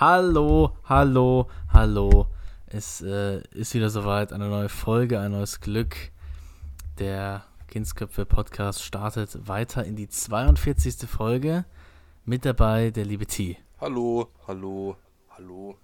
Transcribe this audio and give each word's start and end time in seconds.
Hallo, 0.00 0.78
hallo, 0.88 1.46
hallo. 1.74 2.26
Es 2.68 3.02
äh, 3.02 3.42
ist 3.50 3.74
wieder 3.74 3.90
soweit, 3.90 4.32
eine 4.32 4.48
neue 4.48 4.70
Folge, 4.70 5.20
ein 5.20 5.32
neues 5.32 5.60
Glück. 5.60 5.94
Der 6.98 7.44
Kindsköpfe 7.68 8.24
Podcast 8.24 8.82
startet 8.82 9.46
weiter 9.46 9.84
in 9.84 9.96
die 9.96 10.08
42. 10.08 11.06
Folge. 11.06 11.66
Mit 12.24 12.46
dabei 12.46 12.90
der 12.90 13.04
liebe 13.04 13.26
T. 13.26 13.58
Hallo, 13.78 14.30
hallo, 14.48 14.96
hallo. 15.36 15.76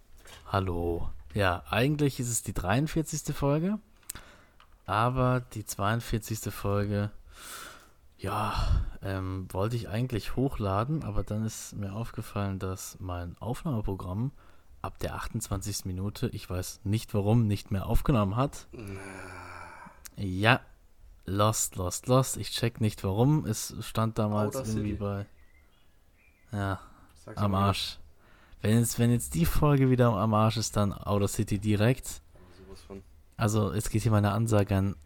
Hallo. 0.46 1.10
Ja, 1.34 1.62
eigentlich 1.68 2.18
ist 2.18 2.30
es 2.30 2.42
die 2.42 2.54
43. 2.54 3.36
Folge, 3.36 3.78
aber 4.86 5.40
die 5.52 5.66
42. 5.66 6.50
Folge, 6.54 7.10
ja, 8.18 8.54
ähm, 9.02 9.46
wollte 9.50 9.76
ich 9.76 9.88
eigentlich 9.88 10.36
hochladen, 10.36 11.04
aber 11.04 11.22
dann 11.22 11.44
ist 11.44 11.74
mir 11.74 11.92
aufgefallen, 11.92 12.58
dass 12.58 12.96
mein 12.98 13.36
Aufnahmeprogramm 13.38 14.32
ab 14.82 14.98
der 15.00 15.14
28. 15.14 15.84
Minute, 15.84 16.28
ich 16.28 16.48
weiß 16.48 16.80
nicht 16.84 17.12
warum, 17.12 17.46
nicht 17.46 17.70
mehr 17.70 17.86
aufgenommen 17.86 18.36
hat. 18.36 18.68
Ja, 20.16 20.60
lost, 21.26 21.76
lost, 21.76 22.06
lost. 22.06 22.36
Ich 22.36 22.50
check 22.52 22.80
nicht 22.80 23.04
warum. 23.04 23.44
Es 23.44 23.74
stand 23.80 24.18
damals 24.18 24.56
Audacity. 24.56 24.78
irgendwie 24.78 24.96
bei. 24.96 25.26
Ja, 26.52 26.80
Sag's 27.24 27.38
am. 27.38 27.54
Arsch. 27.54 27.98
Wenn 28.62 28.78
jetzt, 28.78 28.98
wenn 28.98 29.10
jetzt 29.10 29.34
die 29.34 29.44
Folge 29.44 29.90
wieder 29.90 30.14
am 30.14 30.32
Arsch 30.32 30.56
ist, 30.56 30.76
dann 30.76 30.92
Outer 30.92 31.28
City 31.28 31.58
direkt. 31.58 32.22
Also, 33.36 33.74
jetzt 33.74 33.90
geht 33.90 34.02
hier 34.02 34.12
meine 34.12 34.32
Ansage 34.32 34.74
an 34.74 34.96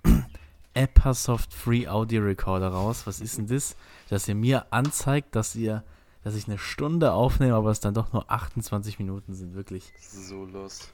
Appasoft 0.83 1.53
Free 1.53 1.87
Audio 1.89 2.23
Recorder 2.23 2.69
raus. 2.69 3.03
Was 3.07 3.21
ist 3.21 3.39
denn 3.39 3.47
das? 3.49 3.77
Dass 4.09 4.27
ihr 4.29 4.35
mir 4.35 4.73
anzeigt, 4.73 5.35
dass 5.37 5.55
ihr, 5.55 5.83
dass 6.25 6.35
ich 6.35 6.47
eine 6.49 6.59
Stunde 6.59 7.13
aufnehme, 7.13 7.55
aber 7.55 7.71
es 7.71 7.81
dann 7.81 7.95
doch 7.95 8.13
nur 8.13 8.31
28 8.31 8.99
Minuten 8.99 9.35
sind. 9.35 9.55
Wirklich 9.55 9.93
So 9.99 10.45
lost. 10.47 10.91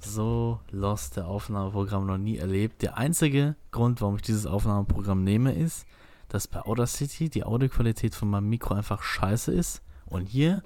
so 0.00 0.60
lost 0.70 1.16
der 1.16 1.26
Aufnahmeprogramm 1.26 2.06
noch 2.06 2.18
nie 2.18 2.38
erlebt. 2.38 2.82
Der 2.82 2.96
einzige 2.96 3.54
Grund, 3.70 4.00
warum 4.00 4.16
ich 4.16 4.22
dieses 4.22 4.46
Aufnahmeprogramm 4.46 5.22
nehme, 5.24 5.52
ist, 5.52 5.86
dass 6.28 6.46
bei 6.48 6.60
Audacity 6.62 7.28
die 7.28 7.44
Audioqualität 7.44 8.14
von 8.14 8.28
meinem 8.30 8.48
Mikro 8.48 8.74
einfach 8.74 9.02
scheiße 9.02 9.52
ist. 9.52 9.82
Und 10.06 10.26
hier 10.26 10.62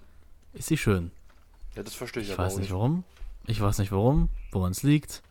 ist 0.52 0.68
sie 0.68 0.77
schön. 0.77 1.10
Ja, 1.74 1.82
das 1.82 1.94
verstehe 1.94 2.22
ich, 2.22 2.28
Ich 2.28 2.34
aber 2.34 2.44
weiß 2.44 2.58
nicht. 2.58 2.70
warum. 2.72 3.04
Ich 3.46 3.60
weiß 3.60 3.78
nicht 3.78 3.92
warum, 3.92 4.28
woran 4.52 4.72
es 4.72 4.82
liegt. 4.82 5.22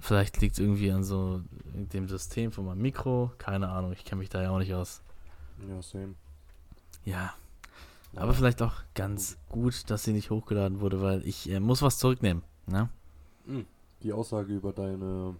Vielleicht 0.00 0.40
liegt 0.40 0.54
es 0.54 0.58
irgendwie 0.58 0.90
an 0.90 1.04
so 1.04 1.42
dem 1.74 2.08
System 2.08 2.52
von 2.52 2.64
meinem 2.64 2.82
Mikro. 2.82 3.30
Keine 3.38 3.68
Ahnung, 3.68 3.92
ich 3.92 4.04
kenne 4.04 4.20
mich 4.20 4.28
da 4.28 4.42
ja 4.42 4.50
auch 4.50 4.58
nicht 4.58 4.74
aus. 4.74 5.02
Ja, 5.68 5.82
same. 5.82 6.14
Ja, 7.04 7.34
aber 8.16 8.34
vielleicht 8.34 8.62
auch 8.62 8.74
ganz 8.94 9.36
gut, 9.48 9.88
dass 9.88 10.04
sie 10.04 10.12
nicht 10.12 10.30
hochgeladen 10.30 10.80
wurde, 10.80 11.00
weil 11.00 11.26
ich 11.26 11.50
äh, 11.50 11.60
muss 11.60 11.82
was 11.82 11.98
zurücknehmen. 11.98 12.42
Ne? 12.66 12.88
Hm. 13.46 13.66
Die 14.02 14.12
Aussage 14.12 14.52
über 14.54 14.72
deine. 14.72 15.36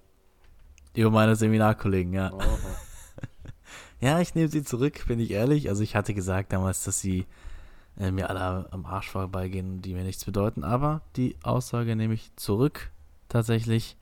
Über 0.94 1.10
meine 1.10 1.36
Seminarkollegen, 1.36 2.12
ja. 2.12 2.32
Aha. 2.32 2.40
Ja, 4.00 4.18
ich 4.18 4.34
nehme 4.34 4.48
sie 4.48 4.64
zurück, 4.64 5.04
bin 5.08 5.20
ich 5.20 5.30
ehrlich. 5.30 5.68
Also 5.68 5.82
ich 5.82 5.94
hatte 5.94 6.14
gesagt 6.14 6.54
damals, 6.54 6.84
dass 6.84 7.00
sie 7.00 7.26
äh, 7.98 8.10
mir 8.10 8.30
alle 8.30 8.66
am 8.72 8.86
Arsch 8.86 9.10
vorbeigehen, 9.10 9.82
die 9.82 9.92
mir 9.92 10.04
nichts 10.04 10.24
bedeuten. 10.24 10.64
Aber 10.64 11.02
die 11.16 11.36
Aussage 11.42 11.94
nehme 11.96 12.14
ich 12.14 12.34
zurück, 12.36 12.90
tatsächlich, 13.28 13.98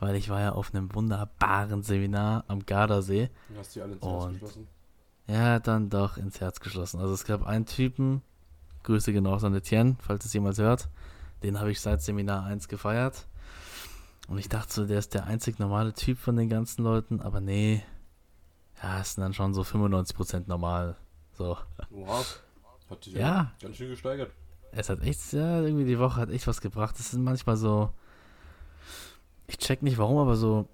weil 0.00 0.16
ich 0.16 0.28
war 0.28 0.40
ja 0.40 0.52
auf 0.52 0.74
einem 0.74 0.94
wunderbaren 0.94 1.82
Seminar 1.82 2.44
am 2.48 2.64
Gardasee. 2.66 3.30
Du 3.48 3.58
hast 3.58 3.74
die 3.74 3.80
alle 3.82 3.92
ins 3.94 4.02
Herz 4.02 4.24
Und- 4.24 4.32
geschlossen. 4.34 4.68
Ja, 5.26 5.58
dann 5.58 5.88
doch 5.88 6.18
ins 6.18 6.40
Herz 6.40 6.60
geschlossen. 6.60 7.00
Also 7.00 7.14
es 7.14 7.24
gab 7.24 7.46
einen 7.46 7.64
Typen, 7.64 8.20
Grüße 8.82 9.12
genau 9.12 9.34
an 9.36 9.54
Etienne, 9.54 9.96
falls 10.00 10.26
es 10.26 10.34
jemand 10.34 10.58
hört. 10.58 10.88
Den 11.42 11.58
habe 11.60 11.70
ich 11.70 11.80
seit 11.80 12.02
Seminar 12.02 12.44
1 12.44 12.68
gefeiert. 12.68 13.26
Und 14.28 14.36
ich 14.38 14.48
dachte 14.50 14.72
so, 14.72 14.86
der 14.86 14.98
ist 14.98 15.14
der 15.14 15.24
einzig 15.24 15.58
normale 15.58 15.94
Typ 15.94 16.18
von 16.18 16.36
den 16.36 16.48
ganzen 16.50 16.82
Leuten, 16.84 17.20
aber 17.22 17.40
nee. 17.40 17.82
Ja, 18.82 19.00
es 19.00 19.14
sind 19.14 19.22
dann 19.22 19.32
schon 19.32 19.54
so 19.54 19.62
95% 19.64 20.46
normal. 20.46 20.96
So. 21.32 21.56
Wow. 21.90 22.40
Hat 22.90 23.04
sich 23.04 23.14
Ja. 23.14 23.52
ganz 23.62 23.76
schön 23.76 23.88
gesteigert. 23.90 24.30
Es 24.72 24.88
hat 24.90 25.00
echt, 25.02 25.32
ja, 25.32 25.60
irgendwie 25.62 25.84
die 25.86 25.98
Woche 25.98 26.20
hat 26.20 26.30
echt 26.30 26.46
was 26.46 26.60
gebracht. 26.60 26.98
Es 26.98 27.12
sind 27.12 27.24
manchmal 27.24 27.56
so. 27.56 27.90
Ich 29.46 29.58
check 29.58 29.82
nicht 29.82 29.98
warum, 29.98 30.18
aber 30.18 30.36
so. 30.36 30.68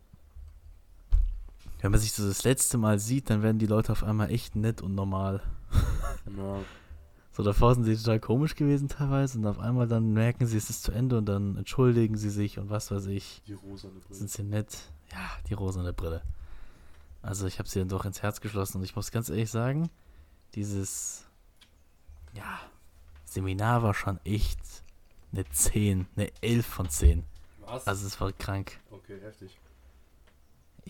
Wenn 1.81 1.93
man 1.93 2.01
sich 2.01 2.13
so 2.13 2.27
das 2.27 2.45
letzte 2.45 2.77
Mal 2.77 2.99
sieht, 2.99 3.31
dann 3.31 3.43
werden 3.43 3.59
die 3.59 3.67
Leute 3.67 3.93
auf 3.93 4.05
einmal 4.05 4.31
echt 4.31 4.55
nett 4.55 4.83
und 4.83 4.95
normal. 4.95 5.43
Ja, 6.37 6.59
So, 7.33 7.45
davor 7.45 7.75
sind 7.75 7.85
sie 7.85 7.97
total 7.97 8.21
komisch 8.21 8.55
gewesen 8.57 8.89
teilweise 8.89 9.39
und 9.39 9.47
auf 9.47 9.59
einmal 9.61 9.87
dann 9.87 10.13
merken 10.13 10.47
sie, 10.47 10.57
es 10.59 10.69
ist 10.69 10.83
zu 10.83 10.93
Ende 10.93 11.17
und 11.17 11.27
dann 11.27 11.57
entschuldigen 11.57 12.17
sie 12.17 12.29
sich 12.29 12.59
und 12.59 12.69
was 12.71 12.91
weiß 12.91 13.07
ich. 13.07 13.43
die 13.47 13.55
rosane 13.55 13.95
Brille. 14.01 14.15
Sind 14.15 14.31
sie 14.31 14.43
nett? 14.43 14.77
Ja, 15.13 15.31
die 15.49 15.55
rosane 15.55 15.93
Brille. 15.93 16.23
Also 17.23 17.47
ich 17.47 17.59
habe 17.59 17.69
sie 17.69 17.79
dann 17.79 17.89
doch 17.89 18.05
ins 18.05 18.21
Herz 18.21 18.41
geschlossen 18.41 18.79
und 18.79 18.85
ich 18.85 18.97
muss 18.97 19.11
ganz 19.11 19.29
ehrlich 19.31 19.51
sagen, 19.51 19.91
dieses, 20.55 21.25
ja, 22.35 22.61
Seminar 23.25 23.83
war 23.83 23.95
schon 23.95 24.19
echt 24.25 24.61
eine 25.33 25.49
10, 25.49 26.09
eine 26.17 26.31
11 26.43 26.67
von 26.67 26.91
10. 26.91 27.25
Was? 27.71 27.87
Also 27.87 28.07
es 28.07 28.21
war 28.21 28.33
krank. 28.33 28.79
okay, 28.91 29.19
heftig. 29.23 29.57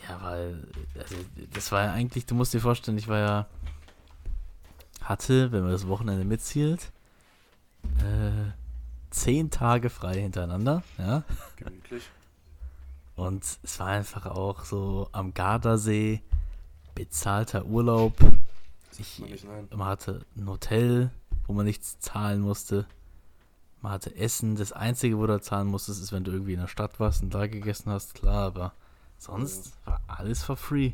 Ja, 0.08 0.22
weil, 0.22 0.66
also 0.98 1.16
das 1.52 1.72
war 1.72 1.84
ja 1.84 1.92
eigentlich, 1.92 2.24
du 2.24 2.34
musst 2.34 2.54
dir 2.54 2.60
vorstellen, 2.60 2.96
ich 2.96 3.08
war 3.08 3.18
ja, 3.18 3.46
hatte, 5.02 5.52
wenn 5.52 5.62
man 5.62 5.72
das 5.72 5.86
Wochenende 5.88 6.24
mitzählt, 6.24 6.90
äh, 7.98 8.52
zehn 9.10 9.50
Tage 9.50 9.90
frei 9.90 10.20
hintereinander, 10.20 10.82
ja. 10.96 11.24
Gemütlich. 11.56 12.04
Und 13.16 13.44
es 13.62 13.78
war 13.78 13.88
einfach 13.88 14.26
auch 14.26 14.64
so 14.64 15.08
am 15.12 15.34
Gardasee, 15.34 16.22
bezahlter 16.94 17.66
Urlaub. 17.66 18.14
Ich, 18.98 19.18
Man 19.44 19.68
man 19.70 19.88
hatte 19.88 20.24
ein 20.36 20.48
Hotel, 20.48 21.10
wo 21.46 21.52
man 21.52 21.66
nichts 21.66 21.98
zahlen 22.00 22.40
musste. 22.40 22.86
Man 23.82 23.92
hatte 23.92 24.14
Essen. 24.14 24.56
Das 24.56 24.72
Einzige, 24.72 25.18
wo 25.18 25.26
du 25.26 25.40
zahlen 25.40 25.68
musstest, 25.68 26.02
ist, 26.02 26.12
wenn 26.12 26.24
du 26.24 26.32
irgendwie 26.32 26.54
in 26.54 26.60
der 26.60 26.68
Stadt 26.68 27.00
warst 27.00 27.22
und 27.22 27.32
da 27.32 27.46
gegessen 27.46 27.90
hast, 27.90 28.14
klar, 28.14 28.46
aber 28.46 28.74
sonst 29.18 29.72
war 29.84 30.00
alles 30.06 30.42
for 30.42 30.56
free. 30.56 30.92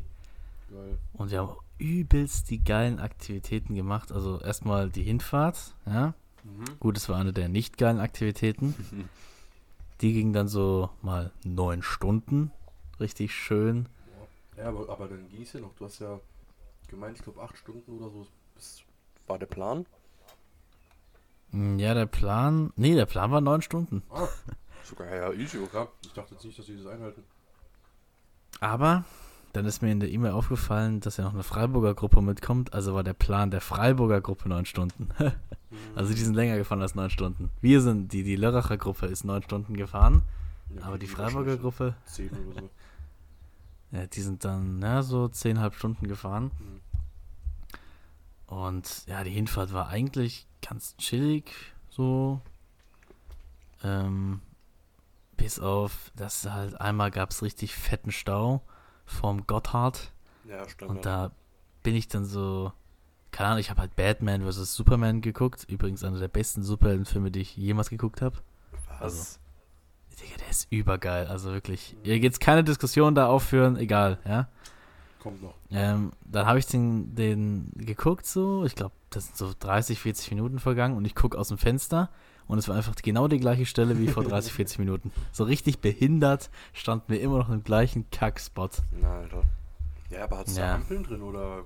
Geil. 0.69 0.97
Und 1.13 1.31
wir 1.31 1.39
haben 1.39 1.55
übelst 1.77 2.49
die 2.49 2.63
geilen 2.63 2.99
Aktivitäten 2.99 3.75
gemacht. 3.75 4.11
Also 4.11 4.39
erstmal 4.39 4.89
die 4.89 5.03
Hinfahrt, 5.03 5.75
ja. 5.85 6.13
Mhm. 6.43 6.79
Gut, 6.79 6.97
es 6.97 7.09
war 7.09 7.17
eine 7.17 7.33
der 7.33 7.49
nicht 7.49 7.77
geilen 7.77 7.99
Aktivitäten. 7.99 8.75
Die 10.01 10.13
ging 10.13 10.31
dann 10.31 10.47
so 10.47 10.91
mal 11.01 11.31
neun 11.43 11.81
Stunden. 11.81 12.51
Richtig 12.99 13.33
schön. 13.33 13.89
Ja, 14.55 14.67
aber, 14.67 14.89
aber 14.89 15.07
dann 15.07 15.27
ging 15.29 15.41
es 15.41 15.53
ja 15.53 15.59
noch. 15.59 15.73
Du 15.73 15.85
hast 15.85 15.97
ja 15.99 16.19
gemeint, 16.87 17.17
ich 17.17 17.23
glaube, 17.23 17.41
acht 17.41 17.57
Stunden 17.57 17.97
oder 17.97 18.11
so. 18.11 18.27
Bis, 18.53 18.83
War 19.25 19.39
der 19.39 19.47
Plan? 19.47 19.87
Mm, 21.51 21.79
Ja, 21.79 21.93
der 21.93 22.05
Plan. 22.05 22.71
Nee, 22.75 22.95
der 22.95 23.05
Plan 23.05 23.31
war 23.31 23.41
neun 23.41 23.61
Stunden. 23.61 24.03
ah, 24.09 24.27
Sogar 24.83 25.13
ja, 25.13 25.31
easy, 25.33 25.57
okay. 25.57 25.69
ja, 25.77 25.87
ich 26.05 26.13
dachte 26.13 26.33
jetzt 26.35 26.45
nicht, 26.45 26.57
dass 26.57 26.65
sie 26.65 26.77
das 26.77 26.85
einhalten. 26.87 27.23
Aber 28.59 29.03
dann 29.53 29.65
ist 29.65 29.81
mir 29.81 29.91
in 29.91 29.99
der 29.99 30.09
E-Mail 30.09 30.31
aufgefallen, 30.31 30.99
dass 30.99 31.17
ja 31.17 31.23
noch 31.25 31.33
eine 31.33 31.43
Freiburger 31.43 31.93
Gruppe 31.93 32.21
mitkommt. 32.21 32.73
Also 32.73 32.93
war 32.93 33.03
der 33.03 33.13
Plan 33.13 33.51
der 33.51 33.61
Freiburger 33.61 34.21
Gruppe 34.21 34.49
neun 34.49 34.65
Stunden. 34.65 35.09
also 35.95 36.13
die 36.13 36.21
sind 36.21 36.35
länger 36.35 36.57
gefahren 36.57 36.81
als 36.81 36.95
neun 36.95 37.09
Stunden. 37.09 37.49
Wir 37.61 37.81
sind, 37.81 38.13
die, 38.13 38.23
die 38.23 38.35
Lörracher 38.35 38.77
Gruppe 38.77 39.07
ist 39.07 39.23
neun 39.25 39.43
Stunden 39.43 39.75
gefahren. 39.75 40.21
Ja, 40.75 40.83
Aber 40.83 40.97
die 40.97 41.07
Freiburger 41.07 41.57
Gruppe, 41.57 41.95
Zehn 42.05 42.29
oder 42.29 42.61
so. 42.61 42.69
ja, 43.91 44.05
die 44.05 44.21
sind 44.21 44.43
dann 44.45 44.81
ja, 44.81 45.01
so 45.01 45.27
zehnhalb 45.29 45.75
Stunden 45.75 46.07
gefahren. 46.07 46.51
Mhm. 46.59 46.81
Und 48.47 49.05
ja, 49.07 49.23
die 49.23 49.31
Hinfahrt 49.31 49.73
war 49.73 49.89
eigentlich 49.89 50.47
ganz 50.67 50.95
chillig, 50.97 51.51
so. 51.89 52.41
Ähm, 53.83 54.41
bis 55.35 55.59
auf, 55.59 56.11
dass 56.15 56.49
halt 56.49 56.79
einmal 56.81 57.11
gab 57.11 57.29
es 57.29 57.43
richtig 57.43 57.75
fetten 57.75 58.11
Stau 58.11 58.61
vom 59.05 59.45
Gotthard. 59.45 60.11
Ja, 60.47 60.67
stimmt. 60.67 60.89
Und 60.89 61.05
da 61.05 61.31
bin 61.83 61.95
ich 61.95 62.07
dann 62.07 62.25
so, 62.25 62.71
keine 63.31 63.49
Ahnung, 63.49 63.59
ich 63.59 63.69
habe 63.69 63.81
halt 63.81 63.95
Batman 63.95 64.49
vs. 64.49 64.73
Superman 64.73 65.21
geguckt. 65.21 65.65
Übrigens 65.69 66.03
einer 66.03 66.19
der 66.19 66.27
besten 66.27 66.63
Superheldenfilme, 66.63 67.29
die 67.29 67.41
ich 67.41 67.55
jemals 67.55 67.89
geguckt 67.89 68.21
habe. 68.21 68.37
Was? 68.87 69.01
also- 69.01 69.39
Digga, 70.19 70.37
der 70.37 70.49
ist 70.49 70.71
übergeil. 70.71 71.27
Also 71.27 71.51
wirklich. 71.51 71.95
Hier 72.01 72.19
geht's 72.19 72.39
keine 72.39 72.63
Diskussion 72.63 73.13
da 73.13 73.27
aufführen, 73.27 73.77
egal, 73.77 74.17
ja. 74.25 74.47
Kommt 75.21 75.41
noch. 75.41 75.55
Ähm, 75.71 76.11
dann 76.25 76.45
habe 76.45 76.59
ich 76.59 76.65
den, 76.67 77.15
den 77.15 77.71
geguckt 77.75 78.25
so, 78.25 78.63
ich 78.65 78.75
glaube, 78.75 78.93
das 79.09 79.25
sind 79.25 79.37
so 79.37 79.53
30, 79.59 79.99
40 79.99 80.31
Minuten 80.31 80.59
vergangen 80.59 80.95
und 80.97 81.05
ich 81.05 81.15
gucke 81.15 81.37
aus 81.37 81.47
dem 81.49 81.57
Fenster 81.57 82.09
und 82.47 82.57
es 82.59 82.67
war 82.67 82.75
einfach 82.75 82.95
genau 82.95 83.27
die 83.27 83.39
gleiche 83.39 83.65
Stelle 83.65 83.97
wie 83.99 84.07
vor 84.07 84.23
30, 84.25 84.53
40 84.53 84.79
Minuten. 84.79 85.11
So 85.31 85.43
richtig 85.43 85.79
behindert 85.79 86.49
standen 86.73 87.05
wir 87.13 87.19
immer 87.21 87.39
noch 87.39 87.49
im 87.49 87.63
gleichen 87.63 88.09
Kackspot. 88.11 88.77
Na, 89.01 89.19
Alter. 89.19 89.43
Ja, 90.09 90.23
aber 90.23 90.37
hat 90.39 90.47
es 90.47 90.57
Ja. 90.57 90.67
da 90.67 90.75
Ampeln 90.75 91.03
drin 91.03 91.21
oder 91.21 91.63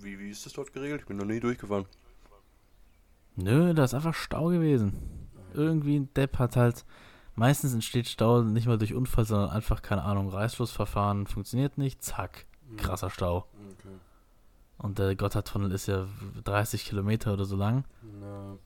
wie, 0.00 0.18
wie 0.18 0.30
ist 0.30 0.44
das 0.46 0.52
dort 0.52 0.72
geregelt? 0.72 1.00
Ich 1.02 1.06
bin 1.06 1.16
noch 1.16 1.24
nie 1.24 1.40
durchgefahren. 1.40 1.86
Nö, 3.36 3.72
da 3.74 3.84
ist 3.84 3.94
einfach 3.94 4.14
Stau 4.14 4.48
gewesen. 4.48 4.92
Irgendwie 5.54 5.96
ein 5.96 6.12
Depp 6.14 6.38
hat 6.38 6.56
halt. 6.56 6.84
Meistens 7.34 7.72
entsteht 7.72 8.08
Stau 8.08 8.42
nicht 8.42 8.66
mal 8.66 8.78
durch 8.78 8.94
Unfall, 8.94 9.24
sondern 9.24 9.50
einfach, 9.50 9.80
keine 9.82 10.02
Ahnung, 10.04 10.28
Reißschlussverfahren 10.28 11.26
funktioniert 11.26 11.78
nicht, 11.78 12.02
zack, 12.04 12.46
Mhm. 12.70 12.76
krasser 12.76 13.10
Stau. 13.10 13.46
Okay. 13.78 13.88
Und 14.78 14.98
der 14.98 15.14
Gotthardtunnel 15.16 15.70
ist 15.72 15.86
ja 15.86 16.06
30 16.44 16.84
Kilometer 16.84 17.32
oder 17.32 17.44
so 17.44 17.56
lang. 17.56 17.84
Na, 18.20 18.56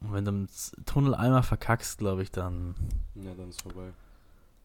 Und 0.00 0.12
wenn 0.12 0.24
du 0.24 0.30
im 0.32 0.48
Tunnel 0.84 1.14
einmal 1.14 1.42
verkackst, 1.44 1.98
glaube 1.98 2.22
ich, 2.22 2.30
dann, 2.32 2.74
ja, 3.14 3.32
dann 3.36 3.48
ist 3.50 3.62
vorbei. 3.62 3.92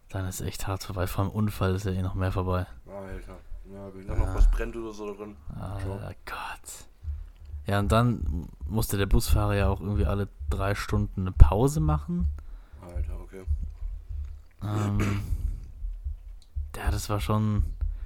dann 0.10 0.26
ist 0.28 0.42
echt 0.42 0.66
hart 0.68 0.84
vorbei. 0.84 1.06
Vor 1.08 1.24
allem 1.26 1.34
Unfall 1.34 1.76
ist 1.76 1.86
ja 1.86 1.92
eh 1.92 2.02
noch 2.02 2.16
mehr 2.16 2.32
vorbei. 2.32 2.66
Alter. 2.88 3.38
Ja, 3.72 3.94
wenn 3.94 4.08
Wenn 4.08 4.18
noch 4.20 4.28
Ah. 4.28 4.36
was 4.36 4.50
brennt 4.52 4.76
oder 4.76 4.92
so 4.94 5.14
drin. 5.16 5.36
Ah, 5.56 5.78
Ciao. 5.80 6.00
Gott. 6.26 6.88
Ja, 7.68 7.80
und 7.80 7.92
dann 7.92 8.48
musste 8.66 8.98
der 8.98 9.06
Busfahrer 9.08 9.56
ja 9.56 9.68
auch 9.70 9.82
irgendwie 9.82 10.06
alle 10.06 10.28
drei 10.50 10.74
Stunden 10.74 11.22
eine 11.22 11.32
Pause 11.34 11.82
machen. 11.82 12.28
Ähm, 14.68 15.22
ja, 16.76 16.92
das 16.92 17.10
war 17.10 17.20
schon. 17.20 17.64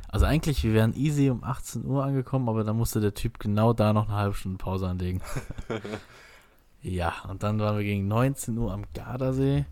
Also 0.08 0.26
eigentlich, 0.26 0.64
wir 0.64 0.74
wären 0.74 0.94
easy 0.94 1.30
um 1.30 1.44
18 1.44 1.86
Uhr 1.86 2.04
angekommen, 2.04 2.50
aber 2.50 2.66
dann 2.66 2.76
musste 2.76 3.00
der 3.00 3.14
Typ 3.14 3.40
genau 3.40 3.72
da 3.72 3.94
noch 3.94 4.10
eine 4.10 4.18
halbe 4.18 4.36
Stunde 4.36 4.58
Pause 4.58 4.90
anlegen. 4.90 5.22
ja, 6.82 7.14
und 7.30 7.44
dann 7.44 7.60
waren 7.60 7.78
wir 7.78 7.84
gegen 7.86 8.10
19 8.10 8.58
Uhr 8.58 8.74
am 8.74 8.84
Gardasee. 8.94 9.66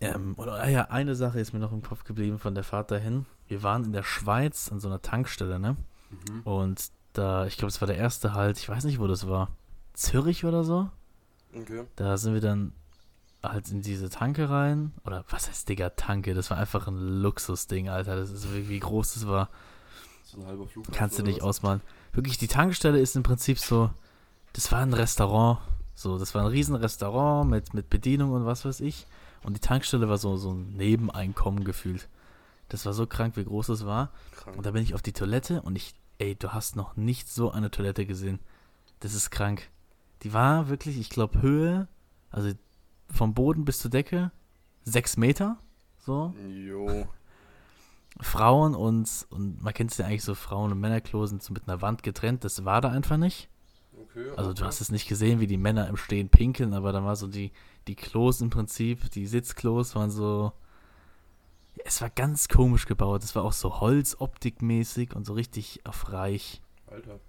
Ähm, 0.00 0.34
oder 0.38 0.54
ah 0.54 0.68
ja, 0.68 0.84
eine 0.84 1.14
Sache 1.14 1.38
ist 1.38 1.52
mir 1.52 1.58
noch 1.58 1.72
im 1.72 1.82
Kopf 1.82 2.04
geblieben 2.04 2.38
von 2.38 2.54
der 2.54 2.64
Fahrt 2.64 2.90
dahin. 2.90 3.26
Wir 3.46 3.62
waren 3.62 3.84
in 3.84 3.92
der 3.92 4.04
Schweiz 4.04 4.70
an 4.72 4.80
so 4.80 4.88
einer 4.88 5.02
Tankstelle, 5.02 5.58
ne? 5.58 5.76
Mhm. 6.10 6.40
Und 6.44 6.90
da, 7.12 7.46
ich 7.46 7.56
glaube, 7.56 7.68
es 7.70 7.80
war 7.80 7.88
der 7.88 7.96
erste 7.96 8.32
Halt, 8.32 8.58
ich 8.58 8.68
weiß 8.68 8.84
nicht, 8.84 9.00
wo 9.00 9.06
das 9.06 9.28
war. 9.28 9.50
Zürich 9.92 10.44
oder 10.44 10.64
so? 10.64 10.88
Okay. 11.54 11.84
Da 11.96 12.16
sind 12.16 12.34
wir 12.34 12.40
dann 12.40 12.72
halt 13.42 13.70
in 13.70 13.82
diese 13.82 14.10
Tanke 14.10 14.50
rein. 14.50 14.92
Oder 15.04 15.24
was 15.30 15.48
heißt, 15.48 15.68
Digga, 15.68 15.90
Tanke? 15.90 16.34
Das 16.34 16.50
war 16.50 16.58
einfach 16.58 16.88
ein 16.88 17.22
Luxusding, 17.22 17.88
Alter. 17.88 18.16
Das 18.16 18.30
ist 18.30 18.52
wie, 18.54 18.68
wie 18.68 18.80
groß 18.80 19.14
das 19.14 19.26
war. 19.26 19.48
So 20.24 20.40
ein 20.40 20.46
halber 20.46 20.66
Flughafen. 20.66 20.94
Kannst 20.94 21.18
du 21.18 21.22
nicht 21.22 21.42
ausmalen. 21.42 21.80
Wirklich, 22.12 22.38
die 22.38 22.48
Tankstelle 22.48 22.98
ist 22.98 23.16
im 23.16 23.22
Prinzip 23.22 23.58
so. 23.58 23.90
Das 24.52 24.72
war 24.72 24.80
ein 24.80 24.92
Restaurant. 24.92 25.60
So, 25.94 26.18
das 26.18 26.34
war 26.34 26.42
ein 26.42 26.48
riesen 26.48 26.76
Restaurant 26.76 27.50
mit, 27.50 27.74
mit 27.74 27.90
Bedienung 27.90 28.32
und 28.32 28.46
was 28.46 28.64
weiß 28.64 28.80
ich. 28.80 29.06
Und 29.42 29.54
die 29.54 29.60
Tankstelle 29.60 30.08
war 30.08 30.18
so, 30.18 30.36
so 30.36 30.52
ein 30.52 30.76
Nebeneinkommen 30.76 31.64
gefühlt. 31.64 32.08
Das 32.68 32.84
war 32.86 32.92
so 32.92 33.06
krank, 33.06 33.36
wie 33.36 33.44
groß 33.44 33.70
es 33.70 33.86
war. 33.86 34.10
Krank. 34.32 34.56
Und 34.56 34.66
da 34.66 34.72
bin 34.72 34.82
ich 34.82 34.94
auf 34.94 35.02
die 35.02 35.12
Toilette 35.12 35.62
und 35.62 35.76
ich, 35.76 35.94
ey, 36.18 36.34
du 36.34 36.52
hast 36.52 36.76
noch 36.76 36.96
nicht 36.96 37.28
so 37.28 37.50
eine 37.50 37.70
Toilette 37.70 38.04
gesehen. 38.04 38.40
Das 39.00 39.14
ist 39.14 39.30
krank. 39.30 39.70
Die 40.22 40.32
war 40.32 40.68
wirklich, 40.68 40.98
ich 40.98 41.10
glaube, 41.10 41.40
Höhe, 41.40 41.88
also 42.30 42.52
vom 43.10 43.34
Boden 43.34 43.64
bis 43.64 43.78
zur 43.80 43.90
Decke, 43.90 44.30
sechs 44.84 45.16
Meter. 45.16 45.58
So. 45.98 46.34
Jo. 46.48 47.06
Frauen 48.20 48.74
und, 48.74 49.26
und 49.30 49.62
man 49.62 49.74
kennt 49.74 49.92
es 49.92 49.98
ja 49.98 50.06
eigentlich 50.06 50.24
so, 50.24 50.34
Frauen- 50.34 50.72
und 50.72 50.80
Männerklo 50.80 51.26
sind 51.26 51.42
so 51.42 51.52
mit 51.52 51.68
einer 51.68 51.80
Wand 51.82 52.02
getrennt. 52.02 52.42
Das 52.44 52.64
war 52.64 52.80
da 52.80 52.90
einfach 52.90 53.16
nicht. 53.16 53.48
Okay, 53.92 54.30
Also 54.36 54.50
okay. 54.50 54.60
du 54.60 54.66
hast 54.66 54.80
es 54.80 54.90
nicht 54.90 55.08
gesehen, 55.08 55.40
wie 55.40 55.46
die 55.46 55.56
Männer 55.56 55.88
im 55.88 55.96
Stehen 55.96 56.28
pinkeln, 56.28 56.72
aber 56.74 56.92
da 56.92 57.04
war 57.04 57.16
so 57.16 57.28
die, 57.28 57.52
die 57.86 57.94
Klos 57.94 58.40
im 58.40 58.50
Prinzip, 58.50 59.10
die 59.10 59.26
Sitzklos 59.26 59.94
waren 59.94 60.10
so. 60.10 60.52
Es 61.84 62.00
war 62.00 62.10
ganz 62.10 62.48
komisch 62.48 62.86
gebaut. 62.86 63.22
Es 63.22 63.36
war 63.36 63.44
auch 63.44 63.52
so 63.52 63.80
Holzoptikmäßig 63.80 65.14
und 65.14 65.24
so 65.24 65.34
richtig 65.34 65.80
auf 65.84 66.12
reich. 66.12 66.60
Alter. 66.88 67.20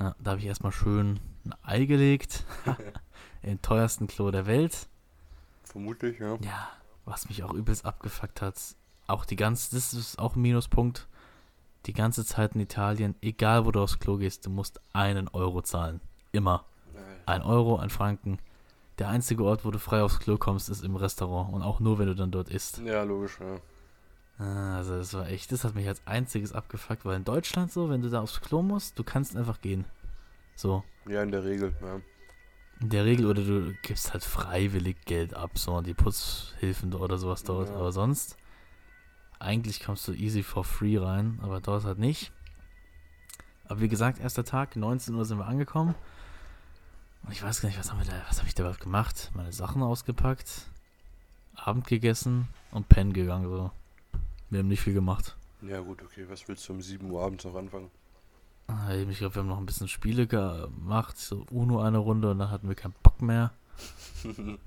Ja, 0.00 0.16
da 0.18 0.30
habe 0.32 0.40
ich 0.40 0.46
erstmal 0.46 0.72
schön 0.72 1.20
ein 1.44 1.54
Ei 1.62 1.84
gelegt. 1.84 2.44
Im 3.44 3.60
teuersten 3.62 4.06
Klo 4.06 4.30
der 4.30 4.46
Welt. 4.46 4.88
Vermutlich, 5.64 6.18
ja. 6.18 6.36
Ja, 6.40 6.70
was 7.04 7.28
mich 7.28 7.42
auch 7.42 7.52
übelst 7.52 7.84
abgefuckt 7.84 8.40
hat. 8.42 8.56
Auch 9.06 9.24
die 9.24 9.36
ganze, 9.36 9.74
das 9.74 9.92
ist 9.92 10.18
auch 10.18 10.36
ein 10.36 10.42
Minuspunkt. 10.42 11.06
Die 11.86 11.92
ganze 11.92 12.24
Zeit 12.24 12.54
in 12.54 12.60
Italien, 12.62 13.14
egal 13.20 13.66
wo 13.66 13.70
du 13.70 13.82
aufs 13.82 13.98
Klo 13.98 14.16
gehst, 14.16 14.46
du 14.46 14.50
musst 14.50 14.80
einen 14.94 15.28
Euro 15.28 15.60
zahlen. 15.60 16.00
Immer. 16.32 16.64
Ein 17.26 17.42
Euro, 17.42 17.76
ein 17.76 17.90
Franken. 17.90 18.38
Der 18.98 19.08
einzige 19.08 19.44
Ort, 19.44 19.64
wo 19.64 19.70
du 19.70 19.78
frei 19.78 20.02
aufs 20.02 20.20
Klo 20.20 20.38
kommst, 20.38 20.68
ist 20.68 20.84
im 20.84 20.96
Restaurant. 20.96 21.52
Und 21.52 21.62
auch 21.62 21.80
nur, 21.80 21.98
wenn 21.98 22.06
du 22.06 22.14
dann 22.14 22.30
dort 22.30 22.48
isst. 22.48 22.78
Ja, 22.78 23.02
logisch, 23.02 23.38
ja. 23.40 23.58
Ah, 24.38 24.76
Also, 24.76 24.96
das 24.96 25.12
war 25.14 25.28
echt, 25.28 25.52
das 25.52 25.64
hat 25.64 25.74
mich 25.74 25.86
als 25.86 26.02
einziges 26.06 26.52
abgefuckt, 26.52 27.04
weil 27.04 27.16
in 27.16 27.24
Deutschland 27.24 27.72
so, 27.72 27.90
wenn 27.90 28.02
du 28.02 28.08
da 28.08 28.20
aufs 28.20 28.40
Klo 28.40 28.62
musst, 28.62 28.98
du 28.98 29.04
kannst 29.04 29.36
einfach 29.36 29.60
gehen. 29.60 29.84
So. 30.56 30.82
Ja, 31.06 31.22
in 31.22 31.30
der 31.30 31.44
Regel, 31.44 31.74
ja. 31.82 32.00
In 32.80 32.90
der 32.90 33.04
Regel, 33.04 33.26
oder 33.26 33.42
du 33.42 33.74
gibst 33.82 34.12
halt 34.12 34.24
freiwillig 34.24 35.04
Geld 35.04 35.34
ab, 35.34 35.58
so 35.58 35.80
die 35.80 35.94
Putzhilfen 35.94 36.92
oder 36.94 37.18
sowas 37.18 37.42
dort. 37.42 37.68
Ja. 37.68 37.76
Aber 37.76 37.92
sonst, 37.92 38.36
eigentlich 39.38 39.82
kommst 39.82 40.08
du 40.08 40.12
easy 40.12 40.42
for 40.42 40.64
free 40.64 40.98
rein, 40.98 41.38
aber 41.42 41.60
dort 41.60 41.84
halt 41.84 41.98
nicht. 41.98 42.32
Aber 43.66 43.80
wie 43.80 43.88
gesagt, 43.88 44.20
erster 44.20 44.44
Tag, 44.44 44.76
19 44.76 45.14
Uhr 45.14 45.24
sind 45.24 45.38
wir 45.38 45.46
angekommen. 45.46 45.94
Und 47.22 47.32
ich 47.32 47.42
weiß 47.42 47.62
gar 47.62 47.68
nicht, 47.68 47.78
was 47.78 47.90
haben 47.90 47.98
wir 47.98 48.06
da, 48.06 48.22
was 48.28 48.38
habe 48.38 48.48
ich 48.48 48.54
da 48.54 48.64
überhaupt 48.64 48.82
gemacht? 48.82 49.30
Meine 49.34 49.52
Sachen 49.52 49.82
ausgepackt, 49.82 50.70
Abend 51.54 51.86
gegessen 51.86 52.48
und 52.70 52.88
pennen 52.88 53.12
gegangen, 53.12 53.48
so. 53.48 53.70
Wir 54.50 54.58
haben 54.58 54.68
nicht 54.68 54.82
viel 54.82 54.92
gemacht. 54.92 55.36
Ja, 55.62 55.80
gut, 55.80 56.02
okay. 56.02 56.26
Was 56.28 56.46
willst 56.46 56.68
du 56.68 56.74
um 56.74 56.82
7 56.82 57.10
Uhr 57.10 57.22
abends 57.22 57.44
noch 57.44 57.54
anfangen? 57.54 57.90
Ich 59.08 59.18
glaube, 59.18 59.34
wir 59.34 59.40
haben 59.40 59.48
noch 59.48 59.58
ein 59.58 59.66
bisschen 59.66 59.88
Spiele 59.88 60.26
gemacht, 60.26 61.18
so 61.18 61.44
Uno 61.50 61.80
eine 61.80 61.98
Runde 61.98 62.30
und 62.30 62.38
dann 62.38 62.50
hatten 62.50 62.68
wir 62.68 62.74
keinen 62.74 62.94
Bock 63.02 63.20
mehr. 63.22 63.52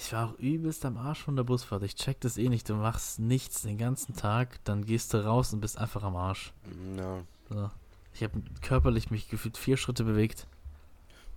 Ich 0.00 0.12
war 0.12 0.28
auch 0.28 0.38
übelst 0.38 0.84
am 0.84 0.96
Arsch 0.96 1.24
von 1.24 1.34
der 1.34 1.42
Busfahrt. 1.42 1.82
Ich 1.82 1.96
check 1.96 2.20
das 2.20 2.38
eh 2.38 2.48
nicht. 2.48 2.68
Du 2.68 2.74
machst 2.76 3.18
nichts 3.18 3.62
den 3.62 3.78
ganzen 3.78 4.14
Tag, 4.14 4.60
dann 4.62 4.86
gehst 4.86 5.12
du 5.12 5.24
raus 5.24 5.52
und 5.52 5.60
bist 5.60 5.76
einfach 5.76 6.04
am 6.04 6.14
Arsch. 6.14 6.52
ja, 6.96 7.20
So. 7.48 7.70
Ich 8.14 8.22
habe 8.22 8.40
körperlich 8.62 9.10
mich 9.10 9.28
gefühlt 9.28 9.56
vier 9.56 9.76
Schritte 9.76 10.04
bewegt. 10.04 10.46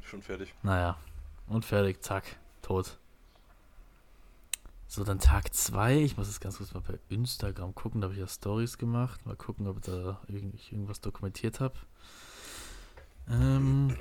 schon 0.04 0.22
fertig. 0.22 0.54
Naja. 0.62 0.96
Und 1.48 1.66
fertig, 1.66 2.04
zack, 2.04 2.38
tot. 2.62 3.00
So, 4.94 5.06
dann 5.06 5.20
Tag 5.20 5.54
2. 5.54 6.00
Ich 6.00 6.18
muss 6.18 6.28
jetzt 6.28 6.42
ganz 6.42 6.58
kurz 6.58 6.74
mal 6.74 6.82
bei 6.82 7.00
Instagram 7.08 7.74
gucken. 7.74 8.02
Da 8.02 8.08
habe 8.08 8.14
ich 8.14 8.20
ja 8.20 8.28
Stories 8.28 8.78
gemacht. 8.78 9.26
Mal 9.26 9.38
gucken, 9.38 9.66
ob 9.68 9.82
da 9.84 10.20
ich 10.28 10.74
irgendwas 10.74 11.00
dokumentiert 11.00 11.62
habe. 11.62 11.76
Ähm, 13.30 13.96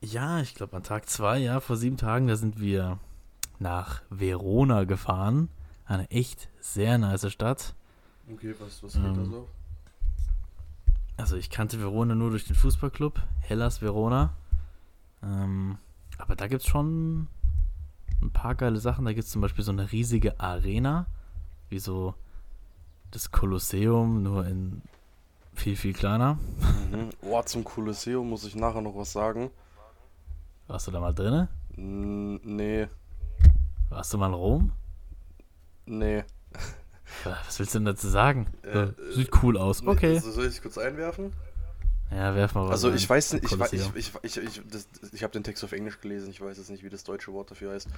ja, 0.00 0.40
ich 0.40 0.56
glaube 0.56 0.76
an 0.76 0.82
Tag 0.82 1.08
2, 1.08 1.38
ja, 1.38 1.60
vor 1.60 1.76
sieben 1.76 1.96
Tagen, 1.96 2.26
da 2.26 2.34
sind 2.34 2.58
wir 2.58 2.98
nach 3.60 4.02
Verona 4.10 4.82
gefahren. 4.82 5.48
Eine 5.86 6.10
echt 6.10 6.48
sehr 6.58 6.98
nice 6.98 7.30
Stadt. 7.30 7.76
Okay, 8.32 8.56
was, 8.58 8.82
was 8.82 8.94
geht 8.94 9.04
da 9.04 9.10
Ähm, 9.10 9.30
so? 9.30 9.48
Also 11.16 11.36
ich 11.36 11.50
kannte 11.50 11.78
Verona 11.78 12.16
nur 12.16 12.30
durch 12.30 12.46
den 12.46 12.56
Fußballclub, 12.56 13.22
Hellas 13.42 13.80
Verona. 13.80 14.34
Ähm, 15.22 15.78
aber 16.18 16.34
da 16.34 16.48
gibt 16.48 16.62
es 16.62 16.68
schon 16.68 17.28
ein 18.22 18.30
paar 18.30 18.54
geile 18.54 18.78
Sachen. 18.78 19.04
Da 19.04 19.12
gibt 19.12 19.24
es 19.24 19.30
zum 19.30 19.40
Beispiel 19.42 19.64
so 19.64 19.72
eine 19.72 19.90
riesige 19.92 20.38
Arena, 20.40 21.06
wie 21.68 21.78
so 21.78 22.14
das 23.10 23.30
Kolosseum, 23.30 24.22
nur 24.22 24.46
in 24.46 24.82
viel, 25.54 25.76
viel 25.76 25.92
kleiner. 25.92 26.34
Mhm. 26.90 27.10
Oh, 27.22 27.40
zum 27.42 27.64
Kolosseum 27.64 28.28
muss 28.28 28.44
ich 28.44 28.56
nachher 28.56 28.80
noch 28.82 28.96
was 28.96 29.12
sagen. 29.12 29.50
Warst 30.66 30.86
du 30.86 30.90
da 30.90 31.00
mal 31.00 31.12
drinne? 31.12 31.48
N 31.76 32.36
nee, 32.44 32.86
Warst 33.90 34.12
du 34.14 34.18
mal 34.18 34.28
in 34.28 34.34
Rom? 34.34 34.72
nee. 35.86 36.24
Was 37.24 37.58
willst 37.58 37.74
du 37.74 37.78
denn 37.78 37.84
dazu 37.86 38.08
sagen? 38.08 38.46
Äh, 38.62 38.88
Sieht 39.12 39.30
cool 39.42 39.56
aus. 39.58 39.82
Nee, 39.82 39.88
Okay. 39.90 40.14
also 40.16 40.30
soll 40.32 40.46
ich 40.46 40.60
kurz 40.62 40.78
einwerfen? 40.78 41.32
Ja, 42.10 42.34
werf 42.34 42.54
mal 42.54 42.64
was. 42.64 42.70
Also 42.72 42.92
ich 42.92 43.08
weiß 43.08 43.34
nicht, 43.34 43.44
ich, 43.44 43.72
ich, 43.72 44.12
ich, 44.22 44.36
ich, 44.36 44.60
ich, 45.12 45.22
habe 45.22 45.32
den 45.32 45.42
Text 45.42 45.64
auf 45.64 45.72
Englisch 45.72 46.00
gelesen, 46.00 46.30
ich 46.30 46.40
weiß 46.40 46.58
jetzt 46.58 46.70
nicht, 46.70 46.84
wie 46.84 46.88
das 46.88 47.04
deutsche 47.04 47.32
Wort 47.32 47.50
dafür 47.50 47.72
heißt. 47.72 47.88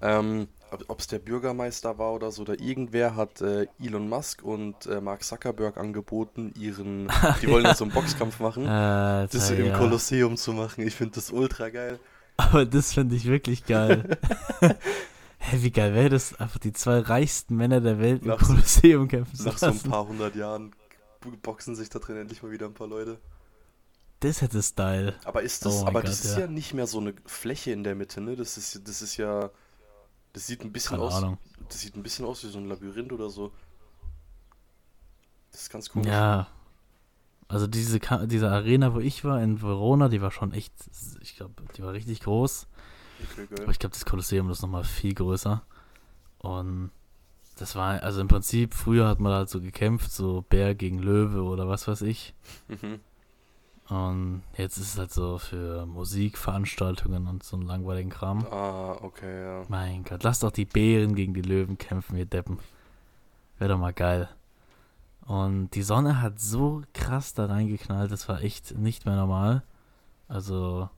Ähm, 0.00 0.48
ob 0.88 0.98
es 0.98 1.06
der 1.06 1.20
Bürgermeister 1.20 1.96
war 1.96 2.12
oder 2.12 2.32
so, 2.32 2.42
oder 2.42 2.58
irgendwer 2.58 3.14
hat 3.14 3.40
äh, 3.40 3.68
Elon 3.80 4.08
Musk 4.08 4.42
und 4.42 4.86
äh, 4.86 5.00
Mark 5.00 5.22
Zuckerberg 5.22 5.76
angeboten, 5.76 6.52
ihren, 6.58 7.08
die 7.42 7.48
wollen 7.48 7.64
jetzt 7.64 7.78
so 7.78 7.84
einen 7.84 7.92
Boxkampf 7.92 8.40
machen, 8.40 8.66
Alter, 8.66 9.38
das 9.38 9.50
im. 9.50 9.72
Kolosseum 9.72 10.36
zu 10.36 10.52
machen. 10.52 10.84
Ich 10.84 10.96
finde 10.96 11.14
das 11.14 11.30
ultra 11.30 11.68
geil. 11.68 12.00
Aber 12.36 12.66
das 12.66 12.94
finde 12.94 13.14
ich 13.14 13.26
wirklich 13.26 13.64
geil. 13.64 14.18
Hä, 15.38 15.58
wie 15.60 15.70
geil 15.70 15.94
wäre 15.94 16.08
das? 16.08 16.34
Einfach 16.34 16.58
die 16.58 16.72
zwei 16.72 16.98
reichsten 16.98 17.56
Männer 17.56 17.80
der 17.80 18.00
Welt 18.00 18.24
im 18.24 18.36
Kolosseum 18.36 19.06
kämpfen 19.06 19.36
zu 19.36 19.44
Nach 19.44 19.58
so 19.58 19.66
ein 19.66 19.74
lassen. 19.74 19.90
paar 19.90 20.08
hundert 20.08 20.34
Jahren 20.34 20.72
boxen 21.42 21.76
sich 21.76 21.88
da 21.88 22.00
drin 22.00 22.16
endlich 22.16 22.42
mal 22.42 22.50
wieder 22.50 22.66
ein 22.66 22.74
paar 22.74 22.88
Leute. 22.88 23.18
Das 24.22 24.40
hätte 24.40 24.62
Style. 24.62 25.14
Aber 25.24 25.42
ist 25.42 25.66
das, 25.66 25.82
Oh 25.82 25.86
aber 25.86 26.00
Gott, 26.00 26.08
das 26.10 26.24
ist 26.24 26.34
ja. 26.34 26.42
ja. 26.42 26.46
nicht 26.46 26.74
mehr 26.74 26.86
so 26.86 27.00
eine 27.00 27.12
Fläche 27.26 27.72
in 27.72 27.82
der 27.82 27.96
Mitte, 27.96 28.20
ne? 28.20 28.36
Das 28.36 28.56
ist, 28.56 28.86
das 28.86 29.02
ist 29.02 29.16
ja, 29.16 29.50
das 30.32 30.46
sieht 30.46 30.62
ein 30.62 30.72
bisschen 30.72 30.96
Keine 30.96 31.02
aus, 31.02 31.14
Ahnung. 31.14 31.38
das 31.68 31.80
sieht 31.80 31.96
ein 31.96 32.04
bisschen 32.04 32.24
aus 32.24 32.44
wie 32.44 32.48
so 32.48 32.58
ein 32.58 32.66
Labyrinth 32.66 33.12
oder 33.12 33.28
so. 33.28 33.52
Das 35.50 35.62
ist 35.62 35.70
ganz 35.70 35.88
komisch. 35.90 36.06
Ja. 36.06 36.46
Also 37.48 37.66
diese, 37.66 37.98
diese 38.26 38.48
Arena, 38.48 38.94
wo 38.94 39.00
ich 39.00 39.24
war 39.24 39.42
in 39.42 39.60
Verona, 39.60 40.08
die 40.08 40.22
war 40.22 40.30
schon 40.30 40.52
echt, 40.52 40.72
ich 41.20 41.34
glaube, 41.36 41.54
die 41.76 41.82
war 41.82 41.92
richtig 41.92 42.20
groß. 42.20 42.68
Okay, 43.32 43.48
Aber 43.60 43.72
ich 43.72 43.80
glaube, 43.80 43.92
das 43.92 44.04
Kolosseum 44.04 44.50
ist 44.50 44.62
nochmal 44.62 44.84
viel 44.84 45.14
größer. 45.14 45.62
Und 46.38 46.92
das 47.56 47.74
war, 47.74 48.02
also 48.04 48.20
im 48.20 48.28
Prinzip, 48.28 48.72
früher 48.72 49.08
hat 49.08 49.18
man 49.18 49.32
halt 49.32 49.50
so 49.50 49.60
gekämpft, 49.60 50.12
so 50.12 50.42
Bär 50.48 50.76
gegen 50.76 51.00
Löwe 51.00 51.42
oder 51.42 51.68
was 51.68 51.88
weiß 51.88 52.02
ich. 52.02 52.34
Mhm. 52.68 53.00
Und 53.92 54.42
jetzt 54.56 54.78
ist 54.78 54.94
es 54.94 54.98
halt 54.98 55.12
so 55.12 55.36
für 55.36 55.84
Musikveranstaltungen 55.84 57.26
und 57.26 57.42
so 57.42 57.58
einen 57.58 57.66
langweiligen 57.66 58.08
Kram. 58.08 58.46
Ah, 58.46 58.96
okay, 59.02 59.44
ja. 59.44 59.64
Mein 59.68 60.02
Gott, 60.04 60.22
lass 60.22 60.40
doch 60.40 60.50
die 60.50 60.64
Bären 60.64 61.14
gegen 61.14 61.34
die 61.34 61.42
Löwen 61.42 61.76
kämpfen, 61.76 62.16
ihr 62.16 62.24
Deppen. 62.24 62.58
Wäre 63.58 63.72
doch 63.72 63.78
mal 63.78 63.92
geil. 63.92 64.30
Und 65.26 65.72
die 65.74 65.82
Sonne 65.82 66.22
hat 66.22 66.40
so 66.40 66.80
krass 66.94 67.34
da 67.34 67.44
reingeknallt, 67.44 68.10
das 68.10 68.30
war 68.30 68.40
echt 68.40 68.78
nicht 68.78 69.04
mehr 69.04 69.16
normal. 69.16 69.62
Also 70.26 70.88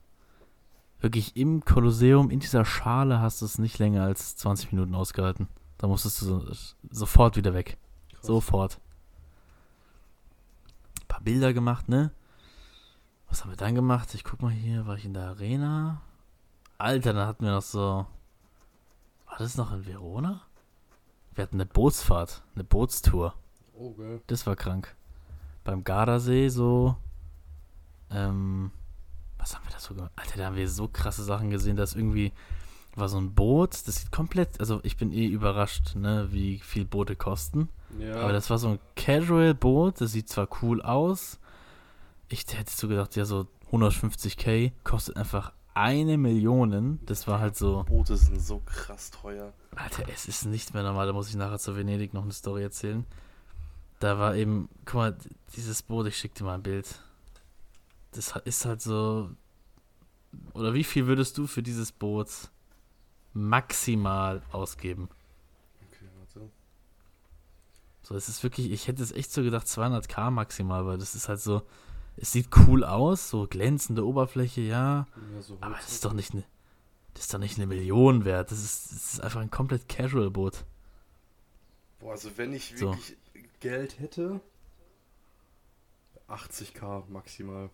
wirklich 1.00 1.36
im 1.36 1.64
Kolosseum, 1.64 2.30
in 2.30 2.38
dieser 2.38 2.64
Schale 2.64 3.20
hast 3.20 3.42
du 3.42 3.46
es 3.46 3.58
nicht 3.58 3.80
länger 3.80 4.04
als 4.04 4.36
20 4.36 4.70
Minuten 4.70 4.94
ausgehalten. 4.94 5.48
Da 5.78 5.88
musstest 5.88 6.22
du 6.22 6.26
so, 6.26 6.46
sofort 6.92 7.36
wieder 7.36 7.54
weg. 7.54 7.76
Krass. 8.12 8.26
Sofort. 8.28 8.78
Ein 11.00 11.08
paar 11.08 11.22
Bilder 11.22 11.52
gemacht, 11.52 11.88
ne? 11.88 12.12
Was 13.34 13.42
haben 13.42 13.50
wir 13.50 13.56
dann 13.56 13.74
gemacht? 13.74 14.14
Ich 14.14 14.22
guck 14.22 14.42
mal 14.42 14.52
hier, 14.52 14.86
war 14.86 14.96
ich 14.96 15.04
in 15.04 15.12
der 15.12 15.24
Arena? 15.24 16.00
Alter, 16.78 17.12
dann 17.12 17.26
hatten 17.26 17.44
wir 17.44 17.50
noch 17.50 17.62
so. 17.62 18.06
War 19.26 19.38
das 19.38 19.56
noch 19.56 19.72
in 19.72 19.84
Verona? 19.84 20.42
Wir 21.34 21.42
hatten 21.42 21.56
eine 21.56 21.66
Bootsfahrt, 21.66 22.44
eine 22.54 22.62
Bootstour. 22.62 23.34
Oh, 23.76 23.92
geil. 23.94 24.22
Das 24.28 24.46
war 24.46 24.54
krank. 24.54 24.94
Beim 25.64 25.82
Gardasee 25.82 26.48
so. 26.48 26.94
Ähm, 28.08 28.70
was 29.36 29.56
haben 29.56 29.66
wir 29.66 29.72
da 29.72 29.80
so 29.80 29.94
gemacht? 29.94 30.12
Alter, 30.14 30.38
da 30.38 30.46
haben 30.46 30.56
wir 30.56 30.68
so 30.68 30.86
krasse 30.86 31.24
Sachen 31.24 31.50
gesehen, 31.50 31.74
dass 31.74 31.96
irgendwie 31.96 32.32
war 32.94 33.08
so 33.08 33.18
ein 33.18 33.34
Boot, 33.34 33.72
das 33.88 33.96
sieht 33.96 34.12
komplett, 34.12 34.60
also 34.60 34.78
ich 34.84 34.96
bin 34.96 35.10
eh 35.10 35.26
überrascht, 35.26 35.96
ne, 35.96 36.28
wie 36.30 36.60
viel 36.60 36.84
Boote 36.84 37.16
kosten. 37.16 37.68
Ja. 37.98 38.14
Aber 38.14 38.32
das 38.32 38.48
war 38.48 38.58
so 38.58 38.68
ein 38.68 38.78
Casual-Boot, 38.94 40.00
das 40.00 40.12
sieht 40.12 40.28
zwar 40.28 40.46
cool 40.62 40.80
aus. 40.82 41.40
Ich 42.34 42.52
hätte 42.52 42.72
so 42.72 42.88
gedacht, 42.88 43.14
ja, 43.14 43.24
so 43.24 43.46
150k 43.70 44.72
kostet 44.82 45.16
einfach 45.16 45.52
eine 45.72 46.18
Million. 46.18 46.98
Das 47.06 47.28
war 47.28 47.38
halt 47.38 47.56
so, 47.56 47.84
Boote 47.84 48.16
sind 48.16 48.40
so 48.40 48.60
krass 48.66 49.12
teuer. 49.12 49.52
Alter, 49.76 50.08
es 50.12 50.26
ist 50.26 50.44
nicht 50.44 50.74
mehr 50.74 50.82
normal. 50.82 51.06
Da 51.06 51.12
muss 51.12 51.28
ich 51.28 51.36
nachher 51.36 51.60
zu 51.60 51.76
Venedig 51.76 52.12
noch 52.12 52.24
eine 52.24 52.32
Story 52.32 52.64
erzählen. 52.64 53.06
Da 54.00 54.18
war 54.18 54.34
eben, 54.34 54.68
guck 54.84 54.94
mal, 54.94 55.16
dieses 55.54 55.82
Boot, 55.82 56.08
ich 56.08 56.18
schick 56.18 56.34
dir 56.34 56.42
mal 56.42 56.54
ein 56.54 56.64
Bild. 56.64 57.00
Das 58.10 58.34
ist 58.44 58.66
halt 58.66 58.82
so. 58.82 59.30
Oder 60.54 60.74
wie 60.74 60.82
viel 60.82 61.06
würdest 61.06 61.38
du 61.38 61.46
für 61.46 61.62
dieses 61.62 61.92
Boot 61.92 62.50
maximal 63.32 64.42
ausgeben? 64.50 65.08
okay, 65.88 66.08
warte. 66.18 66.50
So, 68.02 68.16
es 68.16 68.28
ist 68.28 68.42
wirklich, 68.42 68.72
ich 68.72 68.88
hätte 68.88 69.04
es 69.04 69.12
echt 69.12 69.30
so 69.30 69.44
gedacht, 69.44 69.68
200k 69.68 70.32
maximal, 70.32 70.84
weil 70.84 70.98
das 70.98 71.14
ist 71.14 71.28
halt 71.28 71.40
so, 71.40 71.62
es 72.16 72.32
sieht 72.32 72.48
cool 72.56 72.84
aus, 72.84 73.30
so 73.30 73.46
glänzende 73.48 74.06
Oberfläche, 74.06 74.60
ja, 74.60 75.06
Ja, 75.34 75.42
so 75.42 75.58
aber 75.60 75.74
das 75.76 75.92
ist 75.92 76.04
doch 76.04 76.12
nicht 76.12 76.32
eine, 76.32 76.44
das 77.14 77.24
ist 77.24 77.34
doch 77.34 77.38
nicht 77.38 77.56
eine 77.56 77.66
Million 77.66 78.24
wert, 78.24 78.50
das 78.50 78.62
ist, 78.62 78.92
das 78.92 79.12
ist 79.14 79.20
einfach 79.20 79.40
ein 79.40 79.50
komplett 79.50 79.88
Casual 79.88 80.30
Boot. 80.30 80.64
Boah, 82.00 82.12
also 82.12 82.30
wenn 82.36 82.52
ich 82.52 82.74
So. 82.76 82.90
wirklich 82.90 83.16
Geld 83.60 83.98
hätte, 83.98 84.40
80k 86.28 87.04
maximal. 87.10 87.70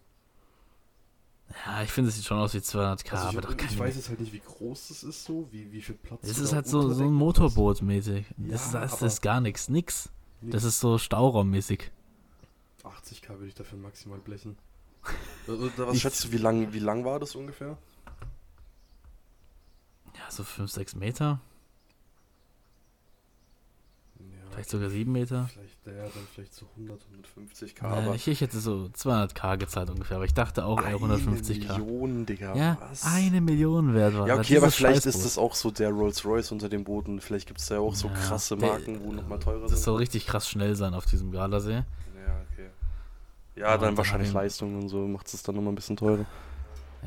Ja, 1.66 1.82
ich 1.82 1.90
finde, 1.90 2.10
es 2.10 2.16
sieht 2.16 2.24
schon 2.24 2.38
aus 2.38 2.54
wie 2.54 2.58
200k, 2.58 3.12
also 3.12 3.28
ich, 3.28 3.36
aber 3.36 3.40
doch 3.40 3.50
ich 3.50 3.56
keine 3.56 3.78
weiß 3.78 3.96
jetzt 3.96 4.08
halt 4.08 4.20
nicht, 4.20 4.32
wie 4.32 4.40
groß 4.40 4.88
das 4.88 5.02
ist 5.02 5.24
so, 5.24 5.48
wie, 5.50 5.72
wie 5.72 5.82
viel 5.82 5.96
Platz. 5.96 6.20
Es 6.22 6.38
ist 6.38 6.52
halt 6.52 6.68
so, 6.68 6.82
so 6.82 6.86
ein 6.86 6.90
unterdecken 6.92 7.18
kannst. 7.18 7.18
Motorboot 7.18 7.82
mäßig. 7.82 8.26
Das, 8.36 8.66
ist, 8.66 8.74
Ja, 8.74 8.80
das 8.82 9.02
ist 9.02 9.20
gar 9.20 9.40
nichts, 9.40 9.68
nix. 9.68 10.10
Das 10.42 10.62
Nee, 10.62 10.68
ist 10.68 10.80
so 10.80 10.96
Stauraummäßig. 10.96 11.90
80k 12.84 13.28
würde 13.30 13.46
ich 13.46 13.54
dafür 13.54 13.78
maximal 13.78 14.18
blechen. 14.18 14.56
Was 15.46 15.98
schätzt 15.98 16.24
du, 16.24 16.32
wie 16.32 16.36
lang, 16.38 16.72
wie 16.72 16.78
lang 16.78 17.04
war 17.04 17.18
das 17.18 17.34
ungefähr? 17.34 17.78
Ja, 20.16 20.30
so 20.30 20.44
5, 20.44 20.70
6 20.70 20.94
Meter, 20.96 21.40
Ja, 24.18 24.24
vielleicht 24.50 24.70
sogar 24.70 24.90
7 24.90 25.10
Meter. 25.10 25.48
Vielleicht, 25.52 25.86
ja, 25.86 26.02
dann 26.02 26.26
vielleicht 26.34 26.52
so 26.54 26.66
100, 26.76 27.00
150k, 27.00 27.82
Äh, 27.82 27.86
aber 27.86 28.14
ich, 28.14 28.28
ich 28.28 28.40
hätte 28.42 28.60
so 28.60 28.90
200k 28.94 29.56
gezahlt 29.56 29.88
ungefähr, 29.90 30.16
aber 30.16 30.26
ich 30.26 30.34
dachte 30.34 30.64
auch 30.66 30.82
eher 30.82 30.96
150k. 30.96 31.70
Eine 31.70 31.78
Million, 31.84 32.26
Digga, 32.26 32.54
Ja, 32.56 32.76
was? 32.80 33.04
eine 33.04 33.40
Million 33.40 33.94
wert 33.94 34.14
war 34.18 34.26
Ja, 34.26 34.36
das 34.36 34.46
okay, 34.46 34.58
aber 34.58 34.70
vielleicht 34.70 35.06
ist 35.06 35.24
das 35.24 35.38
auch 35.38 35.54
so 35.54 35.70
der 35.70 35.90
Rolls-Royce 35.90 36.52
unter 36.52 36.68
den 36.68 36.84
Booten. 36.84 37.20
Vielleicht 37.20 37.46
gibt 37.46 37.60
es 37.60 37.66
da 37.68 37.76
ja 37.76 37.80
auch 37.80 37.94
so 37.94 38.08
Ja, 38.08 38.14
krasse 38.14 38.56
der- 38.56 38.68
Marken, 38.68 39.00
wo 39.02 39.12
nochmal 39.12 39.38
teurer 39.38 39.62
Das 39.62 39.70
sind. 39.72 39.82
soll 39.84 39.96
richtig 39.96 40.26
krass 40.26 40.48
schnell 40.48 40.74
sein 40.76 40.92
auf 40.94 41.06
diesem 41.06 41.30
Gardasee. 41.32 41.84
Ja, 43.60 43.78
dann 43.78 43.96
wahrscheinlich 43.96 44.32
Leistung 44.32 44.76
und 44.76 44.88
so 44.88 45.06
macht 45.06 45.32
es 45.32 45.42
dann 45.42 45.54
nochmal 45.54 45.72
ein 45.72 45.76
bisschen 45.76 45.96
teurer. 45.96 46.24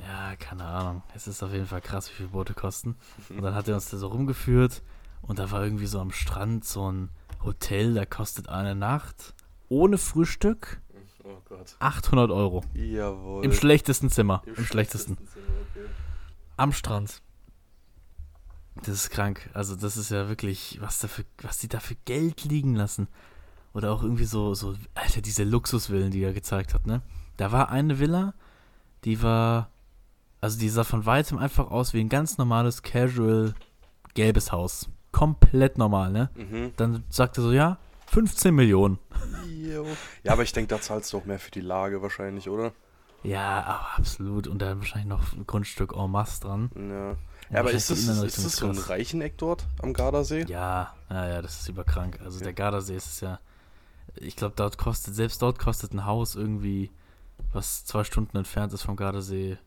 Ja, 0.07 0.36
keine 0.38 0.63
Ahnung. 0.65 1.03
Es 1.13 1.27
ist 1.27 1.43
auf 1.43 1.51
jeden 1.51 1.67
Fall 1.67 1.81
krass, 1.81 2.10
wie 2.10 2.15
viel 2.15 2.27
Boote 2.27 2.53
kosten. 2.53 2.95
Und 3.29 3.41
dann 3.41 3.53
hat 3.53 3.67
er 3.67 3.75
uns 3.75 3.89
da 3.89 3.98
so 3.98 4.07
rumgeführt 4.07 4.81
und 5.22 5.39
da 5.39 5.51
war 5.51 5.63
irgendwie 5.63 5.86
so 5.86 6.00
am 6.00 6.12
Strand 6.12 6.65
so 6.65 6.91
ein 6.91 7.10
Hotel, 7.43 7.93
da 7.93 8.05
kostet 8.05 8.50
eine 8.50 8.75
Nacht 8.75 9.36
ohne 9.69 9.98
Frühstück 9.98 10.81
Oh 11.24 11.41
Gott. 11.45 11.75
800 11.79 12.31
Euro. 12.31 12.63
Jawohl. 12.74 13.45
Im 13.45 13.53
schlechtesten 13.53 14.10
Zimmer. 14.10 14.43
Im, 14.45 14.65
schlechtesten. 14.65 15.17
Zimmer, 15.17 15.45
okay. 15.72 15.89
Am 16.57 16.74
Strand. 16.74 17.22
Das 18.75 18.89
ist 18.89 19.10
krank. 19.10 19.50
Also 19.53 19.75
das 19.75 19.95
ist 19.95 20.12
ja 20.12 20.27
wirklich, 20.27 20.79
was, 20.81 21.00
da 21.00 21.07
für, 21.07 21.24
was 21.41 21.60
die 21.60 21.69
da 21.69 21.79
für 21.79 21.95
Geld 22.05 22.43
liegen 22.43 22.75
lassen. 22.75 23.07
Oder 23.74 23.92
auch 23.92 24.03
irgendwie 24.03 24.25
so, 24.25 24.53
so, 24.53 24.75
Alter, 24.94 25.22
diese 25.22 25.44
Luxusvillen, 25.44 26.12
die 26.12 26.24
er 26.24 26.34
gezeigt 26.34 26.74
hat, 26.74 26.86
ne? 26.86 27.01
Da 27.38 27.51
war 27.51 27.70
eine 27.70 28.00
Villa, 28.00 28.34
die 29.03 29.22
war, 29.24 29.70
also 30.42 30.60
die 30.60 30.70
sah 30.70 30.84
von 30.84 31.06
weitem 31.06 31.38
einfach 31.39 31.72
aus 31.72 31.94
wie 31.94 32.00
ein 32.00 32.10
ganz 32.10 32.38
normales, 32.38 32.84
casual, 32.84 33.56
gelbes 34.13 34.51
Haus. 34.51 34.89
Komplett 35.12 35.77
normal, 35.77 36.12
ne? 36.12 36.30
Mhm. 36.36 36.74
Dann 36.77 37.03
sagt 37.10 37.38
er 37.38 37.44
so, 37.44 37.51
ja, 37.51 37.77
15 38.08 38.53
Millionen. 38.53 39.00
Ja, 40.24 40.34
aber 40.34 40.44
ich 40.44 40.53
denke, 40.53 40.68
da 40.70 40.80
zahlst 40.80 41.12
du 41.13 41.18
auch 41.18 41.25
mehr 41.25 41.39
für 41.39 41.51
die 41.51 41.62
Lage 41.62 42.01
wahrscheinlich, 42.01 42.50
oder? 42.50 42.74
Ja, 43.24 43.63
aber 43.63 43.98
absolut. 43.98 44.48
Und 44.48 44.62
dann 44.62 44.80
wahrscheinlich 44.80 45.08
noch 45.08 45.34
ein 45.34 45.48
Grundstück 45.48 45.96
en 45.96 46.12
masse 46.12 46.42
dran. 46.42 46.70
Ja. 46.75 47.15
Ja, 47.50 47.60
aber 47.60 47.72
ist 47.72 47.89
das, 47.89 48.00
ist 48.00 48.46
das 48.46 48.56
so 48.56 48.68
ein. 48.68 48.77
Reicheneck 48.77 49.38
dort 49.38 49.65
am 49.82 49.94
Gardasee? 49.94 50.46
Ja, 50.48 50.94
ja, 51.10 51.27
ja, 51.27 51.42
das 51.42 51.62
ist 51.62 51.70
überkrank. 51.70 52.20
Also 52.24 52.38
Okay. 52.38 52.46
der 52.46 52.53
Gardasee 52.53 52.96
ist 52.96 53.08
es 53.08 53.20
ja. 53.22 53.39
Ich 54.15 54.36
glaube, 54.36 54.55
dort 54.55 54.77
kostet, 54.77 55.15
selbst 55.15 55.41
dort 55.41 55.60
kostet 55.60 55.93
ein 55.93 56.05
Haus 56.05 56.36
irgendwie, 56.36 56.91
was 57.51 57.86
zwei 57.86 58.03
Stunden 58.03 58.38
entfernt 58.38 58.74
ist 58.74 58.84
vom 58.84 58.96
Gardasee, 58.96 59.58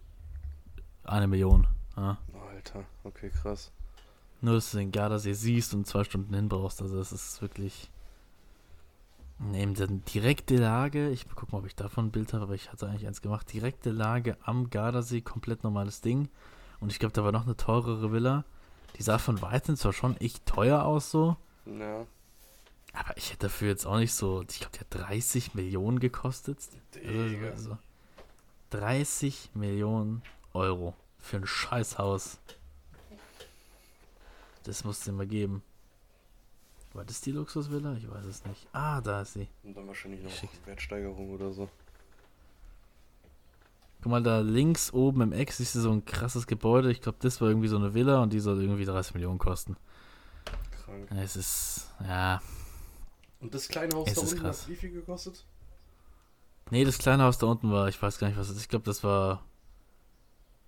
eine 1.05 1.27
Million. 1.27 1.67
Ja. 1.97 2.19
Alter, 2.53 2.85
okay, 3.05 3.31
krass. 3.31 3.73
Nur, 4.41 4.55
dass 4.55 4.71
du 4.71 4.79
den 4.79 4.93
Gardasee 4.93 5.33
siehst 5.33 5.75
und 5.75 5.87
zwei 5.87 6.05
Stunden 6.05 6.35
hin 6.35 6.49
brauchst. 6.49 6.83
Also 6.83 6.97
das 6.97 7.13
ist 7.13 7.41
wirklich. 7.43 7.91
Neben 9.39 9.75
der 9.75 9.89
direkte 9.89 10.57
Lage, 10.57 11.11
ich 11.11 11.27
guck 11.35 11.53
mal, 11.53 11.59
ob 11.59 11.67
ich 11.67 11.77
davon 11.77 12.07
ein 12.07 12.11
Bild 12.11 12.33
habe, 12.33 12.45
aber 12.45 12.55
ich 12.55 12.73
hatte 12.73 12.89
eigentlich 12.89 13.07
eins 13.07 13.21
gemacht. 13.21 13.53
Direkte 13.53 13.91
Lage 13.91 14.39
am 14.43 14.71
Gardasee, 14.71 15.21
komplett 15.21 15.63
normales 15.63 16.01
Ding. 16.01 16.31
Und 16.81 16.91
ich 16.91 16.99
glaube, 16.99 17.13
da 17.13 17.23
war 17.23 17.33
noch 17.33 17.45
eine 17.45 17.57
teurere 17.57 18.13
Villa. 18.13 18.45
Die 18.97 19.03
sah 19.03 19.19
von 19.19 19.43
weitem 19.43 19.77
zwar 19.77 19.93
schon 19.93 20.17
echt 20.19 20.47
teuer 20.47 20.85
aus 20.85 21.11
so, 21.11 21.37
Ja. 21.67 22.07
Aber 22.97 23.17
ich 23.17 23.31
hätte 23.31 23.47
dafür 23.47 23.69
jetzt 23.69 23.87
auch 23.87 23.99
nicht 23.99 24.15
so, 24.15 24.43
ich 24.49 24.61
glaube, 24.61 24.73
die 24.75 24.81
hat 24.81 25.09
30 25.09 25.55
Millionen 25.55 26.01
gekostet. 26.01 26.59
Digga. 26.95 27.51
Also, 27.51 27.71
also 27.73 27.79
30 28.71 29.51
Millionen 29.55 30.23
Euro 30.55 30.95
für 31.19 31.37
ein 31.37 31.47
Scheißhaus. 31.47 32.39
Das 34.65 34.85
musst 34.85 35.07
du 35.07 35.11
dir 35.11 35.17
mal 35.17 35.27
geben. 35.27 35.63
War 36.95 37.05
das 37.05 37.21
die 37.21 37.31
Luxusvilla? 37.31 37.95
Ich 37.95 38.11
weiß 38.11 38.25
es 38.25 38.45
nicht. 38.47 38.67
Ah, 38.73 39.01
da 39.03 39.21
ist 39.21 39.35
sie. 39.35 39.49
Und 39.63 39.77
dann 39.77 39.87
wahrscheinlich 39.87 40.23
noch 40.23 40.31
Schick. 40.31 40.51
Wertsteigerung 40.65 41.31
oder 41.31 41.53
so. 41.53 41.69
Guck 44.03 44.11
mal, 44.11 44.23
da 44.23 44.41
links 44.41 44.93
oben 44.93 45.21
im 45.21 45.33
Eck 45.33 45.53
siehst 45.53 45.75
du 45.75 45.81
so 45.81 45.93
ein 45.93 46.05
krasses 46.05 46.47
Gebäude. 46.47 46.91
Ich 46.91 47.03
glaube, 47.03 47.19
das 47.21 47.41
war 47.41 47.49
irgendwie 47.49 47.69
so 47.69 47.77
eine 47.77 47.93
Villa 47.93 48.23
und 48.23 48.33
die 48.33 48.41
soll 48.41 48.61
irgendwie 48.63 48.85
30 48.85 49.15
Millionen 49.15 49.39
kosten. 49.39 49.77
Krank. 50.85 51.11
Es 51.13 51.37
ist, 51.37 51.93
ja. 52.01 52.41
Und 53.41 53.55
das 53.55 53.69
kleine 53.69 53.95
Haus 53.95 54.09
Es 54.09 54.15
da 54.15 54.23
ist 54.23 54.33
unten 54.33 54.43
krass. 54.45 54.63
hat 54.63 54.69
wie 54.69 54.77
viel 54.77 54.91
gekostet? 54.93 55.45
Nee, 56.71 56.85
das 56.85 56.99
kleine 56.99 57.23
Haus 57.25 57.39
da 57.39 57.47
unten 57.47 57.71
war, 57.71 57.89
ich 57.89 58.01
weiß 58.01 58.19
gar 58.19 58.29
nicht, 58.29 58.37
was 58.39 58.49
das 58.49 58.57
ist. 58.57 58.63
Ich 58.65 58.69
glaube, 58.69 58.85
das 58.85 59.05
war. 59.05 59.45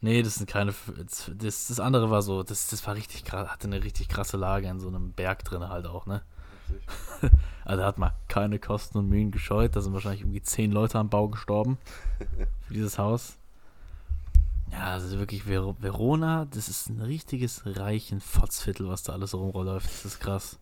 Nee, 0.01 0.23
das 0.23 0.37
sind 0.37 0.49
keine. 0.49 0.73
Das, 0.97 1.31
das 1.35 1.67
das 1.69 1.81
andere 1.81 2.11
war 2.11 2.23
so, 2.23 2.43
das, 2.45 2.69
das 2.69 2.87
war 2.87 2.95
richtig 2.95 3.25
krass, 3.25 3.49
hatte 3.49 3.67
eine 3.67 3.83
richtig 3.83 4.09
krasse 4.09 4.37
Lage 4.37 4.69
in 4.69 4.79
so 4.79 4.87
einem 4.89 5.13
Berg 5.13 5.45
drin 5.45 5.69
halt 5.69 5.87
auch, 5.87 6.07
ne? 6.07 6.23
Also 7.65 7.83
da 7.83 7.87
hat 7.87 7.99
man 7.99 8.13
keine 8.29 8.59
Kosten 8.59 8.97
und 8.97 9.11
Mühen 9.11 9.31
gescheut. 9.31 9.77
Da 9.77 9.83
sind 9.83 9.93
wahrscheinlich 9.93 10.23
irgendwie 10.23 10.41
zehn 10.41 10.73
Leute 10.73 10.99
am 10.99 11.11
Bau 11.11 11.29
gestorben 11.29 11.77
für 12.67 12.73
dieses 12.73 12.99
Haus. 12.99 13.37
Ja, 14.73 14.85
also 14.93 15.19
wirklich 15.19 15.43
Ver 15.43 15.75
Verona, 15.79 16.47
das 16.47 16.69
ist 16.71 16.89
ein 16.89 17.03
richtiges 17.03 17.63
reichen 17.67 18.21
Fotzviertel, 18.23 18.89
was 18.89 19.03
da 19.03 19.13
alles 19.13 19.35
rumläuft. 19.35 19.87
Das 19.87 20.05
ist 20.07 20.21
krass. 20.21 20.59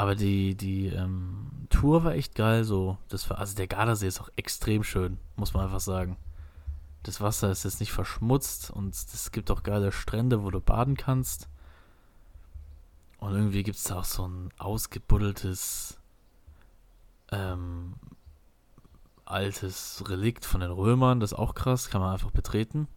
Aber 0.00 0.14
die, 0.14 0.54
die 0.54 0.86
ähm, 0.86 1.66
Tour 1.68 2.04
war 2.04 2.14
echt 2.14 2.34
geil. 2.34 2.64
So, 2.64 2.96
das 3.10 3.28
war, 3.28 3.36
also 3.38 3.54
der 3.54 3.66
Gardasee 3.66 4.06
ist 4.06 4.18
auch 4.18 4.30
extrem 4.34 4.82
schön, 4.82 5.18
muss 5.36 5.52
man 5.52 5.64
einfach 5.64 5.80
sagen. 5.80 6.16
Das 7.02 7.20
Wasser 7.20 7.50
ist 7.50 7.64
jetzt 7.64 7.80
nicht 7.80 7.92
verschmutzt 7.92 8.70
und 8.70 8.94
es 8.94 9.30
gibt 9.30 9.50
auch 9.50 9.62
geile 9.62 9.92
Strände, 9.92 10.42
wo 10.42 10.50
du 10.50 10.58
baden 10.58 10.96
kannst. 10.96 11.50
Und 13.18 13.34
irgendwie 13.34 13.62
gibt 13.62 13.76
es 13.76 13.84
da 13.84 13.98
auch 13.98 14.04
so 14.04 14.26
ein 14.26 14.48
ausgebuddeltes, 14.56 15.98
ähm, 17.30 17.92
altes 19.26 20.02
Relikt 20.08 20.46
von 20.46 20.62
den 20.62 20.70
Römern. 20.70 21.20
Das 21.20 21.32
ist 21.32 21.38
auch 21.38 21.54
krass, 21.54 21.90
kann 21.90 22.00
man 22.00 22.14
einfach 22.14 22.30
betreten. 22.30 22.88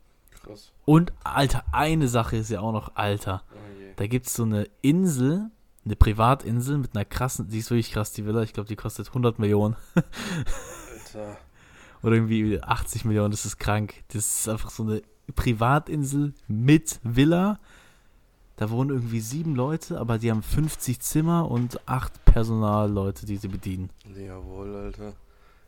Krass. 0.41 0.71
Und, 0.85 1.11
Alter, 1.25 1.65
eine 1.73 2.07
Sache 2.07 2.37
ist 2.37 2.49
ja 2.49 2.61
auch 2.61 2.71
noch 2.71 2.95
alter. 2.95 3.43
Oh. 3.53 3.57
Da 3.97 4.07
gibt 4.07 4.27
es 4.27 4.35
so 4.35 4.43
eine 4.43 4.69
Insel, 4.81 5.51
eine 5.85 5.95
Privatinsel 5.95 6.77
mit 6.77 6.95
einer 6.95 7.05
krassen, 7.05 7.47
die 7.49 7.59
ist 7.59 7.69
wirklich 7.69 7.91
krass, 7.91 8.11
die 8.13 8.25
Villa. 8.25 8.41
Ich 8.43 8.53
glaube, 8.53 8.69
die 8.69 8.75
kostet 8.75 9.07
100 9.09 9.39
Millionen. 9.39 9.75
Alter. 9.95 11.37
Oder 12.03 12.15
irgendwie 12.15 12.61
80 12.61 13.05
Millionen, 13.05 13.31
das 13.31 13.45
ist 13.45 13.57
krank. 13.59 14.03
Das 14.09 14.39
ist 14.39 14.49
einfach 14.49 14.69
so 14.69 14.83
eine 14.83 15.01
Privatinsel 15.35 16.33
mit 16.47 16.99
Villa. 17.03 17.59
Da 18.57 18.69
wohnen 18.69 18.91
irgendwie 18.91 19.19
sieben 19.19 19.55
Leute, 19.55 19.99
aber 19.99 20.17
die 20.19 20.29
haben 20.29 20.43
50 20.43 20.99
Zimmer 20.99 21.49
und 21.49 21.87
acht 21.87 22.23
Personalleute, 22.25 23.25
die 23.25 23.37
sie 23.37 23.47
bedienen. 23.47 23.89
Jawohl, 24.15 24.75
Alter. 24.75 25.13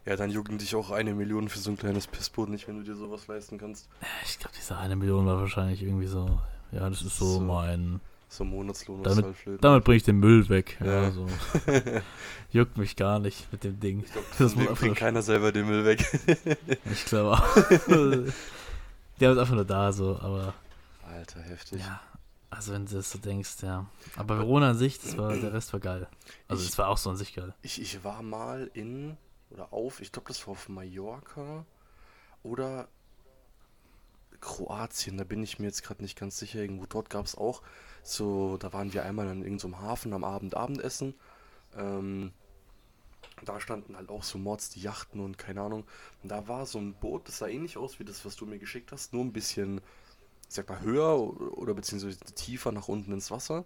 Ja, 0.06 0.16
dann 0.16 0.30
jucken 0.30 0.60
dich 0.60 0.76
auch 0.76 0.92
eine 0.92 1.16
Million 1.16 1.50
für 1.50 1.58
so 1.58 1.72
ein 1.72 1.78
kleines 1.78 2.06
Pissboot 2.06 2.50
nicht, 2.50 2.68
wenn 2.68 2.78
du 2.78 2.84
dir 2.84 2.96
sowas 2.96 3.26
leisten 3.28 3.58
kannst. 3.58 3.90
Ich 4.24 4.38
glaube, 4.38 4.54
diese 4.56 4.78
eine 4.78 4.96
Million 4.96 5.26
war 5.26 5.40
wahrscheinlich 5.40 5.82
irgendwie 5.82 6.06
so, 6.06 6.40
ja, 6.72 6.88
das 6.90 7.02
ist 7.02 7.18
so, 7.18 7.26
So. 7.26 7.40
mein, 7.40 8.02
So 8.36 8.44
Monatslohn 8.44 9.02
Damit- 9.04 9.24
halt 9.26 9.36
flöten. 9.38 9.62
damit 9.62 9.84
bringe 9.86 9.98
ich 9.98 10.04
den 10.04 10.20
Müll 10.20 10.48
weg. 10.50 10.78
Ja, 10.84 11.04
Ja. 11.04 11.12
so. 11.12 11.28
Juckt 12.52 12.78
mich 12.78 12.96
gar 12.96 13.20
nicht 13.20 13.52
mit 13.52 13.64
dem 13.64 13.80
Ding. 13.80 14.04
ich 14.04 14.12
glaube, 14.12 14.28
Das 14.30 14.38
das 14.38 14.56
muss 14.56 14.80
bringt 14.80 14.98
keiner 14.98 15.22
selber 15.22 15.52
den 15.52 15.66
Müll 15.68 15.86
weg. 15.86 16.06
Ich 16.92 17.06
glaube 17.06 17.32
auch. 17.32 17.56
Der 19.20 19.32
ist 19.32 19.38
einfach 19.38 19.56
nur 19.56 19.64
da 19.66 19.94
so, 19.94 20.20
aber 20.20 20.54
Alter, 21.08 21.40
heftig. 21.42 21.80
ja, 21.80 22.02
also 22.50 22.74
wenn 22.74 22.86
du 22.86 22.96
das 22.96 23.10
so 23.12 23.20
denkst, 23.20 23.56
ja. 23.62 23.86
Aber 24.18 24.38
Verona 24.38 24.72
an 24.72 24.78
sich, 24.78 25.00
das 25.00 25.18
war, 25.18 25.34
der 25.34 25.54
Rest 25.54 25.72
war 25.72 25.80
geil. 25.80 26.08
Also 26.50 26.64
Ich- 26.64 26.70
es 26.72 26.78
war 26.78 26.90
auch 26.90 26.98
so 26.98 27.10
an 27.10 27.16
sich 27.16 27.34
geil. 27.34 27.54
Ich, 27.62 27.82
ich 27.82 28.04
war 28.04 28.22
mal 28.22 28.70
in 28.74 29.16
oder 29.52 29.72
auf, 29.72 30.02
ich 30.02 30.12
glaube, 30.12 30.28
das 30.28 30.46
war 30.46 30.52
auf 30.52 30.68
Mallorca 30.68 31.66
oder 32.44 32.90
Kroatien, 34.42 35.18
da 35.18 35.24
bin 35.24 35.42
ich 35.42 35.60
mir 35.60 35.66
jetzt 35.68 35.84
gerade 35.84 36.02
nicht 36.04 36.18
ganz 36.20 36.38
sicher. 36.38 36.60
Irgendwo 36.60 36.86
dort 36.86 37.10
gab 37.10 37.26
es 37.26 37.36
auch 37.36 37.62
so, 38.08 38.58
da 38.58 38.72
waren 38.72 38.94
wir 38.94 39.04
einmal 39.04 39.28
an 39.28 39.42
irgendeinem 39.42 39.82
Hafen 39.82 40.14
am 40.14 40.24
Abend 40.24 40.56
Abendessen. 40.56 41.16
Ähm, 41.76 42.32
da 43.44 43.60
standen 43.60 43.98
halt 43.98 44.10
auch 44.10 44.24
so 44.24 44.38
Mods, 44.38 44.70
die 44.70 44.82
Yachten 44.82 45.20
und 45.20 45.38
keine 45.38 45.62
Ahnung. 45.62 45.86
Und 46.24 46.30
da 46.30 46.48
war 46.48 46.66
so 46.66 46.80
ein 46.80 46.94
Boot, 46.94 47.28
das 47.28 47.40
sah 47.40 47.48
ähnlich 47.48 47.78
aus 47.78 48.00
wie 48.00 48.06
das, 48.06 48.24
was 48.24 48.36
du 48.36 48.46
mir 48.46 48.60
geschickt 48.60 48.92
hast, 48.92 49.12
nur 49.12 49.24
ein 49.24 49.34
bisschen, 49.34 49.82
ich 50.48 50.56
sag 50.56 50.70
mal, 50.70 50.82
höher 50.82 51.18
oder 51.58 51.74
beziehungsweise 51.74 52.20
tiefer 52.20 52.72
nach 52.72 52.88
unten 52.88 53.12
ins 53.12 53.32
Wasser. 53.32 53.66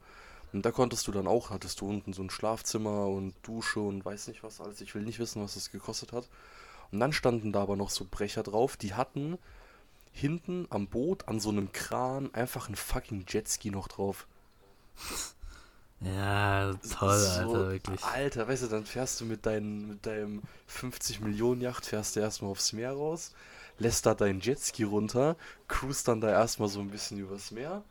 Und 0.53 0.65
da 0.65 0.72
konntest 0.72 1.05
du 1.08 1.12
dann 1.12 1.27
auch, 1.27 1.51
hattest 1.51 1.81
du 1.81 1.88
unten 1.88 2.13
so 2.13 2.24
ein 2.24 2.29
Schlafzimmer 2.29 3.08
und 3.08 3.36
Dusche 3.43 3.81
und 3.81 4.03
weiß 4.03 4.29
nicht 4.29 4.41
was 4.41 4.62
alles. 4.62 4.81
Ich 4.81 4.96
will 4.96 5.03
nicht 5.03 5.19
wissen, 5.19 5.43
was 5.43 5.53
das 5.53 5.69
gekostet 5.69 6.12
hat. 6.13 6.27
Und 6.91 7.00
dann 7.00 7.13
standen 7.13 7.51
da 7.51 7.62
aber 7.62 7.75
noch 7.75 7.91
so 7.91 8.08
Brecher 8.10 8.41
drauf, 8.41 8.77
die 8.77 8.96
hatten 8.96 9.38
hinten 10.12 10.65
am 10.69 10.88
Boot 10.88 11.27
an 11.27 11.39
so 11.39 11.50
einem 11.50 11.72
Kran 11.72 12.34
einfach 12.34 12.67
ein 12.67 12.75
fucking 12.75 13.25
Jetski 13.27 13.69
noch 13.69 13.88
drauf. 13.88 14.27
Ja, 16.01 16.74
toll, 16.75 17.20
So, 17.20 17.29
Alter, 17.29 17.72
wirklich. 17.72 18.03
Alter, 18.05 18.48
weißt 18.48 18.64
du, 18.64 18.68
dann 18.68 18.85
fährst 18.85 19.20
du 19.20 19.25
mit, 19.25 19.46
dein, 19.46 19.85
mit 19.90 20.05
deinem 20.05 20.42
50 20.68 21.20
Millionen 21.20 21.59
Yacht, 21.59 21.85
fährst 21.85 22.16
du 22.16 22.22
erstmal 22.22 22.51
aufs 22.51 22.72
Meer 22.72 22.94
raus, 22.94 23.33
lässt 23.79 24.05
da 24.05 24.14
deinen 24.16 24.40
Jetski 24.40 24.83
runter, 24.83 25.35
cruist 25.68 26.07
dann 26.07 26.22
da 26.22 26.29
erstmal 26.29 26.70
so 26.70 26.79
ein 26.79 26.90
bisschen 26.90 27.20
übers 27.20 27.51
Meer 27.51 27.83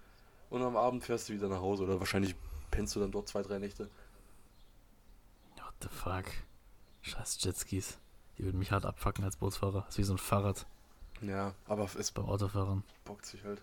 und 0.48 0.62
am 0.62 0.76
Abend 0.76 1.04
fährst 1.04 1.28
du 1.28 1.34
wieder 1.34 1.48
nach 1.48 1.60
Hause 1.60 1.82
oder 1.84 2.00
wahrscheinlich 2.00 2.34
pennst 2.70 2.96
du 2.96 3.00
dann 3.00 3.10
dort 3.12 3.28
zwei, 3.28 3.42
drei 3.42 3.58
Nächte. 3.58 3.90
What 5.56 5.74
the 5.82 5.88
fuck? 5.90 6.24
Scheiß 7.02 7.38
Jetskis. 7.44 7.98
Die 8.38 8.44
würden 8.44 8.58
mich 8.58 8.72
hart 8.72 8.86
abfacken 8.86 9.24
als 9.24 9.36
Bootsfahrer. 9.36 9.82
Das 9.82 9.90
ist 9.90 9.98
wie 9.98 10.04
so 10.04 10.14
ein 10.14 10.18
Fahrrad 10.18 10.66
Ja, 11.20 11.54
aber 11.66 11.88
es 11.98 12.10
beim 12.10 12.24
Autofahren. 12.26 12.84
bockt 13.04 13.26
sich 13.26 13.44
halt. 13.44 13.60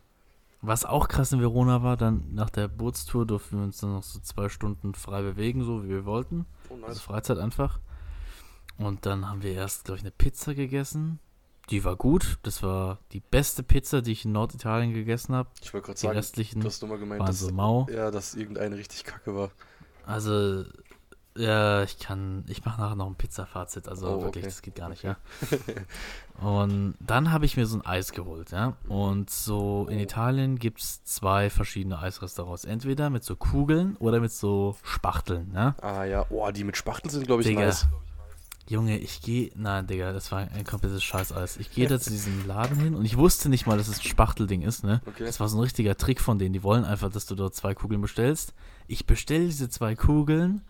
Was 0.62 0.86
auch 0.86 1.08
krass 1.08 1.32
in 1.32 1.42
Verona 1.42 1.84
war, 1.84 1.98
dann 1.98 2.34
nach 2.34 2.50
der 2.50 2.68
Bootstour 2.68 3.26
durften 3.26 3.58
wir 3.58 3.64
uns 3.64 3.78
dann 3.78 3.94
noch 3.94 4.04
so 4.04 4.20
zwei 4.20 4.50
Stunden 4.50 4.96
frei 4.96 5.22
bewegen, 5.22 5.64
so 5.64 5.84
wie 5.84 5.90
wir 5.90 6.06
wollten. 6.06 6.46
Oh 6.70 6.74
Also 6.74 6.88
nice. 6.88 7.02
Freizeit 7.02 7.38
einfach. 7.38 7.80
Und 8.78 9.06
dann 9.06 9.30
haben 9.30 9.44
wir 9.44 9.54
erst, 9.54 9.86
glaube 9.86 9.98
ich, 9.98 10.04
eine 10.04 10.12
Pizza 10.12 10.54
gegessen. 10.54 11.20
Die 11.70 11.84
war 11.84 11.96
gut. 11.96 12.38
Das 12.44 12.62
war 12.62 13.00
die 13.12 13.22
beste 13.22 13.64
Pizza, 13.64 14.02
die 14.02 14.12
ich 14.12 14.26
in 14.26 14.32
Norditalien 14.32 14.94
gegessen 14.94 15.34
habe. 15.36 15.50
Ich 15.62 15.74
wollte 15.74 15.88
gerade 15.88 16.00
sagen, 16.00 16.18
restlichen 16.18 16.62
du 16.62 16.68
hast 16.68 16.82
nur 16.82 16.90
mal 16.90 17.00
gemeint, 17.00 17.28
dass, 17.28 17.40
so 17.40 17.52
mau. 17.52 17.88
ja, 17.90 18.12
dass 18.12 18.36
irgendeine 18.36 18.78
richtig 18.78 19.04
kacke 19.04 19.36
war. 19.36 19.52
Also, 20.06 20.66
ja, 21.38 21.84
ich 21.84 22.00
kann, 22.00 22.46
ich 22.48 22.64
mache 22.66 22.80
nachher 22.80 22.96
noch 22.96 23.08
ein 23.08 23.16
Pizza-Fazit. 23.16 23.88
Also 23.90 24.08
Oh, 24.08 24.22
wirklich, 24.24 24.44
okay. 24.44 24.54
das 24.54 24.62
geht 24.62 24.76
gar 24.76 24.90
nicht, 24.90 25.04
ja. 25.04 25.18
Und 26.42 26.96
dann 27.00 27.32
habe 27.32 27.46
ich 27.46 27.56
mir 27.58 27.66
so 27.66 27.78
ein 27.78 27.86
Eis 27.86 28.12
geholt, 28.12 28.52
ja. 28.52 28.74
Und 28.88 29.30
so 29.30 29.88
in 29.90 29.98
Oh. 29.98 30.02
Italien 30.02 30.58
gibt 30.60 30.82
es 30.82 31.04
zwei 31.04 31.50
verschiedene 31.50 32.00
Eisrestaurants. 32.00 32.66
Entweder 32.66 33.10
mit 33.10 33.24
so 33.24 33.36
Kugeln 33.36 33.96
oder 33.98 34.20
mit 34.20 34.32
so 34.32 34.76
Spachteln, 34.84 35.52
ja. 35.54 35.76
Ah 35.82 36.04
ja, 36.04 36.26
oh, 36.30 36.50
die 36.52 36.64
mit 36.64 36.78
Spachtel 36.78 37.10
sind, 37.12 37.26
glaube 37.26 37.42
ich, 37.42 37.48
Digga. 37.48 37.62
nice. 37.66 37.88
Junge, 38.68 38.98
ich 38.98 39.22
gehe, 39.22 39.52
nein, 39.56 39.86
Digga, 39.86 40.12
das 40.12 40.32
war 40.32 40.40
ein 40.40 40.64
komplettes 40.66 41.04
Scheißeis. 41.04 41.58
Ich 41.58 41.72
gehe 41.72 41.88
da 41.90 42.00
zu 42.00 42.10
diesem 42.10 42.48
Laden 42.48 42.78
hin 42.80 42.96
und 42.96 43.06
ich 43.06 43.16
wusste 43.18 43.48
nicht 43.48 43.68
mal, 43.68 43.78
dass 43.78 43.88
es 43.88 44.00
ein 44.00 44.04
Spachtelding 44.08 44.64
ist, 44.64 44.84
ne? 44.84 45.02
Okay. 45.06 45.24
Das 45.24 45.40
war 45.40 45.48
so 45.48 45.58
ein 45.58 45.62
richtiger 45.62 45.96
Trick 45.96 46.20
von 46.20 46.40
denen. 46.40 46.54
Die 46.54 46.64
wollen 46.64 46.84
einfach, 46.84 47.12
dass 47.12 47.28
du 47.28 47.36
dort 47.36 47.56
zwei 47.56 47.76
Kugeln 47.76 48.02
bestellst. 48.02 48.54
Ich 48.88 49.06
bestelle 49.06 49.46
diese 49.46 49.70
zwei 49.70 49.96
Kugeln. 49.96 50.62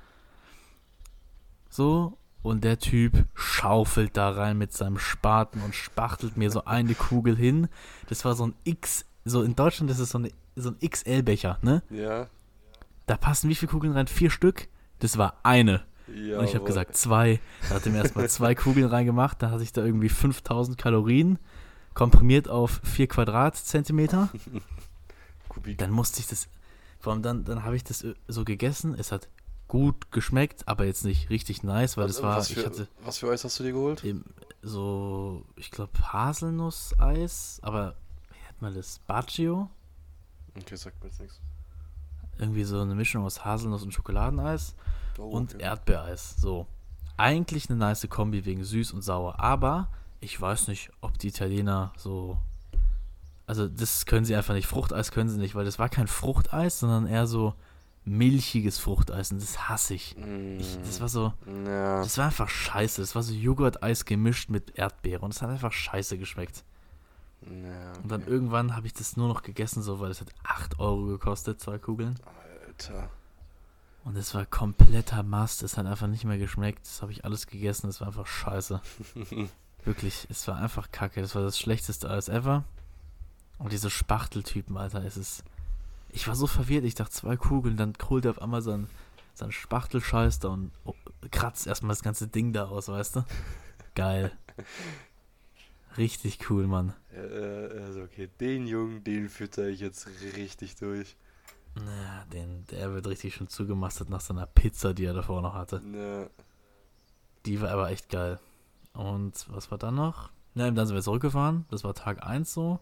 So. 1.76 2.18
Und 2.42 2.64
der 2.64 2.80
Typ 2.80 3.26
schaufelt 3.34 4.16
da 4.16 4.30
rein 4.30 4.58
mit 4.58 4.72
seinem 4.72 5.00
Spaten 5.00 5.62
und 5.62 5.74
spachtelt 5.74 6.38
mir 6.38 6.52
so 6.52 6.66
eine 6.66 6.94
Kugel 6.94 7.36
hin. 7.36 7.68
Das 8.08 8.24
war 8.24 8.36
so 8.36 8.48
ein 8.48 8.54
X. 8.64 9.06
So 9.26 9.42
in 9.42 9.56
Deutschland 9.56 9.90
ist 9.90 10.00
es 10.00 10.12
so, 10.12 10.20
eine, 10.20 10.30
so 10.56 10.70
ein 10.70 10.78
XL-Becher, 10.80 11.58
ne? 11.64 11.82
Ja. 11.90 12.28
Da 13.08 13.18
passen 13.18 13.50
wie 13.50 13.56
viele 13.56 13.72
Kugeln 13.72 13.94
rein? 13.94 14.08
Vier 14.08 14.30
Stück? 14.30 14.68
Das 15.00 15.18
war 15.18 15.40
eine. 15.44 15.84
Ja. 16.16 16.40
Und 16.40 16.46
ich 16.46 16.56
habe 16.56 16.66
gesagt, 16.66 16.96
zwei. 16.96 17.40
Da 17.68 17.76
hat 17.76 17.86
er 17.88 17.92
mir 17.92 17.98
erstmal 17.98 18.30
zwei 18.30 18.54
Kugeln 18.56 18.88
reingemacht. 18.88 19.42
Da 19.42 19.50
hatte 19.50 19.64
ich 19.64 19.74
da 19.74 19.84
irgendwie 19.84 20.10
5000 20.10 20.78
Kalorien. 20.78 21.40
Komprimiert 21.94 22.48
auf 22.48 22.80
4 22.84 23.08
Quadratzentimeter. 23.08 24.30
Dann 25.78 25.92
musste 25.92 26.20
ich 26.20 26.28
das. 26.28 26.48
Vor 27.00 27.14
allem 27.14 27.22
dann, 27.22 27.44
dann 27.44 27.64
habe 27.64 27.76
ich 27.76 27.84
das 27.84 28.06
so 28.28 28.44
gegessen. 28.46 28.96
Es 28.98 29.12
hat 29.12 29.30
gut 29.67 30.12
geschmeckt, 30.12 30.67
aber 30.67 30.86
jetzt 30.86 31.06
nicht 31.06 31.30
richtig 31.30 31.63
nice, 31.63 31.97
weil 31.97 32.06
was, 32.06 32.15
das 32.15 32.23
war. 32.23 32.38
was, 32.38 32.49
Ich 32.49 32.58
für, 32.58 32.65
hatte 32.65 32.88
was 33.04 33.17
für 33.17 33.32
Eis 33.32 33.43
hast 33.43 33.60
du 33.60 33.63
dir 33.63 33.71
geholt? 33.73 34.04
so, 34.62 35.45
ich 35.56 35.71
glaube, 35.71 35.91
Haselnusseis, 36.12 37.60
aber 37.62 37.95
wie 38.32 38.43
nennt 38.45 38.62
man 38.62 38.73
das? 38.73 38.99
Bacio? 38.99 39.69
Okay, 40.58 40.75
sagt 40.75 41.01
mir 41.04 41.10
jetzt 41.10 41.19
nichts. 41.19 41.39
Irgendwie 42.38 42.63
so 42.63 42.80
eine 42.82 42.95
Mischung 42.95 43.23
aus 43.23 43.45
Haselnuss 43.45 43.84
und 43.84 43.93
Schokoladeneis. 43.93 44.75
Oh, 45.17 45.30
und 45.30 45.56
okay. 45.56 45.63
Erdbeereis. 45.63 46.36
So. 46.38 46.67
Eigentlich 47.17 47.69
eine 47.69 47.80
nice 47.80 48.08
Kombi 48.10 48.45
wegen 48.45 48.63
süß 48.63 48.91
und 48.91 49.01
sauer, 49.01 49.39
aber 49.39 49.89
ich 50.19 50.39
weiß 50.39 50.67
nicht, 50.67 50.91
ob 51.01 51.17
die 51.17 51.30
Italiener 51.30 51.93
so. 51.97 52.38
Also, 53.47 53.67
das 53.67 54.06
können 54.06 54.25
sie 54.25 54.36
einfach 54.36 54.54
nicht. 54.56 54.67
Fruchteis 54.67 55.12
können 55.12 55.30
sie 55.30 55.38
nicht, 55.38 55.54
weil 55.56 55.65
das 55.65 55.78
war 55.80 55.88
kein 55.88 56.08
Fruchteis, 56.08 56.80
sondern 56.80 57.06
eher 57.08 57.28
so 57.28 57.54
milchiges 58.06 58.78
Fruchteis 58.80 59.32
und 59.32 59.41
das 59.41 59.68
hasse 59.68 59.96
ich. 59.96 60.15
ich 60.18 60.78
das 60.86 61.02
war 61.02 61.10
so. 61.10 61.34
Mm, 61.46 61.65
Ja. 61.65 61.98
Das 62.02 62.18
war 62.18 62.26
einfach 62.26 62.50
scheiße. 62.50 63.02
Das 63.02 63.15
war 63.15 63.24
so 63.24 63.34
Joghurt-Eis 63.34 64.06
gemischt 64.06 64.50
mit 64.50 64.78
Erdbeere 64.78 65.22
und 65.26 65.34
es 65.34 65.41
hat 65.41 65.50
einfach 65.50 65.72
scheiße 65.72 66.18
geschmeckt. 66.18 66.63
ja 67.41 67.94
Und 68.04 68.12
dann 68.12 68.22
okay. 68.22 68.32
irgendwann 68.32 68.76
habe 68.76 68.88
ich 68.88 68.94
das 68.94 69.18
nur 69.18 69.28
noch 69.28 69.41
gegessen, 69.41 69.82
so, 69.82 70.00
weil 70.00 70.12
es 70.12 70.22
hat 70.22 70.30
8 70.44 70.80
Euro 70.80 71.06
gekostet, 71.06 71.60
zwei 71.60 71.78
Kugeln. 71.80 72.20
Alter. 72.68 73.10
Und 74.04 74.15
es 74.18 74.36
war 74.36 74.46
kompletter 74.46 75.24
Mast. 75.24 75.63
Es 75.63 75.78
hat 75.78 75.88
einfach 75.88 76.06
nicht 76.08 76.26
mehr 76.26 76.38
geschmeckt. 76.38 76.86
Das 76.86 77.02
habe 77.02 77.12
ich 77.12 77.26
alles 77.26 77.48
gegessen. 77.48 77.89
Es 77.89 78.02
war 78.02 78.08
einfach 78.08 78.28
scheiße. 78.28 78.80
Wirklich, 79.84 80.28
es 80.30 80.48
war 80.48 80.58
einfach 80.58 80.91
kacke. 80.91 81.22
Das 81.22 81.34
war 81.34 81.41
das 81.41 81.58
schlechteste 81.58 82.10
Eis 82.10 82.30
ever. 82.30 82.65
Und 83.58 83.72
diese 83.72 83.89
Spachteltypen, 83.89 84.78
Alter, 84.78 85.04
es 85.04 85.18
ist. 85.18 85.44
Ich 86.15 86.30
war 86.30 86.36
so 86.36 86.47
verwirrt. 86.47 86.86
Ich 86.86 86.95
dachte, 86.95 87.12
zwei 87.12 87.36
Kugeln, 87.36 87.75
dann 87.75 87.93
holt 88.10 88.23
er 88.23 88.32
auf 88.32 88.41
einmal 88.41 88.62
so 88.62 88.71
ein, 88.71 88.88
seinen 89.34 89.51
Spachtelscheiß 89.51 90.39
da 90.39 90.47
und 90.47 90.71
oh, 90.86 90.93
kratzt 91.30 91.67
erstmal 91.67 91.89
das 91.89 92.04
ganze 92.04 92.30
Ding 92.30 92.54
da 92.54 92.69
aus, 92.69 92.88
weißt 92.88 93.17
du? 93.17 93.25
Geil. 93.95 94.32
Richtig 95.97 96.49
cool, 96.49 96.67
Mann. 96.67 96.93
Äh, 97.13 97.82
also 97.82 98.04
okay, 98.04 98.30
den 98.39 98.65
Jungen, 98.65 99.04
den 99.04 99.28
fütter 99.28 99.67
ich 99.67 99.82
jetzt 99.82 100.08
richtig 100.38 100.78
durch. 100.78 101.17
Na, 101.75 102.25
den, 102.32 102.65
der 102.67 102.93
wird 102.93 103.08
richtig 103.08 103.36
schon 103.36 103.49
zugemastert 103.49 104.10
nach 104.10 104.21
seiner 104.21 104.45
Pizza, 104.45 104.93
die 104.93 105.04
er 105.04 105.13
davor 105.13 105.41
noch 105.41 105.54
hatte. 105.54 105.82
Ja. 105.93 106.30
Die 107.45 107.62
war 107.62 107.71
aber 107.71 107.91
echt 107.91 108.10
geil. 108.10 108.39
Und 108.93 109.45
was 109.49 109.69
war 109.69 109.78
dann 109.78 109.95
noch? 109.95 110.30
Ja, 110.54 110.71
dann 110.71 110.88
sind 110.88 110.95
wir 110.95 111.04
zurückgefahren. 111.04 111.65
Das 111.69 111.84
war 111.84 111.93
Tag 111.93 112.25
1 112.25 112.54
so. 112.54 112.80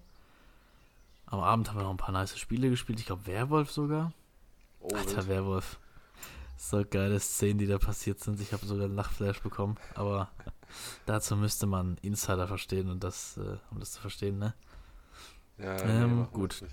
Am 1.34 1.40
Abend 1.40 1.68
haben 1.70 1.78
wir 1.80 1.84
noch 1.84 1.90
ein 1.90 1.98
paar 1.98 2.12
nice 2.12 2.38
Spiele 2.38 2.70
gespielt. 2.70 3.00
Ich 3.00 3.08
glaube, 3.08 3.26
Werwolf 3.26 3.72
sogar. 3.72 4.14
Oh, 4.80 4.94
Alter, 4.96 5.16
wild. 5.18 5.28
Werwolf. 5.30 5.80
So 6.58 6.84
geile 6.88 7.20
Szenen, 7.20 7.58
die 7.58 7.66
da 7.66 7.80
passiert 7.80 8.20
sind. 8.20 8.40
Ich 8.40 8.54
habe 8.54 8.64
sogar 8.68 8.86
einen 8.86 8.96
Lachflash 8.96 9.42
bekommen. 9.42 9.78
Aber 9.96 10.30
dazu 11.08 11.36
müsste 11.36 11.66
man 11.66 11.98
Insider 12.04 12.48
verstehen, 12.48 12.88
und 12.88 13.04
das, 13.04 13.38
äh, 13.38 13.58
um 13.72 13.80
das 13.80 13.94
zu 13.94 14.02
verstehen, 14.02 14.38
ne? 14.38 14.54
ja, 15.58 15.76
ähm, 15.82 16.18
wir 16.20 16.26
gut. 16.26 16.64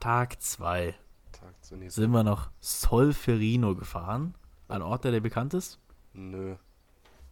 Tag 0.00 0.42
2 0.42 0.96
Tag 1.30 1.64
zu 1.64 1.76
nächsten. 1.76 2.00
sind 2.00 2.10
wir 2.10 2.24
noch 2.24 2.50
Solferino 2.60 3.76
gefahren. 3.76 4.34
Ein 4.66 4.82
Ort, 4.82 5.04
der 5.04 5.12
dir 5.12 5.20
bekannt 5.20 5.54
ist. 5.54 5.78
Nö. 6.14 6.56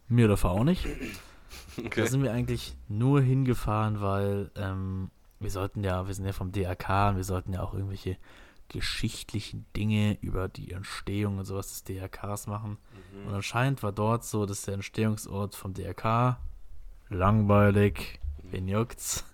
Mir 0.07 0.29
davor 0.29 0.51
auch 0.51 0.63
nicht. 0.63 0.87
Da 1.77 1.83
Okay. 1.85 2.07
sind 2.07 2.23
wir 2.23 2.31
eigentlich 2.33 2.75
nur 2.87 3.21
hingefahren, 3.21 4.01
weil 4.01 4.51
ähm, 4.55 5.11
wir 5.39 5.51
sollten 5.51 5.83
ja, 5.83 6.07
wir 6.07 6.13
sind 6.13 6.25
ja 6.25 6.33
vom 6.33 6.51
DRK 6.51 7.09
und 7.09 7.17
wir 7.17 7.23
sollten 7.23 7.53
ja 7.53 7.61
auch 7.61 7.73
irgendwelche 7.73 8.17
geschichtlichen 8.69 9.65
Dinge 9.75 10.17
über 10.21 10.49
die 10.49 10.71
Entstehung 10.71 11.37
und 11.37 11.45
sowas 11.45 11.69
des 11.69 11.83
DRKs 11.83 12.47
machen. 12.47 12.77
Und 13.25 13.33
anscheinend 13.33 13.81
war 13.81 13.91
dort 13.91 14.25
so, 14.25 14.45
dass 14.45 14.63
der 14.63 14.73
Entstehungsort 14.75 15.55
vom 15.55 15.73
DRK 15.73 16.37
langweilig, 17.09 18.19
wen 18.43 18.67
juckt's? 18.67 19.25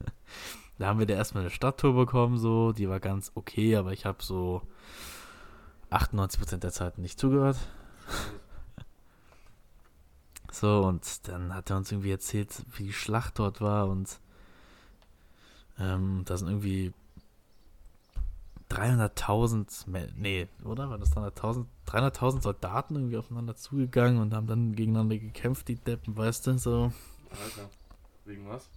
Da 0.80 0.88
haben 0.88 0.98
wir 0.98 1.06
da 1.06 1.14
erstmal 1.14 1.44
eine 1.44 1.52
Stadttour 1.52 1.94
bekommen, 1.94 2.40
so, 2.40 2.72
die 2.72 2.90
war 2.90 3.00
ganz 3.00 3.32
okay, 3.36 3.76
aber 3.76 3.94
ich 3.94 4.06
habe 4.06 4.24
so 4.24 4.64
98% 5.92 6.58
der 6.58 6.72
Zeit 6.72 6.98
nicht 6.98 7.20
zugehört. 7.20 7.58
So, 10.52 10.82
und 10.82 11.28
dann 11.28 11.56
hat 11.56 11.72
er 11.72 11.78
uns 11.78 11.92
irgendwie 11.92 12.12
erzählt, 12.12 12.64
wie 12.76 12.84
die 12.84 12.94
Schlacht 12.94 13.40
dort 13.40 13.60
war 13.60 13.88
und 13.88 14.20
ähm, 15.80 16.24
da 16.26 16.38
sind 16.38 16.48
irgendwie 16.50 16.94
300.000, 18.70 19.88
Me- 19.90 20.10
nee, 20.16 20.48
oder? 20.64 20.90
War 20.90 20.98
das 20.98 21.12
300.000? 21.16 21.66
300.000 21.88 22.42
Soldaten 22.42 22.96
irgendwie 22.96 23.18
aufeinander 23.18 23.56
zugegangen 23.56 24.20
und 24.20 24.34
haben 24.34 24.48
dann 24.48 24.74
gegeneinander 24.76 25.18
gekämpft, 25.18 25.68
die 25.68 25.76
Deppen, 25.76 26.18
weißt 26.18 26.48
du, 26.48 26.58
so. 26.58 26.92
Alter. 27.30 27.70
Wegen 28.26 28.48
was? 28.48 28.70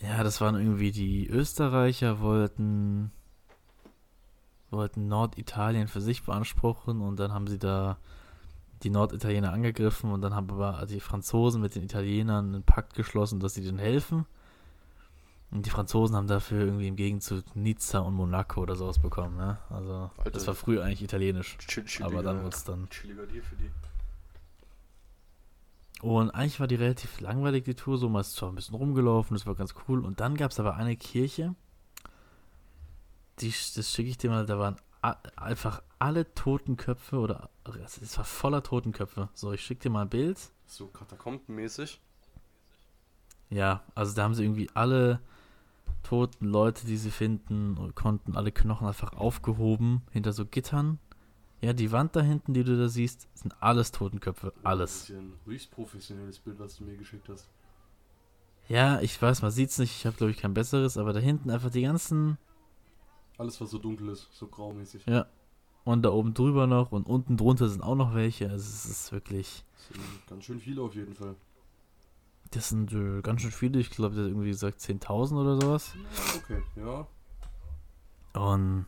Ja, 0.00 0.22
das 0.22 0.40
waren 0.40 0.54
irgendwie 0.54 0.92
die 0.92 1.26
Österreicher 1.28 2.20
wollten 2.20 3.10
wollten 4.70 5.08
Norditalien 5.08 5.88
für 5.88 6.02
sich 6.02 6.24
beanspruchen 6.24 7.00
und 7.00 7.18
dann 7.18 7.32
haben 7.32 7.46
sie 7.46 7.58
da 7.58 7.96
die 8.82 8.90
Norditaliener 8.90 9.50
angegriffen 9.52 10.12
und 10.12 10.20
dann 10.20 10.34
haben 10.34 10.50
aber 10.50 10.84
die 10.86 11.00
Franzosen 11.00 11.62
mit 11.62 11.74
den 11.74 11.82
Italienern 11.82 12.54
einen 12.54 12.62
Pakt 12.62 12.94
geschlossen, 12.94 13.40
dass 13.40 13.54
sie 13.54 13.62
denen 13.62 13.78
helfen. 13.78 14.26
Und 15.50 15.64
die 15.64 15.70
Franzosen 15.70 16.14
haben 16.14 16.26
dafür 16.26 16.60
irgendwie 16.66 16.88
im 16.88 16.96
Gegenzug 16.96 17.56
Nizza 17.56 18.00
und 18.00 18.12
Monaco 18.14 18.60
oder 18.60 18.76
sowas 18.76 18.98
bekommen, 18.98 19.36
ne? 19.38 19.58
Also 19.70 20.10
Alter. 20.18 20.30
das 20.30 20.46
war 20.46 20.54
früher 20.54 20.84
eigentlich 20.84 21.02
italienisch, 21.02 21.56
Chill, 21.58 21.84
aber 22.02 22.22
dann 22.22 22.36
chilliger- 22.36 22.42
wurde 22.44 22.56
es 22.56 22.64
dann 22.64 22.88
Chilliger 22.90 23.26
Deal 23.26 23.42
für 23.42 23.56
die. 23.56 23.70
Und 26.00 26.30
eigentlich 26.30 26.60
war 26.60 26.66
die 26.68 26.76
relativ 26.76 27.20
langweilig, 27.20 27.64
die 27.64 27.74
Tour. 27.74 27.98
So, 27.98 28.08
man 28.08 28.20
ist 28.20 28.34
zwar 28.36 28.50
ein 28.50 28.54
bisschen 28.54 28.74
rumgelaufen, 28.76 29.34
das 29.36 29.46
war 29.46 29.54
ganz 29.54 29.74
cool. 29.88 30.04
Und 30.04 30.20
dann 30.20 30.36
gab 30.36 30.50
es 30.52 30.60
aber 30.60 30.76
eine 30.76 30.96
Kirche, 30.96 31.54
die, 33.40 33.48
das 33.50 33.90
schicke 33.92 34.10
ich 34.10 34.18
dir 34.18 34.30
mal, 34.30 34.46
da 34.46 34.58
waren 34.58 34.76
a- 35.02 35.16
einfach 35.36 35.82
alle 35.98 36.32
Totenköpfe 36.34 37.18
oder 37.18 37.48
es 37.84 38.16
war 38.16 38.24
voller 38.24 38.62
Totenköpfe. 38.62 39.28
So, 39.34 39.52
ich 39.52 39.62
schicke 39.62 39.82
dir 39.84 39.90
mal 39.90 40.02
ein 40.02 40.08
Bild. 40.08 40.38
So 40.66 40.86
katakombenmäßig. 40.88 42.00
Ja, 43.50 43.82
also 43.94 44.14
da 44.14 44.22
haben 44.24 44.34
sie 44.34 44.44
irgendwie 44.44 44.68
alle 44.74 45.20
toten 46.02 46.46
Leute, 46.46 46.86
die 46.86 46.96
sie 46.96 47.10
finden, 47.10 47.92
konnten 47.94 48.36
alle 48.36 48.52
Knochen 48.52 48.86
einfach 48.86 49.12
aufgehoben 49.14 50.02
hinter 50.10 50.32
so 50.32 50.46
Gittern. 50.46 50.98
Ja, 51.60 51.72
die 51.72 51.90
Wand 51.90 52.14
da 52.14 52.20
hinten, 52.20 52.54
die 52.54 52.62
du 52.62 52.78
da 52.78 52.88
siehst, 52.88 53.28
sind 53.34 53.54
alles 53.60 53.90
Totenköpfe. 53.90 54.52
Alles. 54.62 55.00
Das 55.00 55.10
ist 55.10 55.16
ein 55.16 55.32
höchst 55.44 55.70
professionelles 55.72 56.38
Bild, 56.38 56.58
was 56.60 56.76
du 56.76 56.84
mir 56.84 56.96
geschickt 56.96 57.28
hast. 57.28 57.48
Ja, 58.68 59.00
ich 59.00 59.20
weiß, 59.20 59.42
man 59.42 59.50
sieht's 59.50 59.78
nicht. 59.78 59.96
Ich 59.96 60.06
habe, 60.06 60.16
glaube 60.16 60.30
ich, 60.30 60.36
kein 60.36 60.54
besseres, 60.54 60.96
aber 60.98 61.12
da 61.12 61.20
hinten 61.20 61.50
einfach 61.50 61.70
die 61.70 61.82
ganzen 61.82 62.38
Alles, 63.38 63.60
was 63.60 63.70
so 63.70 63.78
dunkel 63.78 64.10
ist, 64.10 64.28
so 64.32 64.46
graumäßig. 64.46 65.04
Ja. 65.06 65.26
Und 65.84 66.02
da 66.02 66.10
oben 66.10 66.34
drüber 66.34 66.66
noch 66.66 66.92
und 66.92 67.06
unten 67.06 67.36
drunter 67.38 67.68
sind 67.68 67.82
auch 67.82 67.94
noch 67.94 68.14
welche. 68.14 68.50
Also 68.50 68.68
es 68.68 68.84
ist 68.84 69.10
wirklich. 69.10 69.64
Das 69.72 69.96
sind 69.96 70.26
ganz 70.28 70.44
schön 70.44 70.60
viele 70.60 70.82
auf 70.82 70.94
jeden 70.94 71.14
Fall. 71.14 71.34
Das 72.50 72.70
sind 72.70 72.92
äh, 72.92 73.20
ganz 73.20 73.42
schön 73.42 73.50
viele. 73.50 73.78
Ich 73.78 73.90
glaube, 73.90 74.14
der 74.14 74.24
hat 74.24 74.30
irgendwie 74.30 74.50
gesagt 74.50 74.80
10.000 74.80 75.40
oder 75.40 75.60
sowas. 75.60 75.92
Okay, 76.36 76.62
ja. 76.76 77.06
Und 78.40 78.86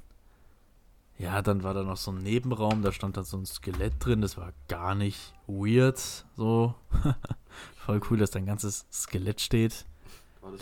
ja, 1.18 1.42
dann 1.42 1.62
war 1.62 1.75
da 1.75 1.83
noch 1.83 1.99
so 1.99 2.12
ein 2.12 2.23
Nebenraum. 2.23 2.83
Da 2.83 2.92
stand 2.92 3.16
dann 3.18 3.25
so 3.25 3.37
ein 3.37 3.44
Skelett 3.44 3.94
drin. 3.99 4.23
Das 4.23 4.38
war 4.38 4.53
gar 4.68 4.94
nicht 4.94 5.35
weird. 5.46 5.99
So. 6.37 6.75
Voll 7.77 8.01
cool, 8.11 8.18
dass 8.18 8.31
da 8.31 8.38
ein 8.38 8.46
ganzes 8.46 8.87
Skelett 8.90 9.40
steht. 9.40 9.85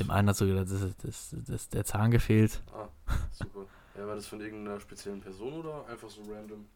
Dem 0.01 0.11
einen 0.11 0.29
hat 0.29 0.37
sogar 0.37 0.65
das, 0.65 0.97
das, 1.01 1.37
das, 1.47 1.69
der 1.69 1.85
Zahn 1.85 2.11
gefehlt. 2.11 2.63
Ah, 2.73 2.89
super. 3.31 3.67
Ja, 3.97 4.07
war 4.09 4.17
das 4.17 4.27
von 4.27 4.41
irgendeiner 4.41 4.81
speziellen 4.81 5.21
Person 5.21 5.53
oder 5.53 5.87
einfach 5.87 6.11
so 6.11 6.23
random? 6.23 6.67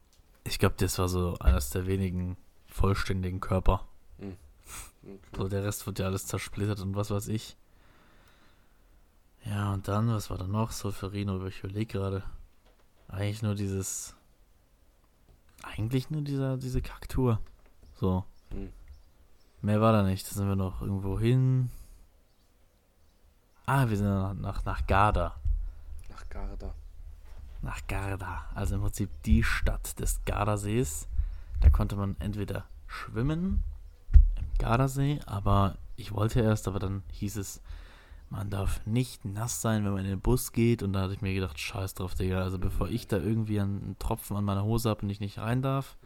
Ich 0.44 0.60
glaube, 0.60 0.76
das 0.78 0.98
war 0.98 1.08
so 1.08 1.36
eines 1.40 1.70
der 1.70 1.86
wenigen 1.86 2.36
vollständigen 2.68 3.40
Körper. 3.40 3.86
Okay. 5.02 5.18
So, 5.36 5.48
der 5.48 5.64
Rest 5.64 5.86
wird 5.86 5.98
ja 5.98 6.06
alles 6.06 6.26
zersplittert 6.26 6.80
und 6.80 6.94
was 6.94 7.10
weiß 7.10 7.28
ich. 7.28 7.56
Ja, 9.44 9.72
und 9.72 9.88
dann, 9.88 10.08
was 10.08 10.30
war 10.30 10.38
da 10.38 10.46
noch? 10.46 10.70
Solferino, 10.70 11.44
ich 11.46 11.64
überlege 11.64 11.98
gerade. 11.98 12.22
Eigentlich 13.08 13.42
nur 13.42 13.54
dieses. 13.54 14.14
Eigentlich 15.62 16.10
nur 16.10 16.22
dieser, 16.22 16.56
diese 16.56 16.80
Kaktur. 16.80 17.40
So. 17.94 18.24
Hm. 18.50 18.72
Mehr 19.62 19.80
war 19.80 19.92
da 19.92 20.02
nicht. 20.02 20.28
Da 20.28 20.34
sind 20.34 20.48
wir 20.48 20.56
noch 20.56 20.80
irgendwo 20.82 21.18
hin. 21.18 21.70
Ah, 23.66 23.88
wir 23.88 23.96
sind 23.96 24.08
nach, 24.08 24.34
nach, 24.34 24.64
nach 24.64 24.86
Garda. 24.86 25.36
Nach 26.08 26.28
Garda. 26.28 26.74
Nach 27.62 27.86
Garda. 27.86 28.46
Also 28.54 28.74
im 28.74 28.80
Prinzip 28.82 29.10
die 29.24 29.44
Stadt 29.44 29.98
des 30.00 30.24
Gardasees. 30.24 31.08
Da 31.60 31.70
konnte 31.70 31.94
man 31.96 32.16
entweder 32.18 32.64
schwimmen 32.86 33.62
im 33.64 33.71
Gardasee, 34.58 35.20
aber 35.26 35.76
ich 35.96 36.12
wollte 36.12 36.40
erst, 36.40 36.68
aber 36.68 36.78
dann 36.78 37.02
hieß 37.12 37.36
es, 37.36 37.60
man 38.30 38.48
darf 38.48 38.84
nicht 38.86 39.24
nass 39.26 39.60
sein, 39.60 39.84
wenn 39.84 39.92
man 39.92 40.04
in 40.04 40.10
den 40.10 40.20
Bus 40.20 40.52
geht. 40.52 40.82
Und 40.82 40.94
da 40.94 41.02
hatte 41.02 41.12
ich 41.12 41.20
mir 41.20 41.34
gedacht, 41.34 41.60
scheiß 41.60 41.94
drauf, 41.94 42.14
Digga. 42.14 42.40
Also 42.40 42.58
bevor 42.58 42.88
ich 42.88 43.06
da 43.06 43.18
irgendwie 43.18 43.60
einen 43.60 43.96
Tropfen 43.98 44.36
an 44.36 44.44
meiner 44.44 44.64
Hose 44.64 44.88
habe 44.88 45.02
und 45.02 45.10
ich 45.10 45.20
nicht 45.20 45.38
rein 45.38 45.60
darf, 45.60 45.98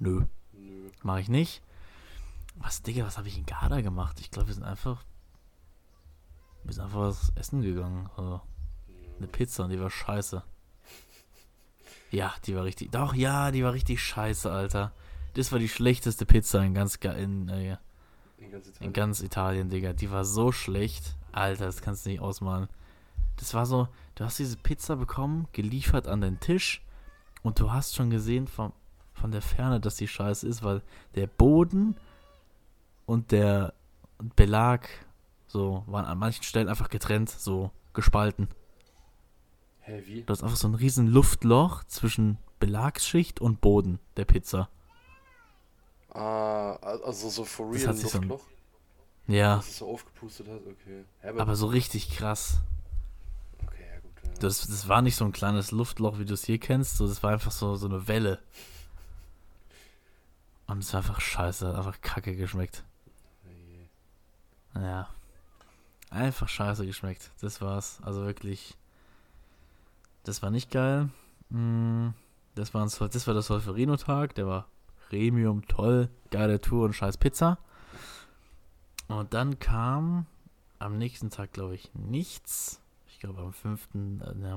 Nö. 0.00 0.24
nö, 0.52 0.90
mache 1.02 1.20
ich 1.20 1.28
nicht. 1.28 1.62
Was, 2.56 2.82
Digga, 2.82 3.06
was 3.06 3.18
habe 3.18 3.28
ich 3.28 3.38
in 3.38 3.46
Garda 3.46 3.80
gemacht? 3.82 4.18
Ich 4.20 4.30
glaube, 4.32 4.48
wir 4.48 4.54
sind 4.54 4.64
einfach. 4.64 5.04
Wir 6.64 6.74
sind 6.74 6.82
einfach 6.84 6.98
was 7.00 7.32
essen 7.36 7.62
gegangen. 7.62 8.10
Also, 8.16 8.40
eine 9.18 9.28
Pizza 9.28 9.64
und 9.64 9.70
die 9.70 9.80
war 9.80 9.90
scheiße. 9.90 10.42
Ja, 12.10 12.34
die 12.44 12.56
war 12.56 12.64
richtig. 12.64 12.90
Doch, 12.90 13.14
ja, 13.14 13.52
die 13.52 13.62
war 13.62 13.72
richtig 13.72 14.02
scheiße, 14.02 14.50
Alter. 14.50 14.92
Das 15.34 15.52
war 15.52 15.58
die 15.58 15.68
schlechteste 15.68 16.26
Pizza 16.26 16.62
in 16.64 16.74
ganz, 16.74 17.00
Ga- 17.00 17.12
in, 17.12 17.48
äh, 17.48 17.76
In 18.38 18.50
ganz 18.50 18.66
in 18.66 18.72
Italien. 18.72 18.92
ganz 18.92 19.20
Italien, 19.22 19.68
Digga. 19.70 19.92
Die 19.92 20.10
war 20.10 20.24
so 20.24 20.52
schlecht. 20.52 21.16
Alter, 21.32 21.66
das 21.66 21.80
kannst 21.82 22.04
du 22.06 22.10
nicht 22.10 22.20
ausmalen. 22.20 22.68
Das 23.36 23.54
war 23.54 23.64
so, 23.66 23.88
du 24.16 24.24
hast 24.24 24.38
diese 24.38 24.56
Pizza 24.56 24.96
bekommen, 24.96 25.46
geliefert 25.52 26.06
an 26.08 26.20
den 26.20 26.40
Tisch 26.40 26.82
und 27.42 27.58
du 27.60 27.72
hast 27.72 27.94
schon 27.94 28.10
gesehen 28.10 28.46
von, 28.48 28.72
von 29.14 29.30
der 29.30 29.40
Ferne, 29.42 29.80
dass 29.80 29.96
die 29.96 30.08
scheiße 30.08 30.46
ist, 30.46 30.62
weil 30.62 30.82
der 31.14 31.26
Boden 31.26 31.96
und 33.06 33.30
der 33.32 33.72
Belag 34.36 34.88
so 35.46 35.84
waren 35.86 36.04
an 36.04 36.18
manchen 36.18 36.42
Stellen 36.44 36.68
einfach 36.68 36.90
getrennt, 36.90 37.30
so 37.30 37.70
gespalten. 37.94 38.48
Hä, 39.80 40.02
wie? 40.06 40.22
Du 40.22 40.32
hast 40.32 40.42
einfach 40.42 40.56
so 40.56 40.68
ein 40.68 40.74
riesen 40.74 41.06
Luftloch 41.06 41.84
zwischen 41.84 42.36
Belagsschicht 42.58 43.40
und 43.40 43.60
Boden 43.60 43.98
der 44.16 44.26
Pizza. 44.26 44.68
Ah, 46.12 46.74
also 47.04 47.28
so 47.28 47.44
for 47.44 47.72
Das 47.72 47.82
real 47.84 47.94
so 47.94 48.18
ein- 48.18 48.28
Luftloch, 48.28 48.46
Ja, 49.28 49.56
dass 49.56 49.68
es 49.68 49.78
so 49.78 49.88
aufgepustet 49.88 50.48
hat, 50.48 50.60
okay. 50.66 51.04
Aber, 51.22 51.40
aber 51.42 51.56
so 51.56 51.66
richtig 51.66 52.10
krass. 52.10 52.58
okay, 53.64 53.84
ja 53.94 54.00
gut. 54.00 54.12
Ja. 54.24 54.32
Das, 54.40 54.66
das 54.66 54.88
war 54.88 55.02
nicht 55.02 55.16
so 55.16 55.24
ein 55.24 55.32
kleines 55.32 55.70
Luftloch, 55.70 56.18
wie 56.18 56.24
du 56.24 56.34
es 56.34 56.44
hier 56.44 56.58
kennst. 56.58 56.96
So, 56.96 57.06
das 57.06 57.22
war 57.22 57.30
einfach 57.32 57.52
so, 57.52 57.76
so 57.76 57.86
eine 57.86 58.08
Welle. 58.08 58.40
Und 60.66 60.78
es 60.78 60.92
war 60.92 60.98
einfach 60.98 61.20
scheiße, 61.20 61.66
hat 61.68 61.76
einfach 61.76 62.00
kacke 62.00 62.34
geschmeckt. 62.36 62.84
Ja. 64.74 65.08
Einfach 66.10 66.48
scheiße 66.48 66.86
geschmeckt. 66.86 67.30
Das 67.40 67.60
war's. 67.60 67.98
Also 68.02 68.24
wirklich. 68.24 68.76
Das 70.24 70.42
war 70.42 70.50
nicht 70.50 70.70
geil. 70.70 71.08
Mm, 71.50 72.08
Das 72.54 72.74
war, 72.74 72.82
ein, 72.82 72.88
Sol- 72.88 73.08
das 73.08 73.26
war 73.26 73.34
der 73.34 73.42
Solferino-Tag. 73.42 74.34
Der 74.34 74.46
war 74.46 74.66
Premium, 75.10 75.66
toll, 75.66 76.08
geile 76.30 76.60
Tour 76.60 76.84
und 76.86 76.94
scheiß 76.94 77.18
Pizza. 77.18 77.58
Und 79.08 79.34
dann 79.34 79.58
kam 79.58 80.26
am 80.78 80.96
nächsten 80.96 81.30
Tag, 81.30 81.52
glaube 81.52 81.74
ich, 81.74 81.92
nichts. 81.94 82.80
Ich 83.08 83.18
glaube 83.18 83.42
am 83.42 83.52
fünften, 83.52 84.20
äh, 84.22 84.56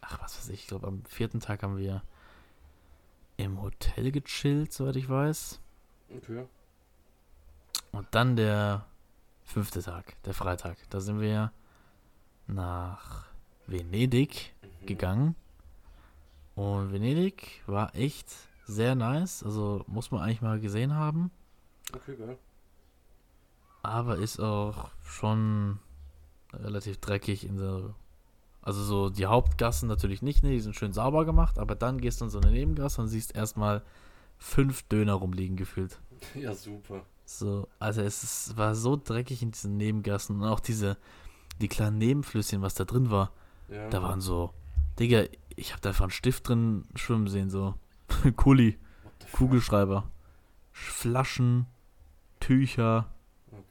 ach 0.00 0.20
was 0.22 0.38
weiß 0.38 0.48
ich, 0.48 0.60
ich 0.62 0.66
glaube 0.66 0.86
am 0.88 1.04
vierten 1.04 1.38
Tag 1.40 1.62
haben 1.62 1.76
wir 1.76 2.02
im 3.36 3.60
Hotel 3.62 4.10
gechillt, 4.10 4.72
soweit 4.72 4.96
ich 4.96 5.08
weiß. 5.08 5.60
Okay. 6.16 6.46
Und 7.92 8.08
dann 8.12 8.36
der 8.36 8.86
fünfte 9.44 9.82
Tag, 9.82 10.20
der 10.24 10.34
Freitag. 10.34 10.78
Da 10.90 11.00
sind 11.00 11.20
wir 11.20 11.52
nach 12.46 13.26
Venedig 13.66 14.54
Mhm. 14.62 14.86
gegangen. 14.86 15.34
Und 16.54 16.90
Venedig 16.92 17.62
war 17.66 17.94
echt 17.94 18.26
sehr 18.68 18.94
nice. 18.94 19.42
Also 19.42 19.82
muss 19.88 20.10
man 20.10 20.20
eigentlich 20.22 20.42
mal 20.42 20.60
gesehen 20.60 20.94
haben. 20.94 21.30
Okay, 21.94 22.14
geil. 22.16 22.38
Aber 23.82 24.16
ist 24.16 24.38
auch 24.40 24.90
schon 25.02 25.78
relativ 26.52 26.98
dreckig 26.98 27.44
in 27.46 27.56
der. 27.56 27.94
Also 28.60 28.82
so 28.82 29.08
die 29.08 29.26
Hauptgassen 29.26 29.88
natürlich 29.88 30.20
nicht, 30.20 30.42
ne? 30.42 30.50
Die 30.50 30.60
sind 30.60 30.76
schön 30.76 30.92
sauber 30.92 31.24
gemacht, 31.24 31.58
aber 31.58 31.74
dann 31.74 32.00
gehst 32.00 32.20
du 32.20 32.26
in 32.26 32.30
so 32.30 32.38
eine 32.40 32.50
Nebengasse 32.50 33.00
und 33.00 33.08
siehst 33.08 33.34
erstmal 33.34 33.82
fünf 34.36 34.82
Döner 34.84 35.14
rumliegen 35.14 35.56
gefühlt. 35.56 35.98
Ja, 36.34 36.52
super. 36.54 37.02
So, 37.24 37.68
also 37.78 38.00
es 38.02 38.22
ist, 38.24 38.56
war 38.56 38.74
so 38.74 38.96
dreckig 39.02 39.42
in 39.42 39.52
diesen 39.52 39.76
Nebengassen 39.76 40.40
und 40.40 40.48
auch 40.48 40.58
diese, 40.60 40.96
die 41.60 41.68
kleinen 41.68 41.98
Nebenflüsschen, 41.98 42.60
was 42.60 42.74
da 42.74 42.84
drin 42.84 43.10
war, 43.10 43.30
Ja. 43.68 43.88
da 43.88 44.02
waren 44.02 44.20
so, 44.20 44.52
Digga, 44.98 45.24
ich 45.54 45.72
hab 45.72 45.80
da 45.80 45.90
einfach 45.90 46.04
einen 46.04 46.10
Stift 46.10 46.48
drin 46.48 46.84
schwimmen 46.96 47.28
sehen, 47.28 47.50
so. 47.50 47.74
Kuli? 48.36 48.78
Kugelschreiber, 49.32 50.10
Flaschen, 50.72 51.66
Tücher, 52.40 53.08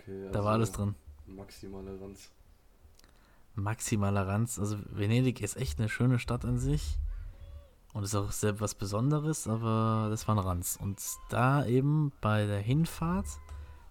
Okay, 0.08 0.30
da 0.32 0.44
war 0.44 0.54
alles 0.54 0.70
also 0.72 0.86
drin. 0.86 0.96
Maximale 1.26 2.00
Ranz. 2.00 2.32
Maximaler 3.56 4.28
Ranz. 4.28 4.60
Also 4.60 4.78
Venedig 4.90 5.42
ist 5.42 5.58
echt 5.58 5.80
eine 5.80 5.90
schöne 5.90 6.20
Stadt 6.20 6.46
an 6.46 6.60
sich. 6.60 6.98
Und 7.94 8.04
ist 8.04 8.16
auch 8.16 8.32
sehr 8.32 8.60
was 8.60 8.76
Besonderes, 8.76 9.48
aber 9.48 10.08
das 10.10 10.28
war 10.28 10.36
ein 10.36 10.40
Ranz. 10.40 10.78
Und 10.80 11.02
da 11.30 11.66
eben 11.66 12.12
bei 12.22 12.46
der 12.46 12.60
Hinfahrt, 12.60 13.26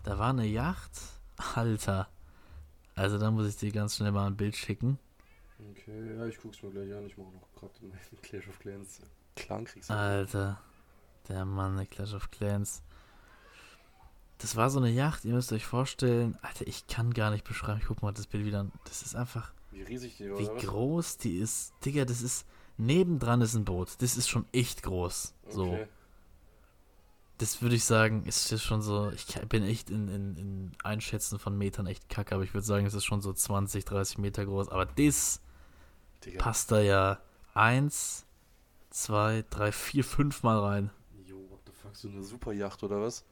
da 0.04 0.18
war 0.18 0.30
eine 0.30 0.46
Yacht. 0.46 0.92
Alter. 1.54 2.08
Also 2.94 3.18
da 3.18 3.30
muss 3.30 3.48
ich 3.48 3.56
dir 3.56 3.72
ganz 3.72 3.96
schnell 3.96 4.12
mal 4.12 4.26
ein 4.26 4.36
Bild 4.36 4.56
schicken. 4.56 4.98
Okay, 5.72 6.16
ja, 6.16 6.26
ich 6.26 6.38
guck's 6.38 6.62
mir 6.62 6.70
gleich 6.70 6.94
an. 6.94 7.06
Ich 7.06 7.18
mache 7.18 7.32
noch 7.32 7.52
gerade 7.54 7.74
Clash 8.22 8.48
of 8.48 8.58
Clans. 8.58 9.00
Clankrieg. 9.36 9.88
Alter. 9.88 10.60
Der 11.28 11.44
Mann, 11.44 11.76
der 11.76 11.86
Clash 11.86 12.14
of 12.14 12.30
Clans. 12.30 12.82
Das 14.38 14.54
war 14.54 14.68
so 14.68 14.78
eine 14.78 14.90
Yacht, 14.90 15.24
ihr 15.24 15.34
müsst 15.34 15.52
euch 15.52 15.64
vorstellen. 15.64 16.36
Alter, 16.42 16.66
ich 16.66 16.86
kann 16.86 17.14
gar 17.14 17.30
nicht 17.30 17.44
beschreiben. 17.44 17.78
Ich 17.80 17.86
guck 17.86 18.02
mal 18.02 18.12
das 18.12 18.26
Bild 18.26 18.44
wieder 18.44 18.60
an. 18.60 18.72
Das 18.84 19.02
ist 19.02 19.16
einfach 19.16 19.52
Wie 19.70 19.82
riesig 19.82 20.16
die 20.18 20.24
Wie 20.26 20.30
oder 20.32 20.54
was? 20.54 20.64
groß 20.64 21.16
die 21.18 21.38
ist. 21.38 21.72
Digga, 21.84 22.04
das 22.04 22.22
ist. 22.22 22.46
Nebendran 22.78 23.40
ist 23.40 23.54
ein 23.54 23.64
Boot. 23.64 23.90
Das 24.02 24.16
ist 24.18 24.28
schon 24.28 24.44
echt 24.52 24.82
groß. 24.82 25.34
So. 25.48 25.64
Okay. 25.68 25.88
Das 27.38 27.62
würde 27.62 27.74
ich 27.74 27.84
sagen, 27.84 28.24
ist 28.24 28.50
jetzt 28.50 28.64
schon 28.64 28.82
so. 28.82 29.10
Ich 29.10 29.26
bin 29.48 29.62
echt 29.62 29.88
in, 29.88 30.08
in, 30.08 30.36
in 30.36 30.72
Einschätzen 30.82 31.38
von 31.38 31.56
Metern 31.56 31.86
echt 31.86 32.08
kacke, 32.10 32.34
aber 32.34 32.44
ich 32.44 32.52
würde 32.52 32.66
sagen, 32.66 32.84
es 32.86 32.94
ist 32.94 33.04
schon 33.04 33.22
so 33.22 33.32
20, 33.32 33.84
30 33.86 34.18
Meter 34.18 34.44
groß. 34.44 34.68
Aber 34.68 34.84
das 34.84 35.40
passt 36.38 36.70
da 36.70 36.80
ja 36.80 37.18
eins, 37.54 38.25
zwei, 38.96 39.44
drei, 39.50 39.72
vier, 39.72 40.04
fünf 40.04 40.42
Mal 40.42 40.58
rein. 40.58 40.90
Jo, 41.26 41.36
what 41.50 41.60
the 41.66 41.72
fuck, 41.72 41.94
so 41.94 42.08
Eine 42.08 42.24
Superjacht 42.24 42.82
oder 42.82 43.00
was? 43.02 43.24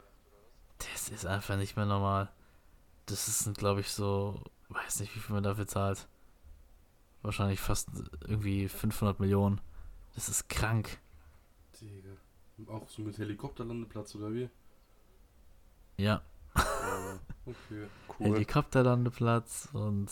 Das 0.79 1.09
ist 1.09 1.25
einfach 1.27 1.57
nicht 1.57 1.77
mehr 1.77 1.87
normal. 1.87 2.31
Das 3.07 3.29
ist, 3.29 3.57
glaube 3.57 3.81
ich, 3.81 3.91
so. 3.91 4.41
Weiß 4.69 5.01
nicht, 5.01 5.15
wie 5.15 5.21
viel 5.21 5.35
man 5.35 5.43
dafür 5.43 5.67
zahlt. 5.67 6.07
Wahrscheinlich 7.23 7.61
fast 7.61 7.89
irgendwie 8.27 8.69
500 8.69 9.21
Millionen. 9.21 9.61
Das 10.15 10.29
ist 10.29 10.49
krank. 10.49 10.99
Digga. 11.81 12.11
Auch 12.67 12.89
so 12.89 13.03
mit 13.03 13.17
Helikopterlandeplatz 13.19 14.15
oder 14.17 14.33
wie? 14.33 14.49
Ja. 15.97 16.23
Ja, 16.57 17.19
okay. 17.47 17.87
Cool. 18.17 18.27
Helikopterlandeplatz 18.29 19.71
und 19.73 20.09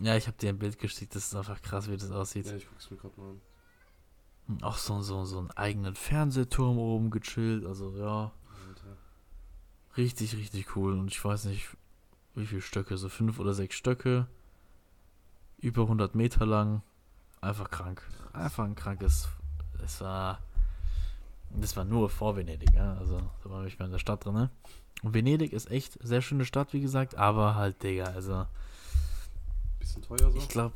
ja, 0.00 0.16
ich 0.16 0.26
habe 0.26 0.38
dir 0.38 0.48
ein 0.48 0.58
Bild 0.58 0.78
geschickt, 0.78 1.14
das 1.14 1.26
ist 1.26 1.34
einfach 1.34 1.60
krass, 1.60 1.90
wie 1.90 1.98
das 1.98 2.10
aussieht. 2.10 2.46
Ja, 2.46 2.56
ich 2.56 2.66
guck's 2.66 2.90
mir 2.90 2.96
gerade 2.96 3.20
mal 3.20 3.30
an. 3.32 3.40
Auch 4.60 4.76
so, 4.76 5.00
so, 5.00 5.24
so 5.24 5.38
einen 5.38 5.50
eigenen 5.52 5.94
Fernsehturm 5.94 6.78
oben 6.78 7.10
gechillt, 7.10 7.64
also 7.64 7.96
ja, 7.96 8.32
richtig, 9.96 10.36
richtig 10.36 10.76
cool. 10.76 10.98
Und 10.98 11.08
ich 11.08 11.24
weiß 11.24 11.46
nicht, 11.46 11.68
wie 12.34 12.46
viele 12.46 12.60
Stöcke, 12.60 12.96
so 12.98 13.08
fünf 13.08 13.38
oder 13.38 13.54
sechs 13.54 13.76
Stöcke, 13.76 14.26
über 15.58 15.82
100 15.82 16.14
Meter 16.14 16.44
lang, 16.44 16.82
einfach 17.40 17.70
krank. 17.70 18.02
Einfach 18.32 18.64
ein 18.64 18.74
krankes, 18.74 19.28
es 19.82 20.00
war, 20.00 20.40
das 21.50 21.76
war 21.76 21.84
nur 21.84 22.10
vor 22.10 22.36
Venedig, 22.36 22.74
ja, 22.74 22.94
also 22.94 23.20
da 23.42 23.50
war 23.50 23.64
ich 23.64 23.78
mal 23.78 23.86
in 23.86 23.92
der 23.92 23.98
Stadt 23.98 24.24
drin, 24.24 24.34
ne? 24.34 24.50
Und 25.02 25.14
Venedig 25.14 25.52
ist 25.52 25.70
echt 25.70 25.98
sehr 26.02 26.22
schöne 26.22 26.44
Stadt, 26.44 26.72
wie 26.72 26.80
gesagt, 26.80 27.14
aber 27.14 27.54
halt, 27.54 27.82
Digga, 27.82 28.04
also 28.04 28.46
Bisschen 29.78 30.02
teuer 30.02 30.30
so? 30.30 30.38
Ich 30.38 30.48
glaube, 30.48 30.74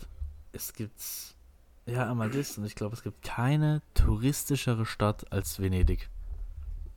es 0.52 0.72
gibt 0.74 1.00
ja 1.88 2.11
einmal 2.11 2.31
das 2.31 2.59
und 2.59 2.64
ich 2.64 2.74
glaube, 2.74 2.94
es 2.94 3.03
gibt 3.03 3.22
keine 3.22 3.83
touristischere 3.94 4.87
Stadt 4.87 5.31
als 5.33 5.59
Venedig. 5.61 6.09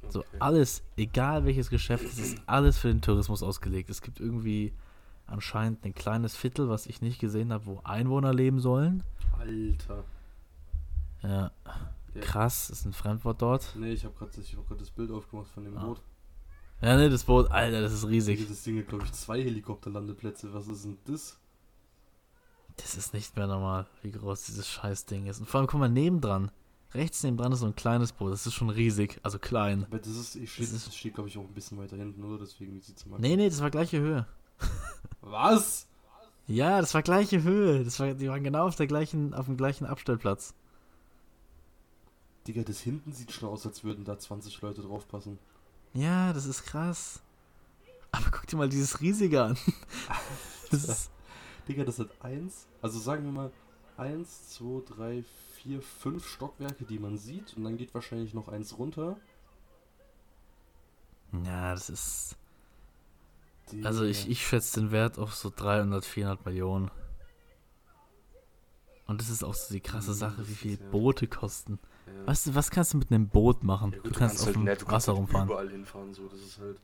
So 0.10 0.20
Okay. 0.20 0.38
alles, 0.40 0.84
egal 0.98 1.46
welches 1.46 1.70
Geschäft, 1.70 2.04
es 2.06 2.18
ist 2.20 2.42
alles 2.46 2.78
für 2.78 2.90
den 2.90 3.02
Tourismus 3.02 3.44
ausgelegt. 3.44 3.90
Es 3.90 4.02
gibt 4.02 4.20
irgendwie 4.20 4.74
anscheinend 5.28 5.86
ein 5.86 5.94
kleines 5.96 6.36
Viertel, 6.36 6.68
was 6.70 6.86
ich 6.88 7.02
nicht 7.02 7.20
gesehen 7.20 7.54
habe, 7.54 7.66
wo 7.66 7.80
Einwohner 7.84 8.34
leben 8.34 8.60
sollen. 8.60 9.04
Alter. 9.40 10.04
Ja, 11.24 11.52
Ja. 12.14 12.22
krass, 12.22 12.70
ist 12.70 12.86
ein 12.86 12.94
Fremdwort 12.94 13.42
dort. 13.42 13.74
Nee, 13.78 13.94
ich 13.94 14.04
habe 14.04 14.14
gerade 14.16 14.32
hab 14.42 14.68
grad 14.68 14.82
das 14.82 14.92
Bild 14.92 15.12
aufgemacht 15.12 15.50
von 15.52 15.64
dem 15.64 15.78
Ah. 15.78 15.86
Boot. 15.86 16.02
Ja, 16.82 16.98
ne, 16.98 17.10
das 17.10 17.24
Boot, 17.24 17.50
Alter, 17.52 17.80
das 17.82 17.94
ist 17.94 18.08
riesig. 18.08 18.40
Dieses 18.40 18.64
Ding 18.64 18.80
hat, 18.80 18.88
glaube 18.88 19.06
ich, 19.06 19.12
zwei 19.14 19.42
Helikopterlandeplätze. 19.44 20.52
Was 20.54 20.68
ist 20.68 20.84
denn 20.84 20.98
das? 21.06 21.40
Das 22.82 22.96
ist 22.96 23.14
nicht 23.14 23.36
mehr 23.36 23.48
normal, 23.48 23.88
wie 24.02 24.12
groß 24.12 24.44
dieses 24.44 24.68
Scheißding 24.68 25.28
ist. 25.28 25.40
Und 25.40 25.48
vor 25.48 25.60
allem, 25.60 25.68
guck 25.68 25.80
mal, 25.80 25.90
nebendran. 25.90 26.52
Rechts 26.94 27.24
nebendran 27.24 27.54
ist 27.54 27.60
so 27.60 27.68
ein 27.68 27.76
kleines 27.76 28.12
Boot, 28.12 28.34
das 28.34 28.46
ist 28.46 28.54
schon 28.54 28.70
riesig, 28.70 29.20
also 29.24 29.40
klein. 29.40 29.86
Aber 29.86 30.00
das 30.00 30.10
ist, 30.10 30.36
ich 30.36 30.52
steht, 30.52 30.74
Das 30.74 30.86
das 30.86 30.96
steht, 30.96 31.14
glaube 31.14 31.30
ich, 31.30 31.38
auch 31.38 31.44
ein 31.44 31.54
bisschen 31.54 31.78
weiter 31.78 31.96
hinten, 31.96 32.22
oder? 32.24 32.40
Deswegen 32.40 32.82
sieht 32.82 32.98
es 32.98 33.06
mal. 33.06 33.18
Nee, 33.20 33.38
nee, 33.38 33.50
das 33.50 33.62
war 33.62 33.72
gleiche 33.72 34.00
Höhe. 34.00 34.28
Was? 35.22 35.88
Ja, 36.48 36.82
das 36.82 36.94
war 36.94 37.02
gleiche 37.02 37.44
Höhe. 37.44 37.86
Das 37.86 38.00
war, 38.00 38.14
die 38.14 38.28
waren 38.28 38.44
genau 38.44 38.68
auf 38.68 38.76
der 38.76 38.88
gleichen, 38.88 39.34
auf 39.34 39.46
dem 39.46 39.56
gleichen 39.56 39.86
Abstellplatz. 39.86 40.54
Digga, 42.48 42.64
das 42.64 42.82
hinten 42.82 43.14
sieht 43.14 43.32
schon 43.32 43.48
aus, 43.48 43.66
als 43.66 43.84
würden 43.84 44.04
da 44.04 44.18
20 44.18 44.62
Leute 44.62 44.82
draufpassen. 44.82 45.40
Ja, 45.94 46.34
das 46.34 46.46
ist 46.46 46.64
krass. 46.66 47.22
Aber 48.12 48.26
guck 48.32 48.48
dir 48.48 48.58
mal 48.58 48.70
dieses 48.70 49.00
riesige 49.02 49.44
an. 49.44 49.58
Das 50.72 50.86
ist, 50.86 51.12
Digga, 51.68 51.84
das 51.84 52.00
hat 52.00 52.08
eins, 52.22 52.66
also 52.82 53.00
sagen 53.00 53.26
wir 53.26 53.32
mal, 53.32 53.52
eins, 53.98 54.50
zwei, 54.50 54.82
drei, 54.86 55.24
vier, 55.56 55.82
fünf 55.82 56.28
Stockwerke, 56.28 56.86
die 56.86 57.00
man 57.00 57.18
sieht. 57.18 57.56
Und 57.56 57.64
dann 57.64 57.78
geht 57.78 57.94
wahrscheinlich 57.94 58.34
noch 58.34 58.48
eins 58.48 58.78
runter. 58.78 59.18
ja, 61.46 61.72
das 61.74 61.90
ist. 61.90 62.38
Digga. 63.72 63.88
Also 63.88 64.04
ich, 64.04 64.30
ich 64.30 64.46
schätze 64.46 64.80
den 64.82 64.92
Wert 64.92 65.18
auf 65.20 65.34
so 65.36 65.52
300, 65.56 66.06
400 66.06 66.46
Millionen. 66.46 66.92
Und 69.08 69.22
das 69.22 69.30
ist 69.30 69.44
auch 69.44 69.54
so 69.54 69.74
die 69.74 69.82
krasse 69.82 70.12
Mhm, 70.12 70.16
Sache, 70.16 70.48
wie 70.48 70.56
viel 70.56 70.78
Boote 70.78 71.28
kosten. 71.28 71.80
Ja. 72.06 72.28
Weißt 72.28 72.48
du, 72.48 72.56
was 72.56 72.72
kannst 72.72 72.94
du 72.94 72.98
mit 72.98 73.12
einem 73.12 73.30
Boot 73.30 73.64
machen? 73.64 73.94
Ja, 73.94 74.00
gut, 74.00 74.12
du 74.12 74.12
kannst 74.12 74.42
auf 74.42 74.52
dem 74.52 74.64
halt, 74.66 74.66
ne, 74.66 74.78
du 74.78 74.86
kannst 74.86 75.08
Wasser 75.08 75.14
halt 75.14 75.20
rumfahren. 75.20 75.50
überall 75.50 75.70
hinfahren, 75.70 76.14
so, 76.14 76.28
das 76.28 76.40
ist 76.42 76.60
halt. 76.60 76.80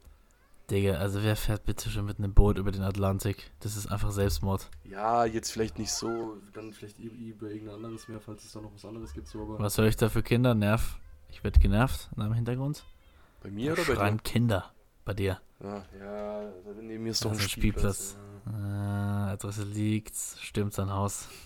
Digga, 0.70 0.96
also 0.96 1.24
wer 1.24 1.38
fährt 1.38 1.64
bitte 1.64 1.90
schon 1.90 2.06
mit 2.06 2.18
einem 2.20 2.34
Boot 2.34 2.58
über 2.58 2.72
den 2.72 2.84
Atlantik? 2.84 3.52
Das 3.62 3.78
ist 3.78 3.88
einfach 3.90 4.12
Selbstmord. 4.12 4.70
Ja, 4.84 5.24
jetzt 5.24 5.52
vielleicht 5.52 5.80
nicht 5.80 5.92
so. 5.94 6.36
Dann 6.54 6.74
vielleicht 6.74 7.00
über 7.00 7.16
über 7.16 7.50
irgendein 7.50 7.76
anderes 7.86 8.08
Meer, 8.10 8.20
falls 8.20 8.44
es 8.44 8.52
da 8.52 8.60
noch 8.60 8.74
was 8.74 8.84
anderes 8.84 9.14
gibt, 9.14 9.28
so, 9.30 9.42
aber. 9.44 9.60
Was 9.60 9.78
höre 9.78 9.88
ich 9.88 9.96
da 9.96 10.10
für 10.10 10.24
Kinder? 10.24 10.56
Nerv. 10.56 11.00
Ich 11.30 11.44
werde 11.44 11.60
genervt 11.60 12.10
in 12.16 12.22
deinem 12.22 12.34
Hintergrund. 12.34 12.84
Bei 13.42 13.50
mir 13.50 13.76
Da 13.76 13.82
oder 13.82 13.84
bei 13.88 13.96
schreien 13.96 14.24
Kinder 14.24 14.72
bei 15.06 15.14
dir. 15.14 15.40
dir? 15.62 15.68
Ja, 15.68 15.86
ja, 16.00 16.52
neben 16.82 17.04
mir 17.04 17.12
ist 17.12 17.24
doch 17.24 17.30
Also 17.32 17.44
ein 17.44 17.50
Spielplatz. 17.50 18.18
Spielplatz. 18.44 18.60
Äh, 18.60 19.32
Adresse 19.32 19.64
liegt, 19.64 20.16
stimmt 20.42 20.74
sein 20.74 20.92
Haus. 20.92 21.28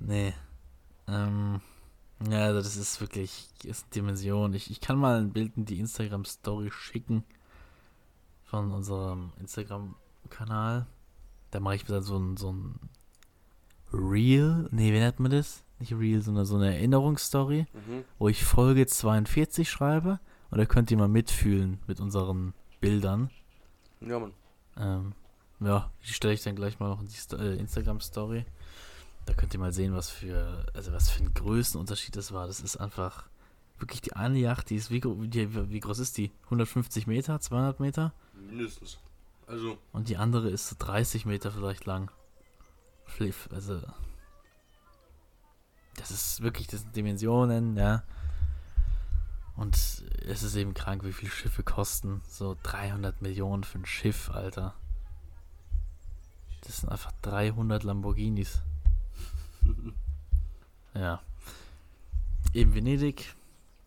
Nee. 0.00 0.34
Ähm, 1.08 1.60
ja, 2.30 2.44
also 2.44 2.60
das 2.60 2.76
ist 2.76 3.00
wirklich 3.00 3.48
ist 3.64 3.84
eine 3.84 3.90
Dimension. 3.94 4.54
Ich, 4.54 4.70
ich 4.70 4.80
kann 4.80 4.98
mal 4.98 5.18
ein 5.20 5.32
Bild 5.32 5.56
in 5.56 5.64
die 5.64 5.80
Instagram-Story 5.80 6.70
schicken 6.70 7.24
von 8.44 8.70
unserem 8.72 9.32
Instagram-Kanal. 9.40 10.86
Da 11.50 11.60
mache 11.60 11.76
ich 11.76 11.84
wieder 11.88 12.02
so 12.02 12.16
ein, 12.18 12.36
so 12.36 12.52
ein 12.52 12.78
Reel. 13.92 14.68
Nee, 14.70 14.92
wie 14.92 14.98
nennt 14.98 15.20
man 15.20 15.30
das? 15.30 15.62
Nicht 15.78 15.92
Reel, 15.92 16.22
sondern 16.22 16.44
so 16.46 16.56
eine 16.56 16.74
Erinnerungsstory, 16.74 17.66
Mhm. 17.72 18.04
wo 18.18 18.28
ich 18.28 18.44
Folge 18.44 18.86
42 18.86 19.68
schreibe. 19.70 20.20
Und 20.50 20.58
da 20.58 20.66
könnt 20.66 20.90
ihr 20.90 20.96
mal 20.96 21.08
mitfühlen 21.08 21.80
mit 21.86 22.00
unseren 22.00 22.54
Bildern. 22.80 23.30
Ja, 24.00 24.18
Mann. 24.18 24.32
Ähm, 24.76 25.12
ja, 25.60 25.90
die 26.06 26.12
stelle 26.12 26.34
ich 26.34 26.42
dann 26.42 26.54
gleich 26.56 26.78
mal 26.78 26.88
noch 26.88 27.00
in 27.00 27.08
die 27.08 27.36
äh, 27.36 27.58
Instagram-Story. 27.58 28.44
Da 29.26 29.34
könnt 29.34 29.54
ihr 29.54 29.60
mal 29.60 29.72
sehen, 29.72 29.94
was 29.94 30.10
für, 30.10 30.66
also 30.74 30.92
was 30.92 31.10
für 31.10 31.22
ein 31.22 31.32
Größenunterschied 31.34 32.16
das 32.16 32.32
war. 32.32 32.46
Das 32.46 32.60
ist 32.60 32.76
einfach 32.76 33.24
wirklich 33.78 34.02
die 34.02 34.14
eine 34.14 34.38
Yacht, 34.38 34.70
die 34.70 34.76
ist, 34.76 34.90
wie, 34.90 35.02
wie, 35.02 35.70
wie 35.70 35.80
groß 35.80 35.98
ist 35.98 36.16
die? 36.18 36.32
150 36.44 37.06
Meter, 37.06 37.40
200 37.40 37.80
Meter? 37.80 38.12
Mindestens. 38.34 38.98
Also, 39.46 39.78
Und 39.92 40.08
die 40.08 40.16
andere 40.16 40.48
ist 40.48 40.68
so 40.68 40.76
30 40.78 41.26
Meter 41.26 41.50
vielleicht 41.50 41.84
lang. 41.84 42.10
Fliff, 43.04 43.48
also. 43.52 43.80
Das 45.96 46.10
ist 46.10 46.42
wirklich, 46.42 46.66
das 46.66 46.80
sind 46.80 46.96
Dimensionen, 46.96 47.76
ja. 47.76 48.02
Und 49.56 49.76
es 49.76 50.42
ist 50.42 50.56
eben 50.56 50.74
krank, 50.74 51.04
wie 51.04 51.12
viel 51.12 51.30
Schiffe 51.30 51.62
kosten. 51.62 52.22
So 52.26 52.56
300 52.64 53.22
Millionen 53.22 53.62
für 53.62 53.78
ein 53.78 53.86
Schiff, 53.86 54.30
Alter. 54.30 54.74
Das 56.62 56.78
sind 56.80 56.88
einfach 56.88 57.12
300 57.22 57.84
Lamborghinis. 57.84 58.62
Ja. 60.94 61.20
Eben 62.52 62.72
Venedig, 62.72 63.34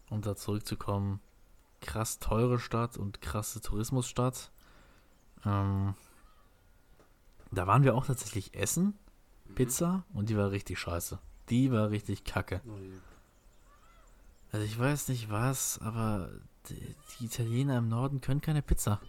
um 0.10 0.22
da 0.22 0.36
zurückzukommen. 0.36 1.22
Krass 1.80 2.20
teure 2.20 2.60
Stadt 2.60 2.98
und 2.98 3.22
krasse 3.22 3.62
Tourismusstadt. 3.62 4.52
Ähm, 5.46 5.96
da 7.52 7.66
waren 7.66 7.84
wir 7.84 7.96
auch 7.96 8.06
tatsächlich 8.06 8.56
essen, 8.56 8.94
Pizza, 9.56 10.04
und 10.14 10.30
die 10.30 10.38
war 10.38 10.52
richtig 10.52 10.80
scheiße. 10.80 11.20
Die 11.50 11.72
war 11.72 11.92
richtig 11.92 12.26
kacke. 12.26 12.62
Oh. 12.68 12.78
Also 14.52 14.66
ich 14.66 14.78
weiß 14.78 15.08
nicht 15.08 15.30
was, 15.30 15.80
aber 15.80 16.30
die, 16.70 16.96
die 17.20 17.26
Italiener 17.26 17.78
im 17.78 17.88
Norden 17.88 18.22
können 18.22 18.42
keine 18.42 18.62
Pizza. 18.62 19.00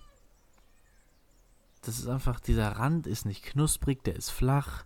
Das 1.82 1.98
ist 1.98 2.08
einfach, 2.08 2.38
dieser 2.40 2.70
Rand 2.72 3.06
ist 3.06 3.24
nicht 3.24 3.44
knusprig, 3.44 4.04
der 4.04 4.16
ist 4.16 4.30
flach, 4.30 4.84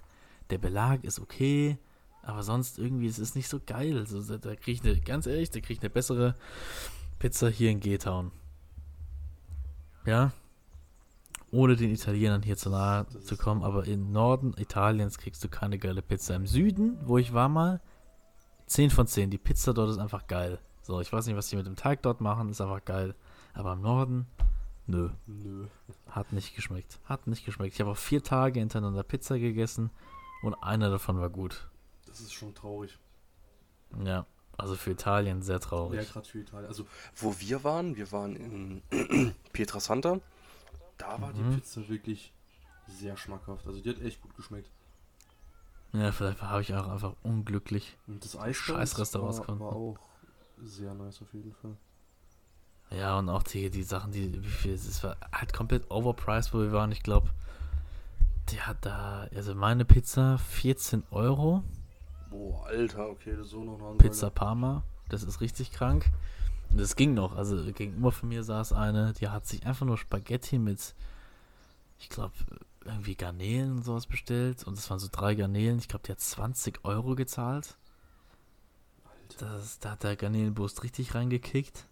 der 0.52 0.58
Belag 0.58 1.02
ist 1.02 1.18
okay, 1.18 1.78
aber 2.22 2.42
sonst 2.42 2.78
irgendwie, 2.78 3.06
es 3.06 3.18
ist 3.18 3.34
nicht 3.34 3.48
so 3.48 3.58
geil. 3.64 3.96
Also 3.96 4.22
da, 4.22 4.36
da 4.36 4.54
krieg 4.54 4.74
ich 4.74 4.84
eine, 4.84 5.00
ganz 5.00 5.26
ehrlich, 5.26 5.50
da 5.50 5.60
krieg 5.60 5.78
ich 5.78 5.82
eine 5.82 5.88
bessere 5.90 6.34
Pizza 7.18 7.48
hier 7.48 7.70
in 7.70 7.80
G-Town. 7.80 8.30
Ja? 10.04 10.32
Ohne 11.50 11.76
den 11.76 11.90
Italienern 11.90 12.42
hier 12.42 12.58
zu 12.58 12.68
nahe 12.68 13.06
zu 13.20 13.36
kommen, 13.38 13.62
aber 13.62 13.86
im 13.86 14.12
Norden 14.12 14.54
Italiens 14.58 15.18
kriegst 15.18 15.42
du 15.42 15.48
keine 15.48 15.78
geile 15.78 16.02
Pizza. 16.02 16.36
Im 16.36 16.46
Süden, 16.46 16.98
wo 17.04 17.16
ich 17.16 17.32
war 17.32 17.48
mal, 17.48 17.80
10 18.66 18.90
von 18.90 19.06
10. 19.06 19.30
Die 19.30 19.38
Pizza 19.38 19.72
dort 19.72 19.90
ist 19.90 19.98
einfach 19.98 20.26
geil. 20.26 20.58
So, 20.82 21.00
ich 21.00 21.10
weiß 21.10 21.26
nicht, 21.26 21.36
was 21.36 21.48
die 21.48 21.56
mit 21.56 21.66
dem 21.66 21.76
Teig 21.76 22.02
dort 22.02 22.20
machen, 22.20 22.50
ist 22.50 22.60
einfach 22.60 22.84
geil. 22.84 23.14
Aber 23.54 23.72
im 23.72 23.80
Norden, 23.80 24.26
nö, 24.86 25.08
Nö. 25.26 25.66
hat 26.10 26.32
nicht 26.32 26.54
geschmeckt. 26.54 27.00
Hat 27.04 27.26
nicht 27.26 27.46
geschmeckt. 27.46 27.74
Ich 27.74 27.80
habe 27.80 27.90
auch 27.90 27.96
vier 27.96 28.22
Tage 28.22 28.60
hintereinander 28.60 29.02
Pizza 29.02 29.38
gegessen 29.38 29.90
und 30.42 30.54
einer 30.54 30.90
davon 30.90 31.18
war 31.20 31.30
gut. 31.30 31.68
Das 32.06 32.20
ist 32.20 32.32
schon 32.32 32.54
traurig. 32.54 32.98
Ja, 34.04 34.26
also 34.58 34.74
für 34.76 34.90
Italien 34.90 35.42
sehr 35.42 35.56
Ja, 35.56 35.60
traurig. 35.60 36.12
gerade 36.12 36.28
für 36.28 36.38
Italien. 36.40 36.68
Also, 36.68 36.86
wo 37.16 37.38
wir 37.40 37.64
waren, 37.64 37.96
wir 37.96 38.10
waren 38.12 38.36
in 38.36 39.34
Pietrasanta. 39.52 40.20
Da 40.98 41.20
war 41.20 41.32
die 41.32 41.40
Mhm. 41.42 41.54
Pizza 41.56 41.88
wirklich 41.88 42.32
sehr 42.86 43.16
schmackhaft. 43.16 43.66
Also, 43.66 43.80
die 43.80 43.88
hat 43.90 44.00
echt 44.00 44.20
gut 44.20 44.34
geschmeckt. 44.36 44.70
Ja, 45.92 46.10
vielleicht 46.12 46.40
habe 46.42 46.62
ich 46.62 46.74
auch 46.74 46.88
einfach 46.88 47.14
unglücklich. 47.22 47.96
Und 48.06 48.24
das 48.24 48.36
Eis 48.36 48.56
Scheiß 48.56 48.98
Restaurants 48.98 49.40
war, 49.46 49.60
war 49.60 49.72
auch 49.76 49.98
sehr 50.62 50.94
nice 50.94 51.20
auf 51.20 51.32
jeden 51.34 51.52
Fall. 51.54 51.76
Ja, 52.90 53.18
und 53.18 53.28
auch 53.28 53.42
die, 53.42 53.68
die 53.70 53.82
Sachen, 53.82 54.12
die, 54.12 54.42
wie 54.42 54.48
viel, 54.48 54.72
es 54.74 55.02
war 55.02 55.16
halt 55.32 55.52
komplett 55.52 55.90
overpriced, 55.90 56.52
wo 56.54 56.60
wir 56.60 56.72
waren. 56.72 56.92
Ich 56.92 57.02
glaube, 57.02 57.30
hat 58.60 58.78
da, 58.84 59.28
also 59.34 59.54
meine 59.54 59.84
Pizza 59.84 60.38
14 60.38 61.04
Euro. 61.10 61.62
Boah, 62.30 62.66
Alter, 62.66 63.08
okay, 63.08 63.34
das 63.36 63.46
ist 63.46 63.52
so 63.52 63.64
noch 63.64 63.80
eine 63.80 63.98
Pizza 63.98 64.30
Parma. 64.30 64.84
Das 65.08 65.22
ist 65.22 65.40
richtig 65.40 65.72
krank. 65.72 66.10
Und 66.70 66.80
das 66.80 66.96
ging 66.96 67.14
noch. 67.14 67.36
Also 67.36 67.72
gegenüber 67.72 68.12
von 68.12 68.28
mir 68.28 68.42
saß 68.42 68.72
eine, 68.72 69.12
die 69.12 69.28
hat 69.28 69.46
sich 69.46 69.66
einfach 69.66 69.86
nur 69.86 69.98
Spaghetti 69.98 70.58
mit, 70.58 70.94
ich 71.98 72.08
glaube, 72.08 72.32
irgendwie 72.84 73.14
Garnelen 73.14 73.72
und 73.72 73.84
sowas 73.84 74.06
bestellt. 74.06 74.64
Und 74.64 74.78
es 74.78 74.88
waren 74.90 74.98
so 74.98 75.08
drei 75.10 75.34
Garnelen. 75.34 75.78
Ich 75.78 75.88
glaube, 75.88 76.04
die 76.06 76.12
hat 76.12 76.20
20 76.20 76.84
Euro 76.84 77.14
gezahlt. 77.14 77.76
Alter. 79.04 79.46
Das, 79.56 79.78
da 79.78 79.92
hat 79.92 80.02
der 80.02 80.16
Garnelenbrust 80.16 80.82
richtig 80.82 81.14
reingekickt. 81.14 81.86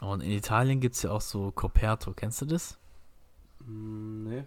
Und 0.00 0.20
in 0.20 0.32
Italien 0.32 0.80
gibt 0.80 0.96
es 0.96 1.02
ja 1.02 1.10
auch 1.10 1.20
so 1.20 1.52
Coperto. 1.52 2.12
Kennst 2.12 2.42
du 2.42 2.46
das? 2.46 2.78
Mm, 3.66 4.24
nee. 4.28 4.44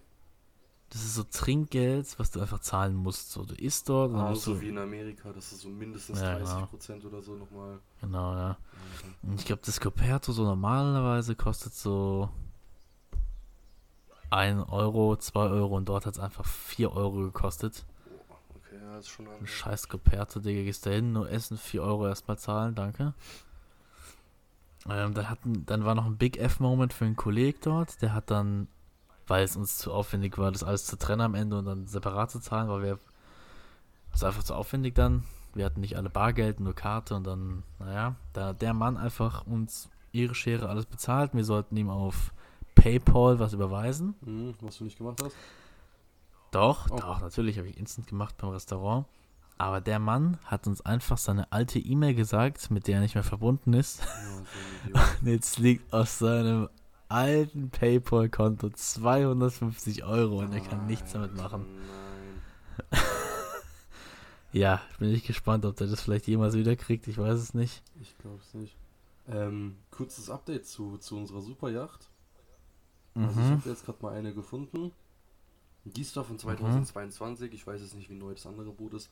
Das 0.89 1.03
ist 1.03 1.15
so 1.15 1.23
Trinkgeld, 1.23 2.17
was 2.19 2.31
du 2.31 2.39
einfach 2.39 2.59
zahlen 2.59 2.95
musst. 2.95 3.31
So, 3.31 3.43
du 3.43 3.55
isst 3.55 3.89
dort 3.89 4.13
Ah, 4.13 4.33
so 4.35 4.53
du. 4.53 4.61
wie 4.61 4.69
in 4.69 4.77
Amerika, 4.77 5.33
das 5.33 5.51
ist 5.51 5.61
so 5.61 5.69
mindestens 5.69 6.21
Ja, 6.21 6.37
30% 6.37 7.05
oder 7.05 7.21
so 7.21 7.35
nochmal. 7.35 7.79
Genau, 8.01 8.33
ja. 8.33 8.49
Ja, 8.49 8.57
Und 9.23 9.39
ich 9.39 9.45
glaube, 9.45 9.61
das 9.65 9.79
Coperto 9.79 10.31
so 10.31 10.43
normalerweise 10.43 11.35
kostet 11.35 11.73
so 11.73 12.29
1 14.29 14.69
Euro, 14.69 15.15
2 15.17 15.47
Euro 15.47 15.75
und 15.75 15.89
dort 15.89 16.05
hat 16.05 16.13
es 16.13 16.19
einfach 16.19 16.45
4 16.45 16.91
Euro 16.93 17.23
gekostet. 17.23 17.83
Boah, 18.27 18.37
okay, 18.55 18.77
ja, 18.81 18.97
ist 18.97 19.09
schon 19.09 19.27
Ein 19.27 19.47
scheiß 19.47 19.89
Coperto, 19.89 20.39
Digga, 20.39 20.61
gehst 20.63 20.85
da 20.85 20.91
hin, 20.91 21.11
nur 21.13 21.29
essen, 21.29 21.57
4 21.57 21.81
Euro 21.83 22.07
erstmal 22.07 22.37
zahlen, 22.37 22.75
danke. 22.75 23.13
Ähm, 24.87 25.13
dann, 25.15 25.29
hatten, 25.29 25.65
dann 25.65 25.83
war 25.83 25.95
noch 25.95 26.05
ein 26.05 26.17
Big 26.17 26.37
F-Moment 26.37 26.93
für 26.93 27.05
einen 27.05 27.15
Kollegen 27.15 27.57
dort, 27.63 28.01
der 28.03 28.13
hat 28.13 28.29
dann, 28.29 28.67
weil 29.27 29.43
es 29.43 29.55
uns 29.55 29.77
zu 29.77 29.91
aufwendig 29.93 30.37
war, 30.37 30.51
das 30.51 30.63
alles 30.63 30.85
zu 30.85 30.97
trennen 30.97 31.21
am 31.21 31.35
Ende 31.35 31.57
und 31.57 31.65
dann 31.65 31.87
separat 31.87 32.31
zu 32.31 32.39
zahlen, 32.39 32.69
weil 32.69 32.83
wir, 32.83 32.99
das 34.11 34.21
war 34.21 34.29
einfach 34.29 34.43
zu 34.43 34.53
aufwendig 34.55 34.95
dann. 34.95 35.23
Wir 35.53 35.65
hatten 35.65 35.79
nicht 35.81 35.95
alle 35.97 36.09
Bargeld, 36.09 36.59
nur 36.59 36.73
Karte 36.75 37.15
und 37.15 37.23
dann, 37.25 37.63
naja, 37.79 38.15
da 38.33 38.53
der 38.53 38.73
Mann 38.73 38.97
einfach 38.97 39.45
uns 39.47 39.89
ihre 40.11 40.35
Schere 40.35 40.69
alles 40.69 40.85
bezahlt. 40.85 41.33
Wir 41.33 41.45
sollten 41.45 41.75
ihm 41.77 41.89
auf 41.89 42.33
PayPal 42.75 43.39
was 43.39 43.53
überweisen. 43.53 44.15
Mhm, 44.21 44.53
was 44.61 44.77
du 44.77 44.83
nicht 44.83 44.97
gemacht 44.97 45.21
hast? 45.23 45.35
Doch, 46.51 46.89
Oh. 46.89 46.97
doch, 46.97 47.21
natürlich 47.21 47.57
habe 47.57 47.67
ich 47.67 47.77
instant 47.77 48.07
gemacht 48.07 48.35
beim 48.37 48.49
Restaurant. 48.51 49.05
Aber 49.57 49.79
der 49.79 49.99
Mann 49.99 50.37
hat 50.45 50.67
uns 50.67 50.81
einfach 50.81 51.17
seine 51.17 51.49
alte 51.53 51.79
E-Mail 51.79 52.13
gesagt, 52.15 52.69
mit 52.71 52.87
der 52.87 52.95
er 52.95 53.01
nicht 53.01 53.15
mehr 53.15 53.23
verbunden 53.23 53.73
ist. 53.73 54.01
Ja, 54.01 54.05
so. 54.93 54.99
Und 55.21 55.27
jetzt 55.27 55.57
liegt 55.59 55.93
auf 55.93 56.09
seinem 56.09 56.67
alten 57.15 57.69
PayPal-Konto 57.69 58.69
250 58.69 60.03
Euro 60.03 60.39
und 60.39 60.51
er 60.53 60.59
kann 60.59 60.85
nichts 60.85 61.13
damit 61.13 61.35
machen. 61.35 61.65
Ja, 64.51 64.81
bin 64.99 65.13
ich 65.13 65.25
gespannt, 65.25 65.65
ob 65.65 65.75
der 65.75 65.87
das 65.87 65.99
vielleicht 65.99 66.27
jemals 66.27 66.55
wieder 66.55 66.77
kriegt. 66.77 67.07
Ich 67.09 67.17
weiß 67.17 67.37
es 67.37 67.53
nicht. 67.53 67.83
Ich 68.01 68.17
glaube 68.19 68.39
es 68.41 68.53
nicht. 68.53 68.77
Ähm, 69.27 69.75
kurzes 69.91 70.29
Update 70.29 70.65
zu, 70.65 70.97
zu 70.97 71.17
unserer 71.17 71.41
Superjacht. 71.41 72.09
Mhm. 73.15 73.25
Also 73.25 73.39
ich 73.41 73.47
habe 73.47 73.69
jetzt 73.69 73.85
gerade 73.85 74.01
mal 74.01 74.13
eine 74.13 74.33
gefunden. 74.33 74.93
Die 75.83 75.99
ist 76.01 76.15
da 76.15 76.23
von 76.23 76.39
2022. 76.39 77.51
Ich 77.53 77.67
weiß 77.67 77.81
jetzt 77.81 77.95
nicht, 77.95 78.09
wie 78.09 78.13
neu 78.15 78.33
das 78.33 78.45
andere 78.47 78.71
Boot 78.71 78.93
ist. 78.93 79.09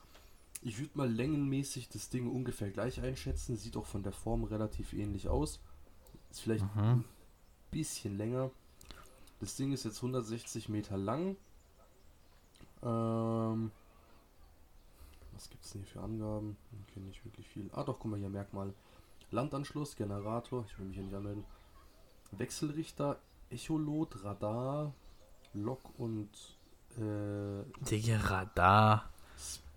Ich 0.62 0.80
würde 0.80 0.92
mal 0.98 1.12
längenmäßig 1.12 1.90
das 1.90 2.08
Ding 2.10 2.32
ungefähr 2.32 2.72
gleich 2.72 3.02
einschätzen. 3.02 3.58
Sieht 3.58 3.76
auch 3.76 3.86
von 3.86 4.02
der 4.02 4.14
Form 4.14 4.46
relativ 4.46 4.94
ähnlich 4.94 5.28
aus. 5.28 5.60
Ist 6.32 6.40
vielleicht 6.40 6.64
Mhm. 6.74 6.82
ein 6.82 7.06
bisschen 7.74 8.18
länger. 8.18 8.50
Das 9.40 9.56
Ding 9.56 9.74
ist 9.74 9.84
jetzt 9.84 9.98
160 9.98 10.70
Meter 10.70 10.98
lang. 10.98 11.36
Ähm, 12.82 13.72
was 15.34 15.50
gibt 15.50 15.64
es 15.66 15.72
denn 15.72 15.82
hier 15.82 15.92
für 15.92 16.02
Angaben? 16.02 16.58
Okay, 16.88 17.00
nicht 17.00 17.24
wirklich 17.26 17.48
viel. 17.48 17.70
Ah, 17.74 17.84
doch, 17.84 18.00
guck 18.00 18.12
mal 18.12 18.20
hier, 18.20 18.30
Merkmal. 18.30 18.74
Landanschluss, 19.32 19.96
Generator, 19.96 20.66
ich 20.68 20.78
will 20.78 20.86
mich 20.86 20.96
hier 20.96 21.06
nicht 21.06 21.16
anmelden. 21.16 21.44
Wechselrichter, 22.32 23.18
Echolot, 23.50 24.24
Radar, 24.24 24.94
Lok 25.54 25.82
und 25.98 26.30
äh, 26.98 27.64
Digga, 27.90 28.18
Radar. 28.18 29.10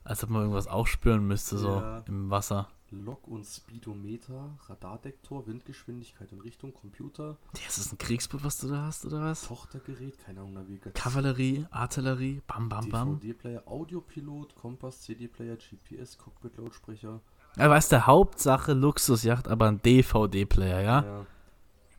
Als 0.05 0.23
ob 0.23 0.31
man 0.31 0.43
irgendwas 0.43 0.69
aufspüren 0.69 1.27
müsste, 1.27 1.59
so 1.59 1.69
Ja. 1.81 2.05
im 2.07 2.31
Wasser. 2.31 2.69
Lok- 2.91 3.27
und 3.27 3.45
Speedometer, 3.45 4.57
Radardektor, 4.69 5.47
Windgeschwindigkeit 5.47 6.33
und 6.33 6.41
Richtung, 6.43 6.73
Computer, 6.73 7.37
Das 7.65 7.79
ist 7.79 7.93
ein 7.93 7.99
Kriegsboot, 7.99 8.45
was 8.45 8.59
du 8.59 8.69
da 8.69 8.83
hast, 8.87 9.05
oder 9.05 9.21
was? 9.23 9.43
Tochtergerät, 9.49 10.19
keine 10.19 10.41
Ahnung, 10.41 10.55
Navigation, 10.55 10.93
Kavallerie, 10.95 11.67
Artillerie, 11.71 12.43
bam, 12.47 12.69
bam, 12.69 12.89
bam. 12.89 13.21
DVD-Player, 13.21 13.63
Audiopilot, 13.67 14.55
Kompass, 14.55 15.01
CD-Player, 15.03 15.57
GPS, 15.57 16.17
Cockpit-Lautsprecher. 16.19 17.21
Ja, 17.57 17.71
weißt 17.71 17.93
du, 17.93 18.07
Hauptsache 18.07 18.73
Luxusjacht, 18.75 19.49
aber 19.49 19.67
ein 19.69 19.81
DVD-Player, 19.83 20.81
ja? 20.81 21.05
Ja. 21.05 21.27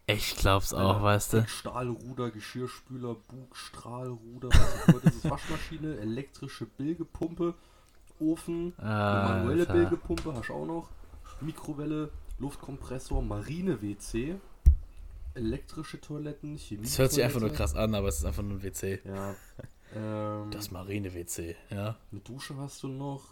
Ich 0.09 0.37
glaub's 0.37 0.73
auch, 0.73 0.97
Ja. 0.97 1.03
weißt 1.03 1.33
du. 1.33 1.47
Stahlruder, 1.47 2.31
Geschirrspüler, 2.31 3.15
Bug, 3.15 3.55
Strahlruder, 3.57 4.47
was 4.49 4.59
auch 4.83 4.87
immer 4.87 4.99
das 5.01 5.15
ist, 5.15 5.29
Waschmaschine, 5.29 5.97
elektrische 5.99 6.65
Bilgepumpe, 6.65 7.55
Ofen, 8.19 8.73
eine 8.77 8.89
manuelle. 8.89 9.65
Bilgepumpe 9.65 10.33
hast 10.33 10.49
du 10.49 10.53
auch 10.53 10.65
noch, 10.65 10.89
Mikrowelle, 11.41 12.09
Luftkompressor, 12.39 13.21
Marine-WC, 13.21 14.35
elektrische 15.35 15.99
Toiletten, 16.01 16.57
Chemie. 16.57 16.81
Das 16.83 16.97
hört 16.97 17.11
sich 17.11 17.23
einfach 17.23 17.39
nur 17.39 17.51
krass 17.51 17.75
an, 17.75 17.93
aber 17.95 18.07
es 18.07 18.17
ist 18.17 18.25
einfach 18.25 18.43
nur 18.43 18.57
ein 18.57 18.63
WC. 18.63 19.01
Ja. 19.03 19.35
Ähm, 19.95 20.51
Das 20.51 20.69
Marine-WC, 20.69 21.55
ja. 21.69 21.95
eine 22.11 22.19
Dusche 22.19 22.57
hast 22.57 22.83
du 22.83 22.89
noch, 22.89 23.23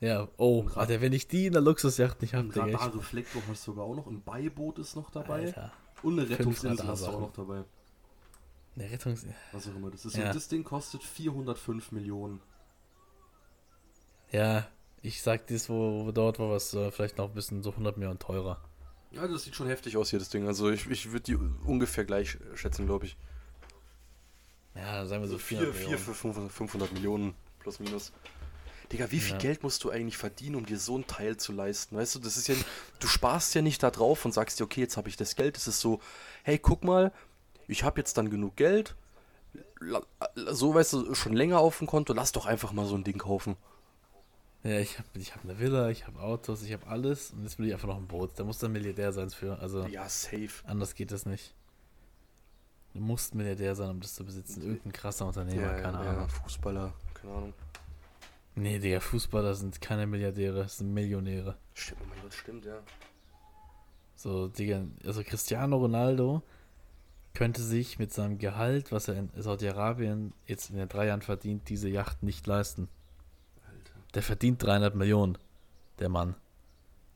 Ja, 0.00 0.26
oh, 0.36 0.62
Ein 0.62 0.74
Alter, 0.76 1.00
wenn 1.00 1.12
ich 1.12 1.28
die 1.28 1.46
in 1.46 1.52
der 1.52 1.62
Luxusjacht 1.62 2.20
nicht 2.22 2.34
hab, 2.34 2.40
ein 2.40 2.50
Digga. 2.50 2.66
ich- 2.66 2.74
Radarreflektor 2.80 3.40
hast 3.48 3.64
du 3.64 3.70
sogar 3.70 3.84
auch 3.84 3.94
noch, 3.94 4.08
ein 4.08 4.20
Beiboot 4.20 4.80
ist 4.80 4.96
noch 4.96 5.10
dabei 5.12 5.44
Alter. 5.46 5.72
und 6.02 6.18
eine 6.18 6.28
Rettungsinsel 6.28 6.84
hast 6.88 7.04
du 7.06 7.10
auch 7.12 7.20
noch 7.20 7.32
dabei. 7.32 7.62
Eine 8.74 8.90
Rettungs... 8.90 9.24
Was 9.52 9.68
auch 9.68 9.76
immer 9.76 9.92
das 9.92 10.04
ist. 10.04 10.16
Ja. 10.16 10.26
Und 10.26 10.34
das 10.34 10.48
Ding 10.48 10.64
kostet 10.64 11.04
405 11.04 11.92
Millionen. 11.92 12.40
Ja, 14.34 14.66
ich 15.00 15.22
sag 15.22 15.46
dies, 15.46 15.68
wo, 15.68 16.06
wo 16.06 16.10
dort 16.10 16.40
war 16.40 16.50
was, 16.50 16.74
äh, 16.74 16.90
vielleicht 16.90 17.18
noch 17.18 17.28
ein 17.28 17.34
bisschen 17.34 17.62
so 17.62 17.70
100 17.70 17.96
Millionen 17.96 18.18
teurer. 18.18 18.60
Ja, 19.12 19.28
das 19.28 19.44
sieht 19.44 19.54
schon 19.54 19.68
heftig 19.68 19.96
aus 19.96 20.10
hier, 20.10 20.18
das 20.18 20.28
Ding. 20.28 20.48
Also 20.48 20.70
ich, 20.70 20.90
ich 20.90 21.12
würde 21.12 21.20
die 21.22 21.36
ungefähr 21.36 22.04
gleich 22.04 22.36
schätzen, 22.54 22.86
glaube 22.86 23.06
ich. 23.06 23.16
Ja, 24.74 25.06
sagen 25.06 25.22
wir 25.22 25.28
so 25.28 25.34
Also 25.34 25.44
4, 25.46 25.58
400 25.58 25.76
4 25.76 25.82
Millionen. 25.84 26.04
für 26.04 26.14
500, 26.14 26.52
500 26.52 26.92
Millionen 26.92 27.34
plus 27.60 27.78
minus. 27.78 28.12
Digga, 28.90 29.12
wie 29.12 29.20
viel 29.20 29.34
Ja. 29.34 29.38
Geld 29.38 29.62
musst 29.62 29.84
du 29.84 29.90
eigentlich 29.90 30.16
verdienen, 30.16 30.56
um 30.56 30.66
dir 30.66 30.80
so 30.80 30.98
ein 30.98 31.06
Teil 31.06 31.36
zu 31.36 31.52
leisten? 31.52 31.96
Weißt 31.96 32.16
du, 32.16 32.18
das 32.18 32.36
ist 32.36 32.48
ja, 32.48 32.56
du 32.98 33.06
sparst 33.06 33.54
ja 33.54 33.62
nicht 33.62 33.84
da 33.84 33.92
drauf 33.92 34.24
und 34.24 34.32
sagst 34.34 34.58
dir, 34.58 34.64
okay, 34.64 34.80
jetzt 34.80 34.96
habe 34.96 35.08
ich 35.08 35.16
das 35.16 35.36
Geld. 35.36 35.56
Es 35.56 35.68
ist 35.68 35.78
so, 35.78 36.00
hey, 36.42 36.58
guck 36.58 36.82
mal, 36.82 37.12
ich 37.68 37.84
habe 37.84 38.00
jetzt 38.00 38.18
dann 38.18 38.30
genug 38.30 38.56
Geld. 38.56 38.96
So, 40.34 40.74
weißt 40.74 40.92
du, 40.92 41.14
schon 41.14 41.34
länger 41.34 41.60
auf 41.60 41.78
dem 41.78 41.86
Konto, 41.86 42.12
lass 42.12 42.32
doch 42.32 42.46
einfach 42.46 42.72
mal 42.72 42.84
so 42.86 42.96
ein 42.96 43.04
Ding 43.04 43.18
kaufen. 43.18 43.56
Ja, 44.64 44.78
ich 44.80 44.98
habe 44.98 45.08
ich 45.14 45.34
hab 45.34 45.44
eine 45.44 45.58
Villa, 45.58 45.90
ich 45.90 46.06
habe 46.06 46.18
Autos, 46.20 46.62
ich 46.62 46.72
habe 46.72 46.86
alles 46.86 47.32
und 47.32 47.42
jetzt 47.42 47.58
will 47.58 47.66
ich 47.66 47.74
einfach 47.74 47.88
noch 47.88 47.98
ein 47.98 48.06
Boot. 48.06 48.32
Da 48.36 48.44
muss 48.44 48.64
ein 48.64 48.72
Milliardär 48.72 49.12
sein 49.12 49.28
für, 49.28 49.58
also 49.58 49.84
Ja, 49.86 50.08
safe. 50.08 50.66
anders 50.66 50.94
geht 50.94 51.12
das 51.12 51.26
nicht. 51.26 51.54
Du 52.94 53.00
musst 53.00 53.34
Milliardär 53.34 53.74
sein, 53.74 53.90
um 53.90 54.00
das 54.00 54.14
zu 54.14 54.24
besitzen. 54.24 54.62
Irgendein 54.62 54.92
krasser 54.92 55.26
Unternehmer, 55.26 55.74
keine 55.74 55.98
Ahnung. 55.98 56.28
Fußballer, 56.28 56.94
keine 57.12 57.32
Ahnung. 57.34 57.54
Nee, 58.54 58.78
Digga, 58.78 59.00
Fußballer 59.00 59.54
sind 59.54 59.80
keine 59.80 60.06
Milliardäre, 60.06 60.62
das 60.62 60.78
sind 60.78 60.94
Millionäre. 60.94 61.56
Stimmt, 61.74 62.00
oh 62.02 62.06
mein 62.08 62.22
Gott, 62.22 62.32
stimmt, 62.32 62.64
ja. 62.64 62.78
So, 64.14 64.48
Digga, 64.48 64.84
also 65.04 65.22
Cristiano 65.24 65.76
Ronaldo 65.76 66.42
könnte 67.34 67.62
sich 67.62 67.98
mit 67.98 68.12
seinem 68.14 68.38
Gehalt, 68.38 68.92
was 68.92 69.08
er 69.08 69.16
in 69.16 69.30
Saudi-Arabien 69.36 70.32
jetzt 70.46 70.70
in 70.70 70.76
den 70.76 70.88
drei 70.88 71.06
Jahren 71.08 71.20
verdient, 71.20 71.68
diese 71.68 71.88
Yacht 71.88 72.22
nicht 72.22 72.46
leisten. 72.46 72.88
Der 74.14 74.22
verdient 74.22 74.62
300 74.62 74.94
Millionen, 74.94 75.38
der 75.98 76.08
Mann. 76.08 76.34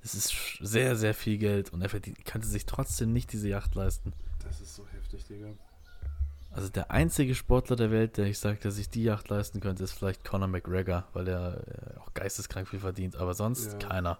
Das 0.03 0.15
ist 0.15 0.33
sehr, 0.61 0.97
sehr 0.97 1.15
viel 1.15 1.39
Geld 1.39 1.73
und 1.73 1.83
er 1.83 1.89
verdient, 1.89 2.25
könnte 2.25 2.47
sich 2.47 2.67
trotzdem 2.67 3.13
nicht 3.13 3.33
diese 3.33 3.49
Yacht 3.49 3.75
leisten. 3.75 4.13
Das 4.45 4.61
ist 4.61 4.75
so 4.75 4.87
heftig, 4.89 5.25
Digga. 5.27 5.49
Also 6.51 6.69
der 6.71 6.91
einzige 6.91 7.35
Sportler 7.35 7.77
der 7.77 7.91
Welt, 7.91 8.17
der 8.17 8.27
ich 8.27 8.39
sage, 8.39 8.59
der 8.59 8.71
sich 8.71 8.89
die 8.89 9.03
Yacht 9.05 9.29
leisten 9.29 9.61
könnte, 9.61 9.85
ist 9.85 9.93
vielleicht 9.93 10.25
Conor 10.25 10.49
McGregor, 10.49 11.05
weil 11.13 11.29
er 11.29 11.67
äh, 11.69 11.99
auch 11.99 12.15
geisteskrank 12.15 12.69
viel 12.69 12.81
verdient, 12.81 13.17
aber 13.17 13.35
sonst 13.35 13.73
Ja. 13.73 13.79
keiner. 13.79 14.19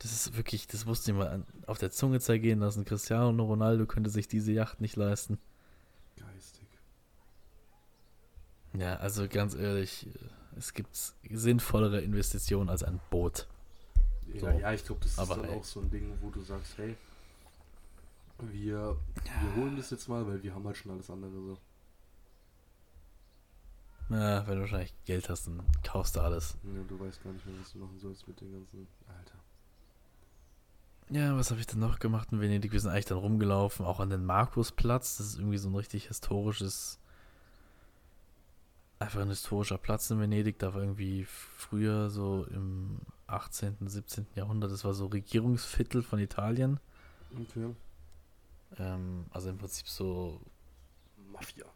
Das 0.00 0.12
ist 0.12 0.36
wirklich, 0.36 0.66
das 0.66 0.84
musste 0.84 1.12
ich 1.12 1.16
mal 1.16 1.44
auf 1.66 1.78
der 1.78 1.90
Zunge 1.90 2.20
zergehen 2.20 2.58
lassen. 2.58 2.84
Cristiano 2.84 3.42
Ronaldo 3.44 3.86
könnte 3.86 4.10
sich 4.10 4.28
diese 4.28 4.52
Yacht 4.52 4.80
nicht 4.80 4.96
leisten. 4.96 5.38
Geistig. 6.16 6.66
Ja, 8.74 8.96
also 8.96 9.28
ganz 9.28 9.54
ehrlich, 9.54 10.06
äh, 10.08 10.10
es 10.56 10.72
gibt 10.74 11.14
sinnvollere 11.30 12.00
Investitionen 12.00 12.68
als 12.70 12.82
ein 12.82 13.00
Boot. 13.10 13.46
Ja, 14.32 14.40
So. 14.40 14.46
ja 14.48 14.72
ich 14.72 14.84
glaube, 14.84 15.00
das 15.02 15.12
ist 15.12 15.18
Aber 15.18 15.36
dann 15.36 15.46
ey. 15.46 15.58
auch 15.58 15.64
so 15.64 15.80
ein 15.80 15.90
Ding, 15.90 16.12
wo 16.20 16.30
du 16.30 16.40
sagst, 16.42 16.78
hey, 16.78 16.96
wir, 18.40 18.96
wir 19.24 19.56
holen 19.56 19.76
das 19.76 19.90
jetzt 19.90 20.08
mal, 20.08 20.26
weil 20.26 20.42
wir 20.42 20.54
haben 20.54 20.64
halt 20.66 20.76
schon 20.76 20.92
alles 20.92 21.08
andere 21.10 21.32
so. 21.32 21.58
Ja, 24.10 24.46
wenn 24.46 24.56
du 24.56 24.60
wahrscheinlich 24.62 24.94
Geld 25.06 25.28
hast, 25.30 25.46
dann 25.46 25.62
kaufst 25.82 26.16
du 26.16 26.20
alles. 26.20 26.56
Ja, 26.62 26.82
du 26.86 27.00
weißt 27.00 27.22
gar 27.24 27.32
nicht 27.32 27.46
mehr, 27.46 27.54
was 27.60 27.72
du 27.72 27.78
machen 27.78 27.98
sollst 27.98 28.28
mit 28.28 28.40
den 28.40 28.52
ganzen. 28.52 28.86
Alter. 29.08 29.38
Ja, 31.10 31.36
was 31.36 31.50
habe 31.50 31.60
ich 31.60 31.66
denn 31.66 31.80
noch 31.80 31.98
gemacht 31.98 32.28
in 32.32 32.40
Venedig? 32.40 32.72
Wir 32.72 32.80
sind 32.80 32.90
eigentlich 32.90 33.04
dann 33.06 33.18
rumgelaufen, 33.18 33.84
auch 33.86 34.00
an 34.00 34.10
den 34.10 34.24
Markusplatz. 34.24 35.16
Das 35.16 35.26
ist 35.28 35.38
irgendwie 35.38 35.58
so 35.58 35.68
ein 35.68 35.74
richtig 35.74 36.08
historisches, 36.08 36.98
einfach 39.04 39.20
ein 39.20 39.28
historischer 39.28 39.78
Platz 39.78 40.10
in 40.10 40.20
Venedig. 40.20 40.58
Da 40.58 40.74
war 40.74 40.80
irgendwie 40.80 41.24
früher 41.24 42.10
so 42.10 42.46
im 42.50 43.00
18., 43.26 43.76
17. 43.80 44.26
Jahrhundert, 44.34 44.70
das 44.70 44.84
war 44.84 44.94
so 44.94 45.06
Regierungsviertel 45.06 46.02
von 46.02 46.18
Italien. 46.18 46.80
Okay. 47.40 47.74
Ähm, 48.78 49.26
also 49.30 49.50
im 49.50 49.58
Prinzip 49.58 49.88
so 49.88 50.40
Mafia. 51.32 51.66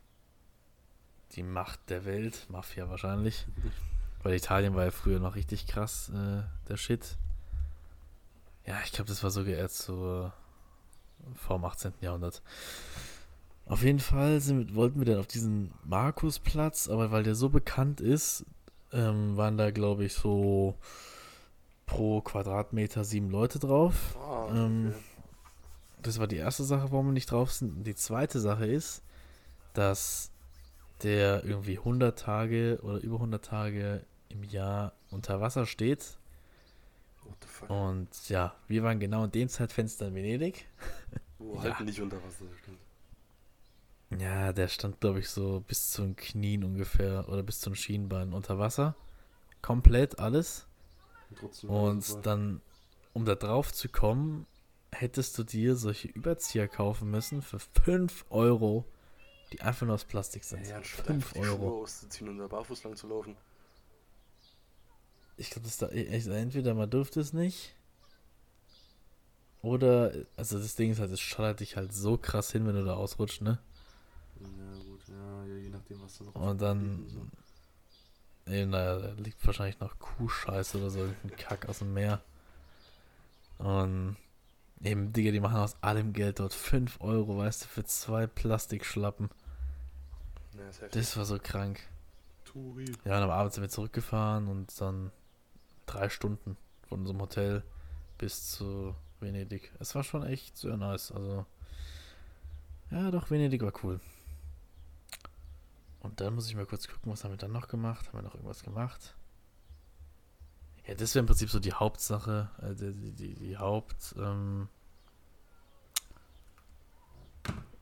die 1.32 1.42
Macht 1.42 1.90
der 1.90 2.04
Welt, 2.04 2.46
Mafia 2.48 2.88
wahrscheinlich. 2.88 3.46
Weil 4.22 4.34
Italien 4.34 4.74
war 4.74 4.84
ja 4.84 4.90
früher 4.90 5.20
noch 5.20 5.36
richtig 5.36 5.66
krass, 5.66 6.10
äh, 6.10 6.42
der 6.68 6.76
Shit. 6.76 7.16
Ja, 8.66 8.78
ich 8.84 8.92
glaube, 8.92 9.08
das 9.08 9.22
war 9.22 9.30
sogar 9.30 9.54
erst 9.54 9.78
so 9.78 10.30
vor 11.34 11.58
dem 11.58 11.64
18. 11.64 11.94
Jahrhundert. 12.00 12.42
Auf 13.68 13.82
jeden 13.82 14.00
Fall 14.00 14.40
sind, 14.40 14.74
wollten 14.74 14.98
wir 14.98 15.06
dann 15.06 15.18
auf 15.18 15.26
diesen 15.26 15.72
Markusplatz, 15.84 16.88
aber 16.88 17.10
weil 17.10 17.22
der 17.22 17.34
so 17.34 17.50
bekannt 17.50 18.00
ist, 18.00 18.46
ähm, 18.92 19.36
waren 19.36 19.58
da, 19.58 19.70
glaube 19.70 20.04
ich, 20.04 20.14
so 20.14 20.74
pro 21.84 22.20
Quadratmeter 22.22 23.04
sieben 23.04 23.30
Leute 23.30 23.58
drauf. 23.58 24.16
Ähm, 24.50 24.88
okay. 24.88 24.98
Das 26.02 26.18
war 26.18 26.26
die 26.26 26.36
erste 26.36 26.64
Sache, 26.64 26.92
warum 26.92 27.06
wir 27.06 27.12
nicht 27.12 27.30
drauf 27.30 27.52
sind. 27.52 27.76
Und 27.76 27.84
die 27.84 27.94
zweite 27.94 28.40
Sache 28.40 28.66
ist, 28.66 29.02
dass 29.74 30.30
der 31.02 31.44
irgendwie 31.44 31.78
100 31.78 32.18
Tage 32.18 32.78
oder 32.82 32.98
über 33.00 33.16
100 33.16 33.44
Tage 33.44 34.04
im 34.28 34.44
Jahr 34.44 34.92
unter 35.10 35.40
Wasser 35.40 35.66
steht. 35.66 36.18
Und 37.68 38.08
ja, 38.28 38.54
wir 38.68 38.82
waren 38.82 39.00
genau 39.00 39.24
in 39.24 39.30
dem 39.32 39.48
Zeitfenster 39.48 40.08
in 40.08 40.14
Venedig. 40.14 40.66
Wo 41.38 41.56
ja. 41.56 41.74
halt 41.74 41.80
nicht 41.80 42.00
unter 42.00 42.16
Wasser 42.16 42.44
stimmt. 42.62 42.78
Ja, 44.10 44.52
der 44.52 44.68
stand, 44.68 45.00
glaube 45.00 45.18
ich, 45.20 45.28
so 45.28 45.60
bis 45.60 45.90
zu 45.90 46.02
den 46.02 46.16
Knien 46.16 46.64
ungefähr 46.64 47.28
oder 47.28 47.42
bis 47.42 47.60
zum 47.60 47.74
Schienbein 47.74 48.32
unter 48.32 48.58
Wasser. 48.58 48.96
Komplett 49.60 50.18
alles. 50.18 50.66
Und 51.66 52.08
Und 52.08 52.26
dann, 52.26 52.62
um 53.12 53.24
da 53.26 53.34
drauf 53.34 53.72
zu 53.72 53.88
kommen, 53.88 54.46
hättest 54.92 55.36
du 55.36 55.44
dir 55.44 55.76
solche 55.76 56.08
Überzieher 56.08 56.68
kaufen 56.68 57.10
müssen 57.10 57.42
für 57.42 57.58
5 57.58 58.24
Euro, 58.30 58.86
die 59.52 59.60
einfach 59.60 59.86
nur 59.86 59.94
aus 59.94 60.04
Plastik 60.04 60.44
sind. 60.44 60.66
Ja, 60.66 60.76
anstatt 60.76 61.06
5 61.06 61.16
einfach 61.16 61.32
die 61.34 61.44
Schuhe 61.44 61.66
Euro. 61.66 61.82
auszuziehen 61.82 62.30
und 62.30 62.38
da 62.38 62.46
barfuß 62.46 62.84
lang 62.84 62.96
zu 62.96 63.08
laufen. 63.08 63.36
Ich 65.36 65.50
glaube, 65.50 65.66
das 65.66 65.76
da 65.76 65.88
echt, 65.88 66.26
entweder 66.28 66.74
man 66.74 66.88
dürfte 66.90 67.20
es 67.20 67.32
nicht. 67.32 67.74
Oder, 69.60 70.12
also 70.36 70.58
das 70.58 70.76
Ding 70.76 70.92
ist 70.92 71.00
halt, 71.00 71.10
es 71.10 71.20
schallert 71.20 71.60
dich 71.60 71.76
halt 71.76 71.92
so 71.92 72.16
krass 72.16 72.52
hin, 72.52 72.66
wenn 72.66 72.74
du 72.76 72.84
da 72.84 72.94
ausrutscht, 72.94 73.42
ne? 73.42 73.58
Ja, 74.40 74.82
gut, 74.84 75.00
ja, 75.08 75.44
ja, 75.46 75.56
je 75.56 75.68
nachdem, 75.70 76.00
was 76.02 76.18
da 76.18 76.24
noch 76.24 76.34
Und 76.34 76.60
dann, 76.60 77.08
so. 77.08 77.26
naja, 78.46 78.98
da 78.98 79.12
liegt 79.18 79.44
wahrscheinlich 79.46 79.80
noch 79.80 79.98
Kuhscheiße 79.98 80.78
oder 80.78 80.90
so, 80.90 81.00
irgendein 81.00 81.36
Kack 81.36 81.68
aus 81.68 81.80
dem 81.80 81.94
Meer. 81.94 82.22
Und 83.58 84.16
eben, 84.82 85.12
Digga, 85.12 85.32
die 85.32 85.40
machen 85.40 85.56
aus 85.56 85.76
allem 85.82 86.12
Geld 86.12 86.38
dort 86.40 86.54
5 86.54 87.00
Euro, 87.00 87.38
weißt 87.38 87.64
du, 87.64 87.68
für 87.68 87.84
zwei 87.84 88.26
Plastikschlappen. 88.26 89.30
Ja, 90.56 90.64
heftig. 90.66 90.90
Das 90.92 91.16
war 91.16 91.24
so 91.24 91.38
krank. 91.38 91.80
Turi. 92.44 92.86
Ja, 93.04 93.18
und 93.18 93.24
am 93.24 93.30
Abend 93.30 93.52
sind 93.52 93.62
wir 93.62 93.68
zurückgefahren 93.68 94.48
und 94.48 94.80
dann 94.80 95.10
drei 95.86 96.08
Stunden 96.08 96.56
von 96.88 97.00
unserem 97.00 97.20
Hotel 97.20 97.62
bis 98.16 98.50
zu 98.50 98.94
Venedig. 99.20 99.72
Es 99.80 99.94
war 99.94 100.04
schon 100.04 100.24
echt 100.24 100.56
sehr 100.56 100.76
nice. 100.76 101.12
Also, 101.12 101.44
ja, 102.90 103.10
doch, 103.10 103.30
Venedig 103.30 103.62
war 103.62 103.72
cool. 103.82 104.00
Und 106.00 106.20
dann 106.20 106.34
muss 106.34 106.48
ich 106.48 106.54
mal 106.54 106.66
kurz 106.66 106.86
gucken, 106.88 107.12
was 107.12 107.24
haben 107.24 107.32
wir 107.32 107.38
dann 107.38 107.52
noch 107.52 107.68
gemacht? 107.68 108.08
Haben 108.08 108.18
wir 108.18 108.22
noch 108.22 108.34
irgendwas 108.34 108.62
gemacht? 108.62 109.14
Ja, 110.86 110.94
das 110.94 111.14
wäre 111.14 111.20
im 111.20 111.26
Prinzip 111.26 111.50
so 111.50 111.60
die 111.60 111.74
Hauptsache, 111.74 112.48
äh, 112.62 112.74
die, 112.74 113.12
die, 113.12 113.34
die 113.34 113.58
Haupt, 113.58 114.14
ähm, 114.18 114.68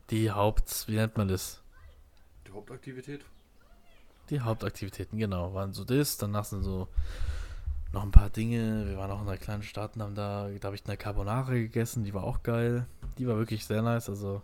die 0.09 0.31
Haupt, 0.31 0.85
wie 0.87 0.95
nennt 0.95 1.15
man 1.15 1.27
das? 1.29 1.61
Die 2.45 2.51
Hauptaktivität? 2.51 3.25
Die 4.29 4.41
Hauptaktivitäten, 4.41 5.17
genau, 5.17 5.53
waren 5.53 5.71
so 5.71 5.85
das, 5.85 6.17
danach 6.17 6.43
sind 6.43 6.63
so 6.63 6.89
noch 7.93 8.03
ein 8.03 8.11
paar 8.11 8.29
Dinge, 8.29 8.85
wir 8.87 8.97
waren 8.97 9.09
auch 9.09 9.21
in 9.21 9.27
einer 9.27 9.37
kleinen 9.37 9.63
Stadt 9.63 9.95
und 9.95 10.01
haben 10.01 10.15
da, 10.15 10.49
da 10.59 10.65
habe 10.65 10.75
ich 10.75 10.85
eine 10.85 10.97
Carbonara 10.97 11.53
gegessen, 11.53 12.03
die 12.03 12.13
war 12.13 12.23
auch 12.25 12.43
geil, 12.43 12.87
die 13.17 13.27
war 13.27 13.37
wirklich 13.37 13.65
sehr 13.65 13.81
nice, 13.81 14.09
also 14.09 14.41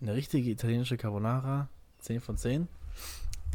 eine 0.00 0.14
richtige 0.14 0.50
italienische 0.50 0.96
Carbonara, 0.96 1.68
10 2.00 2.20
von 2.20 2.36
10, 2.36 2.66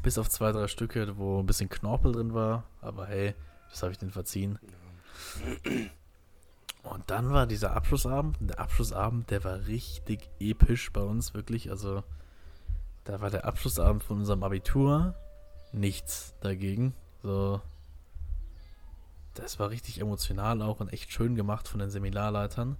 bis 0.01 0.17
auf 0.17 0.29
zwei, 0.29 0.51
drei 0.51 0.67
Stücke, 0.67 1.17
wo 1.17 1.39
ein 1.39 1.45
bisschen 1.45 1.69
Knorpel 1.69 2.11
drin 2.11 2.33
war, 2.33 2.63
aber 2.81 3.07
hey, 3.07 3.33
das 3.69 3.81
habe 3.81 3.91
ich 3.91 3.97
denen 3.97 4.11
verziehen. 4.11 4.59
Und 6.83 7.09
dann 7.09 7.31
war 7.31 7.47
dieser 7.47 7.75
Abschlussabend. 7.75 8.37
Der 8.41 8.59
Abschlussabend, 8.59 9.31
der 9.31 9.43
war 9.45 9.65
richtig 9.67 10.29
episch 10.39 10.91
bei 10.91 11.01
uns, 11.01 11.33
wirklich. 11.33 11.71
Also, 11.71 12.03
da 13.05 13.21
war 13.21 13.29
der 13.29 13.45
Abschlussabend 13.45 14.03
von 14.03 14.19
unserem 14.19 14.43
Abitur 14.43 15.15
nichts 15.71 16.35
dagegen. 16.41 16.93
So, 17.23 17.61
das 19.33 19.59
war 19.59 19.69
richtig 19.69 19.99
emotional 19.99 20.61
auch 20.61 20.79
und 20.79 20.91
echt 20.91 21.11
schön 21.11 21.35
gemacht 21.35 21.67
von 21.67 21.79
den 21.79 21.89
Seminarleitern. 21.89 22.77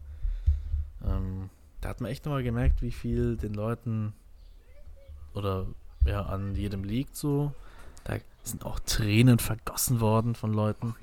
Ähm, 1.06 1.50
da 1.82 1.90
hat 1.90 2.02
man 2.02 2.12
echt 2.12 2.26
nochmal 2.26 2.44
gemerkt, 2.44 2.82
wie 2.82 2.92
viel 2.92 3.38
den 3.38 3.54
Leuten 3.54 4.14
oder 5.34 5.66
ja, 6.06 6.24
an 6.24 6.56
jedem 6.56 6.84
liegt 6.84 7.16
so. 7.16 7.54
Da 8.04 8.18
sind 8.44 8.66
auch 8.66 8.80
Tränen 8.80 9.40
vergossen 9.40 10.02
worden 10.02 10.36
von 10.36 10.54
Leuten. 10.54 10.96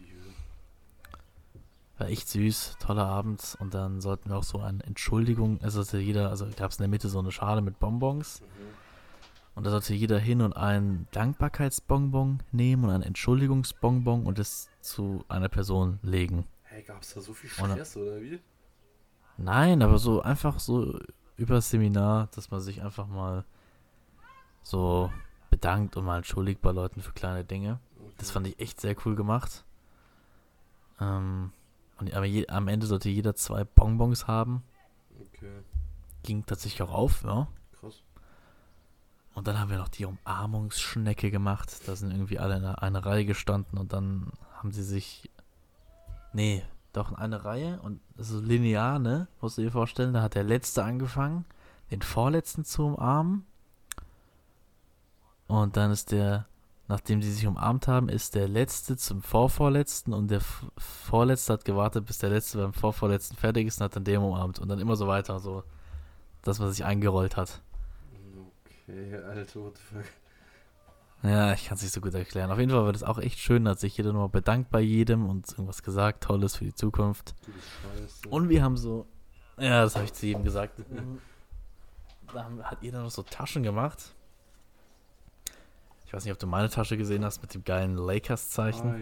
War 1.98 2.08
echt 2.08 2.28
süß, 2.28 2.76
toller 2.80 3.06
Abend. 3.06 3.56
Und 3.60 3.74
dann 3.74 4.00
sollten 4.00 4.30
wir 4.30 4.36
auch 4.36 4.44
so 4.44 4.60
eine 4.60 4.82
Entschuldigung, 4.84 5.60
also 5.62 5.82
jeder, 5.96 6.30
also 6.30 6.46
gab 6.56 6.70
es 6.70 6.78
in 6.78 6.82
der 6.82 6.88
Mitte 6.88 7.08
so 7.08 7.18
eine 7.18 7.32
Schale 7.32 7.60
mit 7.60 7.78
Bonbons. 7.78 8.40
Mhm. 8.40 8.46
Und 9.54 9.64
da 9.64 9.70
sollte 9.70 9.94
jeder 9.94 10.18
hin 10.18 10.40
und 10.40 10.54
einen 10.54 11.06
Dankbarkeitsbonbon 11.10 12.42
nehmen 12.52 12.84
und 12.84 12.90
einen 12.90 13.02
Entschuldigungsbonbon 13.02 14.24
und 14.24 14.38
es 14.38 14.70
zu 14.80 15.24
einer 15.28 15.48
Person 15.48 15.98
legen. 16.02 16.46
Hey, 16.62 16.82
gab's 16.82 17.12
da 17.14 17.20
so 17.20 17.34
viel 17.34 17.50
Stress 17.50 17.96
oder 17.96 18.22
wie? 18.22 18.40
Nein, 19.36 19.82
aber 19.82 19.98
so 19.98 20.22
einfach 20.22 20.60
so 20.60 20.98
übers 21.36 21.70
Seminar, 21.70 22.28
dass 22.34 22.50
man 22.50 22.60
sich 22.60 22.82
einfach 22.82 23.06
mal 23.06 23.44
so 24.62 25.10
bedankt 25.50 25.96
und 25.96 26.04
mal 26.04 26.18
entschuldigt 26.18 26.60
bei 26.62 26.70
Leuten 26.70 27.02
für 27.02 27.12
kleine 27.12 27.44
Dinge. 27.44 27.80
Das 28.18 28.30
fand 28.30 28.46
ich 28.46 28.58
echt 28.58 28.80
sehr 28.80 28.94
cool 29.04 29.16
gemacht. 29.16 29.64
Ähm, 31.00 31.52
und 31.98 32.14
aber 32.14 32.26
je, 32.26 32.46
am 32.48 32.68
Ende 32.68 32.86
sollte 32.86 33.08
jeder 33.08 33.34
zwei 33.34 33.64
Bonbons 33.64 34.26
haben. 34.26 34.62
Okay, 35.20 35.62
Ging 36.22 36.44
tatsächlich 36.46 36.82
auch 36.82 36.92
auf, 36.92 37.24
ja. 37.24 37.48
krass. 37.78 38.02
Und 39.34 39.46
dann 39.46 39.58
haben 39.58 39.70
wir 39.70 39.78
noch 39.78 39.88
die 39.88 40.04
Umarmungsschnecke 40.04 41.30
gemacht. 41.30 41.80
Da 41.86 41.96
sind 41.96 42.10
irgendwie 42.10 42.38
alle 42.38 42.56
in 42.56 42.64
einer, 42.64 42.82
einer 42.82 43.04
Reihe 43.04 43.24
gestanden 43.24 43.78
und 43.78 43.92
dann 43.92 44.32
haben 44.54 44.72
sie 44.72 44.82
sich. 44.82 45.30
Nee, 46.32 46.62
doch 46.92 47.10
in 47.10 47.16
eine 47.16 47.44
Reihe 47.44 47.80
und 47.80 48.00
so 48.16 48.40
linear, 48.40 48.98
ne? 48.98 49.28
Musst 49.40 49.58
du 49.58 49.62
dir 49.62 49.70
vorstellen, 49.70 50.12
da 50.12 50.22
hat 50.22 50.34
der 50.34 50.44
Letzte 50.44 50.84
angefangen, 50.84 51.44
den 51.90 52.02
Vorletzten 52.02 52.64
zu 52.64 52.86
umarmen. 52.86 53.46
Und 55.50 55.76
dann 55.76 55.90
ist 55.90 56.12
der, 56.12 56.46
nachdem 56.86 57.20
die 57.20 57.28
sich 57.28 57.44
umarmt 57.44 57.88
haben, 57.88 58.08
ist 58.08 58.36
der 58.36 58.46
Letzte 58.46 58.96
zum 58.96 59.20
Vorvorletzten 59.20 60.12
und 60.14 60.30
der 60.30 60.40
Vorletzte 60.78 61.54
hat 61.54 61.64
gewartet, 61.64 62.06
bis 62.06 62.18
der 62.18 62.30
Letzte 62.30 62.58
beim 62.58 62.72
Vorvorletzten 62.72 63.36
fertig 63.36 63.66
ist 63.66 63.80
und 63.80 63.86
hat 63.86 63.96
dann 63.96 64.04
den 64.04 64.20
umarmt 64.20 64.60
und 64.60 64.68
dann 64.68 64.78
immer 64.78 64.94
so 64.94 65.08
weiter, 65.08 65.40
so, 65.40 65.64
dass 66.42 66.60
man 66.60 66.70
sich 66.70 66.84
eingerollt 66.84 67.36
hat. 67.36 67.62
Okay, 68.84 69.16
Alter, 69.16 69.60
what 69.60 69.76
the 69.76 69.82
fuck. 69.82 70.04
Ja, 71.24 71.52
ich 71.52 71.66
kann 71.66 71.74
es 71.76 71.82
nicht 71.82 71.92
so 71.92 72.00
gut 72.00 72.14
erklären. 72.14 72.52
Auf 72.52 72.60
jeden 72.60 72.70
Fall 72.70 72.84
war 72.84 72.92
das 72.92 73.02
auch 73.02 73.18
echt 73.18 73.40
schön, 73.40 73.68
hat 73.68 73.80
sich 73.80 73.96
jeder 73.96 74.12
nochmal 74.12 74.28
bedankt 74.28 74.70
bei 74.70 74.80
jedem 74.80 75.28
und 75.28 75.50
irgendwas 75.50 75.82
gesagt, 75.82 76.22
Tolles 76.22 76.54
für 76.54 76.64
die 76.64 76.74
Zukunft. 76.74 77.34
Und 78.28 78.48
wir 78.48 78.62
haben 78.62 78.76
so, 78.76 79.04
ja, 79.58 79.82
das 79.82 79.96
habe 79.96 80.04
ich 80.04 80.12
zu 80.12 80.26
jedem 80.26 80.44
gesagt. 80.44 80.80
Da 82.32 82.44
haben, 82.44 82.62
hat 82.62 82.78
jeder 82.82 83.02
noch 83.02 83.10
so 83.10 83.24
Taschen 83.24 83.64
gemacht. 83.64 84.14
Ich 86.10 86.14
weiß 86.14 86.24
nicht, 86.24 86.32
ob 86.32 86.40
du 86.40 86.48
meine 86.48 86.68
Tasche 86.68 86.96
gesehen 86.96 87.24
hast 87.24 87.40
mit 87.40 87.54
dem 87.54 87.62
geilen 87.62 87.96
Lakers-Zeichen. 87.96 88.90
Ah, 88.90 88.96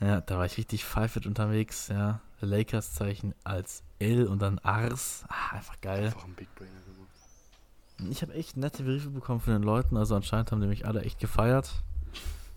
ja. 0.00 0.08
Ja, 0.08 0.20
da 0.20 0.38
war 0.38 0.46
ich 0.46 0.56
richtig 0.56 0.84
pfeifert 0.84 1.26
unterwegs, 1.26 1.86
ja. 1.86 2.18
Lakers-Zeichen 2.40 3.36
als 3.44 3.84
L 4.00 4.26
und 4.26 4.42
dann 4.42 4.58
Ars. 4.58 5.24
Ah, 5.28 5.54
einfach 5.54 5.80
geil. 5.80 6.06
Einfach 6.06 6.24
ein 6.24 6.34
Big 6.34 6.52
Brainer 6.56 6.72
gemacht. 6.72 8.10
Ich 8.10 8.22
habe 8.22 8.34
echt 8.34 8.56
nette 8.56 8.82
Briefe 8.82 9.10
bekommen 9.10 9.38
von 9.38 9.52
den 9.52 9.62
Leuten, 9.62 9.96
also 9.96 10.16
anscheinend 10.16 10.50
haben 10.50 10.60
die 10.60 10.66
mich 10.66 10.88
alle 10.88 11.02
echt 11.02 11.20
gefeiert. 11.20 11.70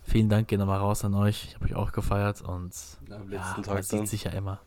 Vielen 0.02 0.30
Dank, 0.30 0.48
gehen 0.48 0.60
nochmal 0.60 0.80
raus 0.80 1.06
an 1.06 1.14
euch. 1.14 1.46
Ich 1.46 1.54
habe 1.54 1.66
euch 1.66 1.76
auch 1.76 1.92
gefeiert 1.92 2.42
und 2.42 2.74
am 3.12 3.32
ja, 3.32 3.38
letzten 3.38 3.62
man 3.62 3.64
Tag 3.64 3.84
sieht 3.84 4.08
sich 4.08 4.24
ja 4.24 4.32
immer. 4.32 4.60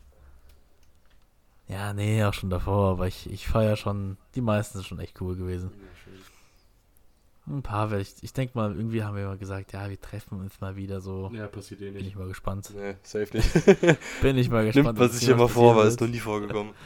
Ja, 1.67 1.91
nee, 1.91 2.23
auch 2.23 2.33
schon 2.33 2.49
davor, 2.49 2.91
aber 2.91 3.07
ich, 3.07 3.29
ich 3.29 3.45
feiere 3.45 3.75
schon, 3.75 4.15
die 4.35 4.41
meisten 4.41 4.77
sind 4.77 4.87
schon 4.87 4.99
echt 4.99 5.19
cool 5.19 5.35
gewesen. 5.35 5.71
Ja. 5.73 6.00
Ein 7.47 7.63
paar 7.63 7.89
werde 7.89 8.03
ich, 8.03 8.13
ich 8.21 8.33
denke 8.33 8.57
mal, 8.57 8.75
irgendwie 8.75 9.03
haben 9.03 9.15
wir 9.15 9.25
mal 9.25 9.37
gesagt, 9.37 9.73
ja, 9.73 9.89
wir 9.89 9.99
treffen 9.99 10.39
uns 10.39 10.61
mal 10.61 10.75
wieder 10.75 11.01
so. 11.01 11.31
Ja, 11.33 11.47
passiert 11.47 11.81
eh 11.81 11.85
Bin 11.89 11.97
ich 11.97 12.03
nicht. 12.05 12.15
mal 12.17 12.27
gespannt. 12.27 12.71
Nee, 12.75 12.95
safe 13.01 13.35
nicht. 13.35 13.51
Bin 14.21 14.37
ich 14.37 14.49
mal 14.49 14.65
gespannt. 14.65 14.85
Nimmt 14.85 14.99
man 14.99 15.09
sich 15.09 15.27
immer 15.27 15.49
vor, 15.49 15.75
weil 15.75 15.87
es 15.87 15.99
noch 15.99 16.07
nie 16.07 16.19
vorgekommen. 16.19 16.73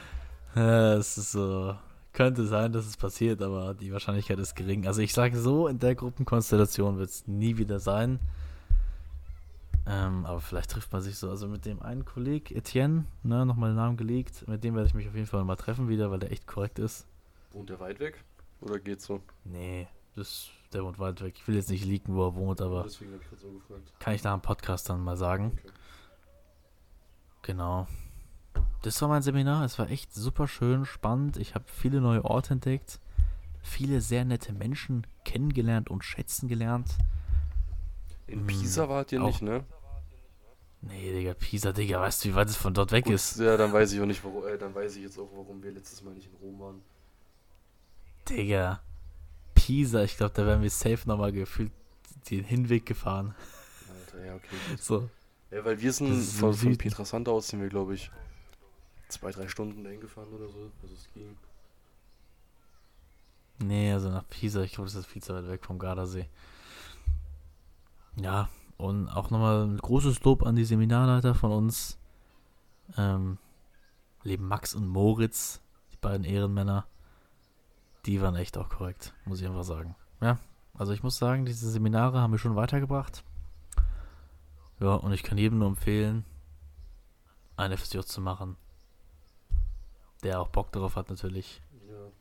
Ja, 0.56 0.93
es 0.93 1.18
ist 1.18 1.34
so. 1.34 1.76
Könnte 2.14 2.45
sein, 2.45 2.72
dass 2.72 2.86
es 2.86 2.95
passiert, 2.95 3.41
aber 3.41 3.74
die 3.74 3.91
Wahrscheinlichkeit 3.91 4.39
ist 4.39 4.56
gering. 4.56 4.88
Also 4.88 5.01
ich 5.01 5.14
sage 5.14 5.38
so, 5.38 5.68
in 5.68 5.80
der 5.80 5.95
Gruppenkonstellation 5.95 6.97
wird 6.97 7.10
es 7.10 7.28
nie 7.28 7.58
wieder 7.58 7.82
sein. 7.82 8.22
Ähm, 9.86 10.26
aber 10.26 10.39
vielleicht 10.39 10.72
trifft 10.72 10.93
man 10.93 11.01
sich 11.01 11.18
so. 11.18 11.30
Also 11.30 11.49
mit 11.49 11.66
dem 11.66 11.82
einen 11.82 12.06
Kolleg, 12.06 12.51
Etienne, 12.51 13.03
ne, 13.24 13.45
nochmal 13.45 13.72
den 13.72 13.76
Namen 13.76 13.97
gelegt. 13.97 14.47
Mit 14.47 14.64
dem 14.64 14.76
werde 14.76 14.88
ich 14.88 14.93
mich 14.93 15.10
auf 15.10 15.14
jeden 15.16 15.28
Fall 15.28 15.43
mal 15.43 15.58
treffen 15.58 15.89
wieder, 15.89 16.10
weil 16.10 16.20
der 16.20 16.32
echt 16.32 16.47
korrekt 16.47 16.80
ist. 16.80 17.06
Wohnt 17.51 17.70
der 17.70 17.82
weit 17.82 17.99
weg? 17.99 18.24
Oder 18.62 18.80
geht's 18.80 19.06
so? 19.06 19.20
Nee, 19.43 19.88
das, 20.16 20.49
der 20.74 20.84
wohnt 20.84 20.99
weit 20.99 21.22
weg. 21.22 21.36
Ich 21.38 21.47
will 21.47 21.55
jetzt 21.55 21.70
nicht 21.70 21.86
leaken, 21.86 22.16
wo 22.16 22.26
er 22.28 22.36
wohnt, 22.36 22.61
aber 22.61 22.86
ich 22.86 22.93
so 22.93 23.05
gefragt. 23.05 23.93
kann 23.99 24.13
ich 24.13 24.24
nach 24.24 24.34
dem 24.34 24.41
Podcast 24.41 24.89
dann 24.89 25.01
mal 25.03 25.18
sagen. 25.18 25.57
Okay. 25.57 25.72
Genau. 27.43 27.88
Das 28.82 29.01
war 29.01 29.09
mein 29.09 29.22
Seminar. 29.22 29.66
Es 29.66 29.78
war 29.78 29.89
echt 29.89 30.13
super 30.13 30.47
schön, 30.47 30.86
spannend. 30.86 31.38
Ich 31.38 31.55
habe 31.55 31.66
viele 31.68 32.01
neue 32.01 32.24
Orte 32.24 32.53
entdeckt, 32.53 32.99
viele 33.61 34.01
sehr 34.01 34.26
nette 34.26 34.53
Menschen 34.53 35.05
kennengelernt 35.24 35.89
und 35.89 36.03
schätzen 36.03 36.47
gelernt. 36.47 36.97
In 38.28 38.39
Hm, 38.39 38.47
Pisa 38.47 38.89
wart 38.89 39.11
ihr 39.11 39.20
nicht, 39.22 39.41
ne? 39.41 39.63
Nee, 40.82 41.13
Digga, 41.13 41.34
Pisa, 41.34 41.72
Digga, 41.72 41.99
weißt 41.99 42.24
du, 42.26 42.30
wie 42.30 42.36
weit 42.36 42.47
es 42.47 42.55
von 42.55 42.74
dort 42.74 42.91
weg 42.91 43.05
Gut, 43.05 43.16
ist? 43.16 43.39
Ja, 43.39 43.57
dann 43.57 43.74
weiß 43.74 43.91
ich 43.93 44.01
auch 44.01 44.05
nicht, 44.05 44.24
warum. 44.24 44.45
Äh, 44.47 44.57
dann 44.57 44.74
weiß 44.74 44.95
ich 44.97 45.03
jetzt 45.03 45.18
auch, 45.18 45.30
warum 45.36 45.61
wir 45.63 45.72
letztes 45.72 46.03
Mal 46.03 46.13
nicht 46.13 46.28
in 46.28 46.36
Rom 46.36 46.59
waren. 46.59 46.82
Digga, 48.30 48.82
Pisa, 49.66 50.03
ich 50.03 50.16
glaube, 50.16 50.32
da 50.36 50.45
wären 50.45 50.61
wir 50.61 50.70
safe 50.70 51.07
nochmal 51.07 51.32
gefühlt 51.32 51.72
den 52.30 52.43
Hinweg 52.43 52.86
gefahren. 52.86 53.34
Alter, 53.89 54.24
ja, 54.24 54.36
okay. 54.36 54.55
gut. 54.70 54.80
So, 54.80 55.09
Ja, 55.49 55.66
weil 55.66 55.82
wir 55.82 55.91
sind 55.91 56.22
so 56.22 56.51
Süden. 56.51 56.78
Pietrasanta 56.78 57.32
aus 57.32 57.47
sind 57.47 57.61
wir, 57.61 57.70
glaube 57.70 57.95
ich, 57.95 58.11
zwei, 59.07 59.32
drei 59.32 59.47
Stunden 59.47 59.84
dahin 59.84 60.01
gefahren 60.01 60.28
oder 60.28 60.49
so. 60.49 60.72
Also 60.84 60.93
es 60.93 61.09
ging. 61.16 61.36
nee, 63.57 63.91
also 63.91 64.09
nach 64.09 64.30
Pisa, 64.30 64.61
ich 64.61 64.74
glaube, 64.74 64.88
das 64.88 64.99
ist 64.99 65.07
viel 65.07 65.24
zu 65.24 65.34
weit 65.34 65.47
weg 65.47 65.66
vom 65.66 65.80
Gardasee. 65.80 66.30
Ja, 68.18 68.49
und 68.78 69.09
auch 69.09 69.32
nochmal 69.32 69.63
ein 69.63 69.78
großes 69.78 70.24
Lob 70.24 70.43
an 70.43 70.55
die 70.55 70.66
Seminarleiter 70.66 71.34
von 71.34 71.51
uns. 71.51 71.97
Ähm, 72.97 73.39
leben 74.22 74.47
Max 74.47 74.76
und 74.76 74.88
Moritz, 74.88 75.59
die 75.91 75.97
beiden 75.97 76.24
Ehrenmänner. 76.24 76.86
Die 78.06 78.22
waren 78.22 78.36
echt 78.36 78.58
auch 78.58 78.70
korrekt, 78.70 79.14
muss 79.26 79.41
ich 79.41 79.47
einfach 79.47 79.64
sagen. 79.64 79.95
Ja, 80.22 80.38
also 80.76 80.93
ich 80.93 81.03
muss 81.03 81.18
sagen, 81.18 81.45
diese 81.45 81.70
Seminare 81.72 82.20
haben 82.22 82.32
mich 82.32 82.41
schon 82.41 82.56
weitergebracht. 82.56 83.24
Ja, 84.80 84.95
und 84.95 85.12
ich 85.14 85.24
kann 85.24 85.38
jedem 85.38 85.60
nur 85.60 85.68
empfehlen, 85.70 86.26
eine 87.58 87.78
FSJ 87.78 88.01
zu 88.01 88.22
machen. 88.22 88.58
Der 90.24 90.39
auch 90.41 90.49
Bock 90.49 90.72
darauf 90.72 90.95
hat 90.95 91.10
natürlich. 91.10 91.62
Ja. 91.89 92.12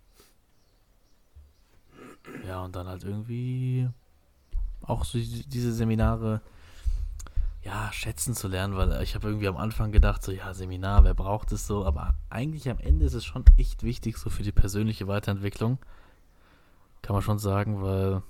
Ja, 2.49 2.65
und 2.65 2.75
dann 2.77 2.87
halt 2.87 3.05
irgendwie 3.05 3.89
auch 4.83 5.05
so 5.05 5.19
die- 5.19 5.47
diese 5.47 5.73
Seminare 5.73 6.41
ja, 7.65 7.91
schätzen 7.93 8.35
zu 8.35 8.49
lernen, 8.49 8.77
weil 8.77 9.03
ich 9.03 9.15
habe 9.15 9.29
irgendwie 9.29 9.49
am 9.49 9.57
Anfang 9.57 9.91
gedacht, 9.91 10.23
so 10.23 10.33
ja, 10.33 10.53
Seminar, 10.55 11.05
wer 11.05 11.15
braucht 11.15 11.51
es 11.53 11.67
so, 11.67 11.87
aber 11.87 12.15
eigentlich 12.31 12.69
am 12.69 12.79
Ende 12.79 13.07
ist 13.07 13.15
es 13.15 13.25
schon 13.25 13.45
echt 13.57 13.83
wichtig, 13.83 14.19
so 14.19 14.31
für 14.31 14.43
die 14.43 14.53
persönliche 14.53 15.09
Weiterentwicklung. 15.09 15.79
Kann 17.03 17.15
man 17.15 17.23
schon 17.23 17.39
sagen, 17.39 17.83
weil 17.83 18.23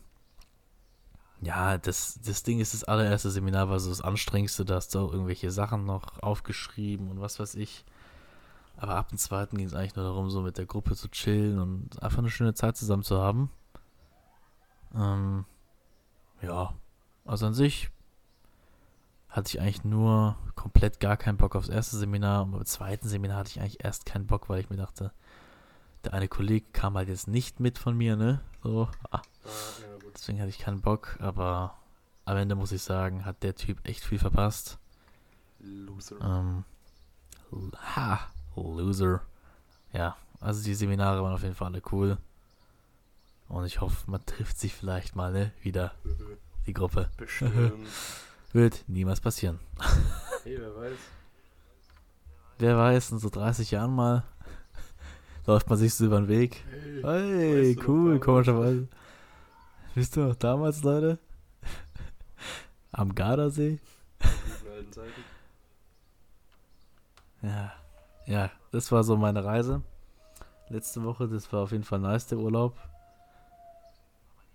Ja, 1.41 1.77
das, 1.79 2.19
das 2.25 2.43
Ding 2.43 2.59
ist 2.61 2.73
das 2.75 2.85
allererste 2.85 3.31
Seminar, 3.31 3.69
war 3.69 3.79
so 3.79 3.91
das 3.91 4.01
anstrengendste. 4.01 4.65
Da 4.65 4.77
hast 4.77 4.95
du 4.95 5.01
auch 5.01 5.13
irgendwelche 5.13 5.51
Sachen 5.51 5.85
noch 5.85 6.23
aufgeschrieben 6.23 7.11
und 7.11 7.21
was 7.21 7.39
weiß 7.39 7.57
ich. 7.57 7.85
Aber 8.77 8.97
ab 8.97 9.09
dem 9.09 9.19
zweiten 9.19 9.57
ging 9.57 9.67
es 9.67 9.75
eigentlich 9.75 9.97
nur 9.97 10.05
darum, 10.05 10.31
so 10.31 10.43
mit 10.43 10.59
der 10.59 10.67
Gruppe 10.67 10.97
zu 10.97 11.09
chillen 11.11 11.59
und 11.61 12.03
einfach 12.03 12.19
eine 12.19 12.31
schöne 12.31 12.55
Zeit 12.55 12.77
zusammen 12.77 13.03
zu 13.05 13.21
haben. 13.21 13.51
Ähm, 14.95 15.45
ja, 16.43 16.75
also 17.25 17.47
an 17.47 17.55
sich 17.55 17.91
hatte 19.35 19.49
ich 19.49 19.61
eigentlich 19.61 19.83
nur 19.83 20.37
komplett 20.55 21.01
gar 21.01 21.17
keinen 21.17 21.39
Bock 21.39 21.57
aufs 21.57 21.69
erste 21.69 21.97
Seminar. 21.97 22.45
Und 22.45 22.53
beim 22.53 22.65
zweiten 22.65 23.09
Seminar 23.09 23.39
hatte 23.39 23.51
ich 23.51 23.61
eigentlich 23.61 23.85
erst 23.85 24.07
keinen 24.07 24.29
Bock, 24.29 24.49
weil 24.49 24.61
ich 24.61 24.71
mir 24.71 24.77
dachte, 24.77 25.13
der 26.05 26.15
eine 26.15 26.29
Kollege 26.29 26.67
kam 26.73 26.97
halt 26.97 27.09
jetzt 27.09 27.27
nicht 27.27 27.59
mit 27.59 27.77
von 27.77 27.97
mir, 27.97 28.15
ne? 28.15 28.41
So, 28.63 28.89
ah, 29.11 29.23
deswegen 30.15 30.39
hatte 30.39 30.51
ich 30.51 30.61
keinen 30.61 30.83
Bock, 30.83 31.17
aber 31.19 31.77
am 32.25 32.37
Ende 32.37 32.55
muss 32.55 32.71
ich 32.71 32.83
sagen, 32.83 33.25
hat 33.25 33.43
der 33.43 33.57
Typ 33.57 33.81
echt 33.83 34.05
viel 34.05 34.21
verpasst. 34.21 34.79
Loser. 35.59 36.21
Ähm, 36.21 36.65
ha, 37.97 38.21
Loser. 38.55 39.23
Ja, 39.93 40.17
also 40.39 40.63
die 40.63 40.75
Seminare 40.75 41.25
waren 41.25 41.33
auf 41.33 41.43
jeden 41.43 41.57
Fall 41.57 41.73
alle 41.73 41.83
cool. 41.91 42.19
Und 43.49 43.65
ich 43.65 43.81
hoffe, 43.81 44.09
man 44.09 44.25
trifft 44.27 44.61
sich 44.61 44.75
vielleicht 44.75 45.17
mal 45.17 45.33
ne, 45.33 45.51
wieder, 45.61 45.93
die 46.69 46.73
Gruppe. 46.73 47.11
Bestimmt. 47.17 47.89
Wird 48.55 48.85
niemals 48.87 49.21
passieren. 49.21 49.61
hey, 50.45 50.57
wer 50.59 50.75
weiß. 50.77 50.99
Wer 52.59 52.79
weiß, 52.79 53.11
in 53.11 53.19
so 53.19 53.29
30 53.29 53.73
Jahren 53.73 53.95
mal 53.95 54.23
läuft 55.47 55.69
man 55.69 55.79
sich 55.79 55.93
so 55.93 56.07
über 56.07 56.21
den 56.21 56.29
Weg. 56.29 56.65
Hey, 56.71 57.03
Hey, 57.03 57.75
du 57.75 57.89
cool, 57.89 58.21
komischerweise. 58.21 58.89
Wisst 59.95 60.17
ihr 60.17 60.27
noch 60.27 60.37
damals, 60.37 60.83
Leute? 60.83 61.19
Am 62.93 63.15
Gardasee? 63.15 63.81
Ja, 67.43 67.73
ja, 68.27 68.51
das 68.71 68.91
war 68.91 69.05
so 69.05 69.17
meine 69.17 69.45
Reise. 69.45 69.83
Letzte 70.69 71.03
Woche, 71.03 71.29
das 71.29 71.53
war 71.53 71.65
auf 71.65 71.73
jeden 71.73 71.85
Fall 71.85 71.99
nice, 71.99 72.29
der 72.29 72.39
Urlaub. 72.39 72.79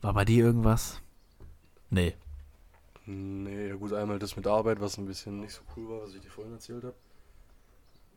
War 0.01 0.13
bei 0.13 0.23
dir 0.25 0.45
irgendwas? 0.45 1.01
Nee. 1.89 2.15
Nee, 3.11 3.69
ja 3.69 3.75
gut, 3.75 3.91
einmal 3.93 4.19
das 4.19 4.35
mit 4.35 4.45
der 4.45 4.53
Arbeit, 4.53 4.79
was 4.81 4.97
ein 4.99 5.07
bisschen 5.07 5.39
nicht 5.39 5.53
so 5.53 5.61
cool 5.75 5.89
war, 5.89 6.03
was 6.03 6.13
ich 6.13 6.21
dir 6.21 6.29
vorhin 6.29 6.53
erzählt 6.53 6.83
habe. 6.83 6.93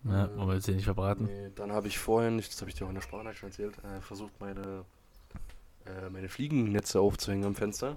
Ja, 0.05 0.26
Äh, 0.26 0.36
wollen 0.36 0.49
wir 0.49 0.55
jetzt 0.57 0.66
hier 0.66 0.74
nicht 0.74 0.84
verbraten? 0.84 1.24
Nee, 1.24 1.51
dann 1.55 1.72
habe 1.72 1.88
ich 1.88 1.99
vorhin, 1.99 2.36
das 2.36 2.61
habe 2.61 2.68
ich 2.70 2.74
dir 2.76 2.84
auch 2.84 2.90
in 2.90 2.97
der 2.97 3.01
Sprachnachricht 3.03 3.40
schon 3.40 3.49
erzählt, 3.49 3.78
äh, 3.84 4.03
versucht 4.03 4.38
meine, 4.38 4.84
äh, 5.86 6.11
meine 6.11 6.28
Fliegennetze 6.28 7.01
aufzuhängen 7.01 7.45
am 7.47 7.55
Fenster. 7.55 7.97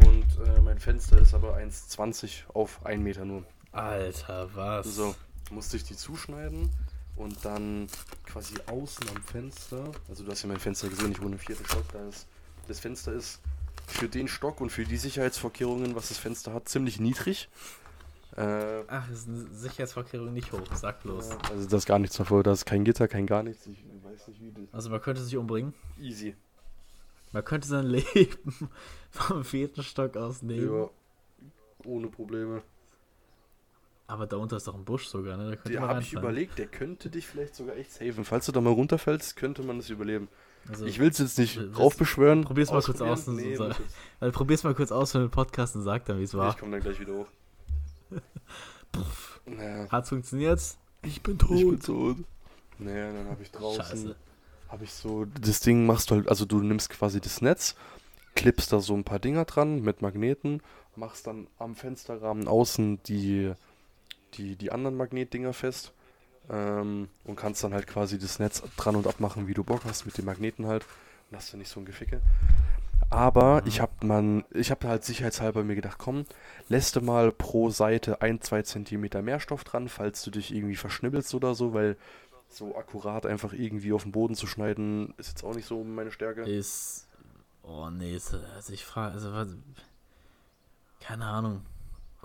Und 0.07 0.39
äh, 0.47 0.61
mein 0.63 0.79
Fenster 0.79 1.19
ist 1.19 1.35
aber 1.35 1.55
1,20 1.57 2.47
auf 2.55 2.85
1 2.87 3.03
Meter 3.03 3.27
nur. 3.27 3.45
Alter, 3.73 4.49
was? 4.55 4.87
So, 4.95 5.15
musste 5.51 5.77
ich 5.77 5.85
die 5.85 5.97
zuschneiden 5.97 6.71
und 7.17 7.45
dann 7.45 7.89
quasi 8.25 8.55
außen 8.67 9.09
am 9.09 9.23
Fenster, 9.23 9.91
also 10.09 10.25
du 10.25 10.31
hast 10.31 10.43
ja 10.43 10.49
mein 10.49 10.61
Fenster 10.61 10.89
gesehen, 10.89 11.13
ich 11.13 11.21
wohne 11.21 11.33
im 11.33 11.39
vierten 11.39 11.65
Stock, 11.65 11.85
da 11.93 12.07
ist, 12.09 12.27
das 12.69 12.81
Fenster 12.81 13.13
ist 13.13 13.41
für 13.87 14.09
den 14.09 14.29
Stock 14.29 14.61
und 14.61 14.71
für 14.71 14.85
die 14.85 14.97
Sicherheitsvorkehrungen, 14.97 15.95
was 15.95 16.09
das 16.09 16.19
Fenster 16.19 16.53
hat, 16.53 16.69
ziemlich 16.69 17.01
niedrig. 17.01 17.49
Äh, 18.37 18.83
Ach, 18.89 19.09
ist 19.11 19.29
eine 19.29 19.47
Sicherheitsvorkehrung 19.47 20.33
nicht 20.33 20.53
hoch, 20.53 20.67
sag 20.75 21.03
bloß. 21.03 21.31
ja, 21.31 21.39
also 21.51 21.69
da 21.69 21.77
ist 21.79 21.87
gar 21.87 21.99
nichts 21.99 22.17
davor, 22.17 22.43
da 22.43 22.53
ist 22.53 22.67
kein 22.67 22.85
Gitter, 22.85 23.09
kein 23.09 23.27
gar 23.27 23.43
nichts, 23.43 23.67
ich 23.67 23.83
weiß 24.03 24.29
nicht 24.29 24.41
wie 24.43 24.53
das. 24.53 24.75
Also 24.75 24.91
man 24.91 25.01
könnte 25.01 25.23
sich 25.23 25.37
umbringen. 25.37 25.73
Easy. 25.99 26.35
Man 27.33 27.45
könnte 27.45 27.67
sein 27.67 27.87
Leben 27.87 28.69
vom 29.11 29.45
vierten 29.45 29.83
Stock 29.83 30.17
aus 30.17 30.43
nehmen. 30.43 30.71
Ja, 30.71 30.91
ohne 31.85 32.09
Probleme. 32.09 32.63
Aber 34.09 34.27
da 34.27 34.37
unter 34.37 34.57
ist 34.57 34.69
doch 34.69 34.75
ein 34.77 34.85
Busch 34.85 35.07
sogar, 35.07 35.37
ne? 35.37 35.51
Da 35.51 35.57
könnte 35.57 35.81
habe 35.81 36.01
ich 36.01 36.13
überlegt, 36.13 36.59
der 36.59 36.67
könnte 36.67 37.11
dich 37.11 37.27
vielleicht 37.27 37.57
sogar 37.57 37.77
echt 37.77 37.93
saven. 37.93 38.25
Falls 38.25 38.47
du 38.47 38.53
da 38.53 38.61
mal 38.61 38.73
runterfällst, 38.73 39.35
könnte 39.37 39.63
man 39.65 39.79
es 39.79 39.91
überleben. 39.91 40.29
Also, 40.69 40.85
Ich 40.87 40.99
will 40.99 41.09
es 41.11 41.19
jetzt 41.19 41.39
nicht 41.39 41.57
willst- 41.59 41.79
raufbeschwören. 41.79 42.45
probier's 42.45 42.71
mal 42.71 42.83
kurz 42.83 43.01
aus 43.01 43.25
so 43.25 43.33
Nee, 43.33 43.51
jetzt- 43.51 43.61
also 44.21 44.33
probier's 44.33 44.63
mal 44.65 44.75
kurz 44.75 44.93
aus 44.93 45.13
für 45.13 45.19
den 45.19 45.31
Podcast 45.31 45.75
und 45.77 45.83
sag 45.83 46.05
dann, 46.05 46.19
wie 46.21 46.25
es 46.25 46.35
war. 46.35 46.51
Ich 46.51 46.59
komme 46.59 46.73
dann 46.73 46.81
gleich 46.83 47.01
wieder 47.01 47.15
hoch. 47.15 47.27
naja, 49.47 49.87
Hat's 49.91 50.09
funktioniert? 50.09 50.61
Ich 51.03 51.23
bin 51.23 51.35
ich 51.35 51.49
bin 51.69 51.81
tot. 51.81 52.17
Naja, 52.79 53.13
dann 53.13 53.29
habe 53.29 53.43
ich 53.43 53.51
draußen, 53.51 54.15
habe 54.69 54.85
ich 54.85 54.93
so, 54.93 55.25
das 55.41 55.61
Ding 55.61 55.87
machst 55.87 56.11
du 56.11 56.17
halt, 56.17 56.29
also 56.29 56.45
du 56.45 56.61
nimmst 56.61 56.91
quasi 56.91 57.21
das 57.21 57.41
Netz, 57.41 57.75
klippst 58.35 58.73
da 58.73 58.81
so 58.81 58.95
ein 58.95 59.05
paar 59.05 59.19
Dinger 59.19 59.45
dran 59.45 59.81
mit 59.83 60.03
Magneten, 60.03 60.63
machst 60.95 61.27
dann 61.27 61.47
am 61.59 61.75
Fensterrahmen 61.75 62.49
außen 62.49 63.03
die, 63.05 63.53
die, 64.37 64.57
die 64.57 64.73
anderen 64.73 64.97
Magnetdinger 64.97 65.53
fest 65.53 65.93
ähm, 66.51 67.09
und 67.25 67.37
kannst 67.37 67.63
dann 67.65 67.75
halt 67.75 67.87
quasi 67.87 68.19
das 68.19 68.39
Netz 68.39 68.63
dran 68.77 68.97
und 68.97 69.07
abmachen, 69.07 69.47
wie 69.47 69.55
du 69.55 69.65
Bock 69.65 69.83
hast, 69.85 70.07
mit 70.07 70.17
den 70.19 70.25
Magneten 70.25 70.67
halt. 70.67 70.85
Und 71.31 71.37
hast 71.37 71.53
du 71.53 71.57
nicht 71.57 71.69
so 71.71 71.81
ein 71.81 71.87
Geficke. 71.87 72.21
Aber 73.11 73.63
Mhm. 73.63 73.69
ich 73.69 73.81
habe 73.81 74.07
man, 74.07 74.45
ich 74.53 74.71
habe 74.71 74.89
halt 74.89 75.05
sicherheitshalber 75.05 75.65
mir 75.65 75.75
gedacht, 75.75 75.99
komm, 75.99 76.25
lässt 76.69 76.97
du 76.97 77.01
mal 77.01 77.31
pro 77.33 77.71
Seite 77.71 78.23
ein, 78.23 78.41
zwei 78.41 78.63
Zentimeter 78.63 79.23
mehr 79.23 79.41
Stoff 79.41 79.65
dran, 79.65 79.89
falls 79.89 80.23
du 80.23 80.31
dich 80.31 80.53
irgendwie 80.55 80.77
verschnibbelst 80.77 81.35
oder 81.35 81.55
so, 81.55 81.75
weil 81.75 81.97
so 82.49 82.77
akkurat 82.77 83.27
einfach 83.27 83.53
irgendwie 83.53 83.93
auf 83.93 84.05
den 84.05 84.13
Boden 84.13 84.35
zu 84.35 84.47
schneiden, 84.47 85.15
ist 85.19 85.29
jetzt 85.29 85.45
auch 85.45 85.55
nicht 85.55 85.67
so 85.67 85.83
meine 85.85 86.13
Stärke. 86.13 86.43
Ist. 86.43 87.09
Oh 87.63 87.91
nee, 87.91 88.15
also 88.15 88.73
ich 88.73 88.85
frage, 88.85 89.13
also 89.13 89.33
was, 89.33 89.49
keine 91.01 91.25
Ahnung. 91.27 91.63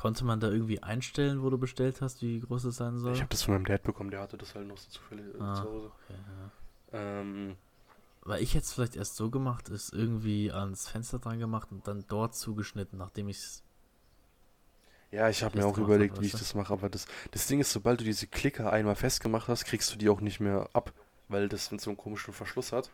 Konnte 0.01 0.25
man 0.25 0.39
da 0.39 0.49
irgendwie 0.49 0.81
einstellen, 0.81 1.43
wo 1.43 1.51
du 1.51 1.59
bestellt 1.59 2.01
hast, 2.01 2.23
wie 2.23 2.39
groß 2.39 2.63
es 2.63 2.77
sein 2.77 2.97
soll? 2.97 3.13
Ich 3.13 3.19
habe 3.19 3.29
das 3.29 3.43
von 3.43 3.53
meinem 3.53 3.65
Dad 3.65 3.83
bekommen, 3.83 4.09
der 4.09 4.21
hatte 4.21 4.35
das 4.35 4.55
halt 4.55 4.67
noch 4.67 4.77
so 4.77 4.89
zufällig 4.89 5.25
äh, 5.35 5.39
Ah. 5.39 5.53
zu 5.53 5.61
Hause. 5.61 5.91
Okay, 6.07 6.19
ja. 6.91 7.19
Ähm, 7.21 7.55
Weil 8.23 8.41
ich 8.41 8.55
jetzt 8.55 8.73
vielleicht 8.73 8.95
erst 8.95 9.15
so 9.15 9.29
gemacht, 9.29 9.69
ist 9.69 9.93
irgendwie 9.93 10.51
ans 10.51 10.87
Fenster 10.87 11.19
dran 11.19 11.37
gemacht 11.37 11.67
und 11.71 11.87
dann 11.87 12.03
dort 12.07 12.33
zugeschnitten, 12.33 12.97
nachdem 12.97 13.29
ich 13.29 13.37
es. 13.37 13.63
ja, 15.11 15.29
ich 15.29 15.43
habe 15.43 15.59
mir 15.59 15.67
auch 15.67 15.77
überlegt, 15.77 16.19
wie 16.19 16.25
ich 16.25 16.31
das 16.31 16.55
mache, 16.55 16.73
aber 16.73 16.89
das, 16.89 17.05
das 17.29 17.45
Ding 17.45 17.59
ist, 17.59 17.71
sobald 17.71 17.99
du 17.99 18.03
diese 18.03 18.25
Klicker 18.25 18.73
einmal 18.73 18.95
festgemacht 18.95 19.49
hast, 19.49 19.65
kriegst 19.65 19.93
du 19.93 19.97
die 19.99 20.09
auch 20.09 20.21
nicht 20.21 20.39
mehr 20.39 20.67
ab, 20.73 20.93
weil 21.27 21.47
das 21.47 21.65
so 21.65 21.89
einen 21.91 21.97
komischen 21.97 22.33
Verschluss 22.33 22.71
hat. 22.71 22.89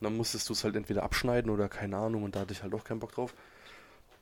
Und 0.00 0.04
dann 0.06 0.16
musstest 0.16 0.48
du 0.48 0.54
es 0.54 0.64
halt 0.64 0.74
entweder 0.74 1.04
abschneiden 1.04 1.52
oder 1.52 1.68
keine 1.68 1.98
Ahnung 1.98 2.24
und 2.24 2.34
da 2.34 2.40
hatte 2.40 2.52
ich 2.52 2.64
halt 2.64 2.74
auch 2.74 2.82
keinen 2.82 2.98
Bock 2.98 3.12
drauf. 3.12 3.32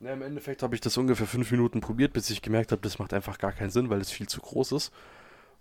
Na, 0.01 0.13
im 0.13 0.23
Endeffekt 0.23 0.63
habe 0.63 0.75
ich 0.75 0.81
das 0.81 0.97
ungefähr 0.99 1.27
fünf 1.27 1.51
Minuten 1.51 1.81
probiert, 1.81 2.13
bis 2.13 2.29
ich 2.31 2.43
gemerkt 2.43 2.73
habe, 2.73 2.83
das 2.83 2.99
macht 2.99 3.15
einfach 3.15 3.39
gar 3.39 3.53
keinen 3.53 3.71
Sinn, 3.71 3.89
weil 3.91 4.01
es 4.01 4.11
viel 4.11 4.29
zu 4.29 4.41
groß 4.41 4.73
ist. 4.73 4.93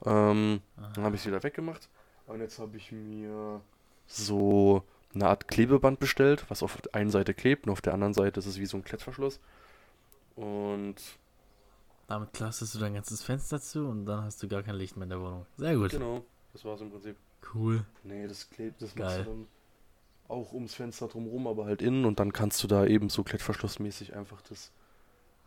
Ähm, 0.05 0.61
dann 0.95 1.03
habe 1.05 1.15
ich 1.15 1.21
es 1.21 1.27
wieder 1.27 1.41
weggemacht. 1.43 1.87
Und 2.27 2.41
jetzt 2.41 2.59
habe 2.59 2.75
ich 2.75 2.91
mir 2.91 3.61
so 4.07 4.83
eine 5.13 5.27
Art 5.27 5.47
Klebeband 5.47 5.99
bestellt, 5.99 6.45
was 6.49 6.63
auf 6.63 6.81
der 6.81 6.95
einen 6.95 7.09
Seite 7.11 7.33
klebt 7.33 7.65
und 7.65 7.71
auf 7.71 7.81
der 7.81 7.93
anderen 7.93 8.13
Seite 8.13 8.39
ist 8.39 8.45
es 8.45 8.59
wie 8.59 8.65
so 8.65 8.75
ein 8.77 8.83
Klettverschluss. 8.83 9.39
Und 10.35 10.95
Damit 12.07 12.33
klastest 12.33 12.75
du 12.75 12.79
dein 12.79 12.93
ganzes 12.93 13.23
Fenster 13.23 13.61
zu 13.61 13.87
und 13.87 14.05
dann 14.05 14.23
hast 14.23 14.43
du 14.43 14.47
gar 14.47 14.63
kein 14.63 14.75
Licht 14.75 14.97
mehr 14.97 15.03
in 15.03 15.09
der 15.11 15.21
Wohnung. 15.21 15.45
Sehr 15.57 15.75
gut. 15.75 15.91
genau, 15.91 16.23
das 16.53 16.65
war 16.65 16.75
es 16.75 16.81
im 16.81 16.91
Prinzip. 16.91 17.15
Cool. 17.53 17.85
Nee, 18.03 18.27
das 18.27 18.49
klebt, 18.49 18.81
das 18.81 18.93
Geil. 18.95 19.05
machst 19.05 19.19
du 19.19 19.23
dann 19.31 19.47
auch 20.27 20.53
ums 20.53 20.73
Fenster 20.73 21.07
drumherum, 21.07 21.47
aber 21.47 21.65
halt 21.65 21.81
innen 21.81 22.05
und 22.05 22.19
dann 22.19 22.33
kannst 22.33 22.63
du 22.63 22.67
da 22.67 22.85
eben 22.85 23.09
so 23.09 23.23
klettverschlussmäßig 23.23 24.15
einfach 24.15 24.41
das, 24.41 24.71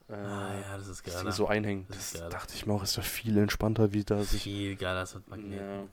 äh, 0.08 0.14
ah 0.14 0.60
ja, 0.60 0.78
das 0.78 0.88
ist 0.88 1.02
geil. 1.02 1.32
So 1.32 1.48
einhängen. 1.48 1.86
Das 1.88 2.12
Das, 2.12 2.28
dachte 2.30 2.54
ich 2.54 2.66
mir 2.66 2.72
auch, 2.72 2.82
ist 2.82 2.96
ja 2.96 3.02
viel 3.02 3.36
entspannter, 3.38 3.92
wie 3.92 4.04
da 4.04 4.22
sich. 4.22 4.42
Viel 4.42 4.76
geiler 4.76 5.00
als 5.00 5.14
mit 5.14 5.28
Magneten. 5.28 5.66
Ja, 5.66 5.86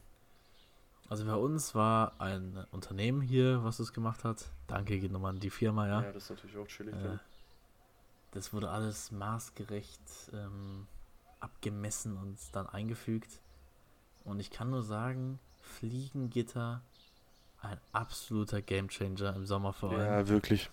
Also 1.09 1.25
bei 1.25 1.35
uns 1.35 1.75
war 1.75 2.19
ein 2.19 2.65
Unternehmen 2.71 3.21
hier, 3.21 3.63
was 3.63 3.77
das 3.77 3.91
gemacht 3.91 4.23
hat. 4.23 4.45
Danke 4.67 4.99
geht 4.99 5.11
nochmal 5.11 5.33
an 5.33 5.39
die 5.39 5.49
Firma, 5.49 5.87
ja. 5.87 6.03
ja, 6.03 6.11
das 6.11 6.23
ist 6.23 6.29
natürlich 6.29 6.57
auch 6.57 6.67
chillig. 6.67 6.95
Äh, 6.95 7.17
das 8.31 8.53
wurde 8.53 8.69
alles 8.69 9.11
maßgerecht 9.11 10.01
ähm, 10.33 10.87
abgemessen 11.39 12.17
und 12.17 12.37
dann 12.51 12.67
eingefügt. 12.67 13.39
Und 14.23 14.39
ich 14.39 14.49
kann 14.49 14.69
nur 14.71 14.83
sagen, 14.83 15.39
Fliegengitter 15.61 16.81
ein 17.65 17.79
absoluter 17.91 18.61
Gamechanger 18.61 19.35
im 19.35 19.45
Sommer 19.45 19.73
vor 19.73 19.91
allem. 19.91 20.01
Ja, 20.01 20.27
wirklich. 20.27 20.69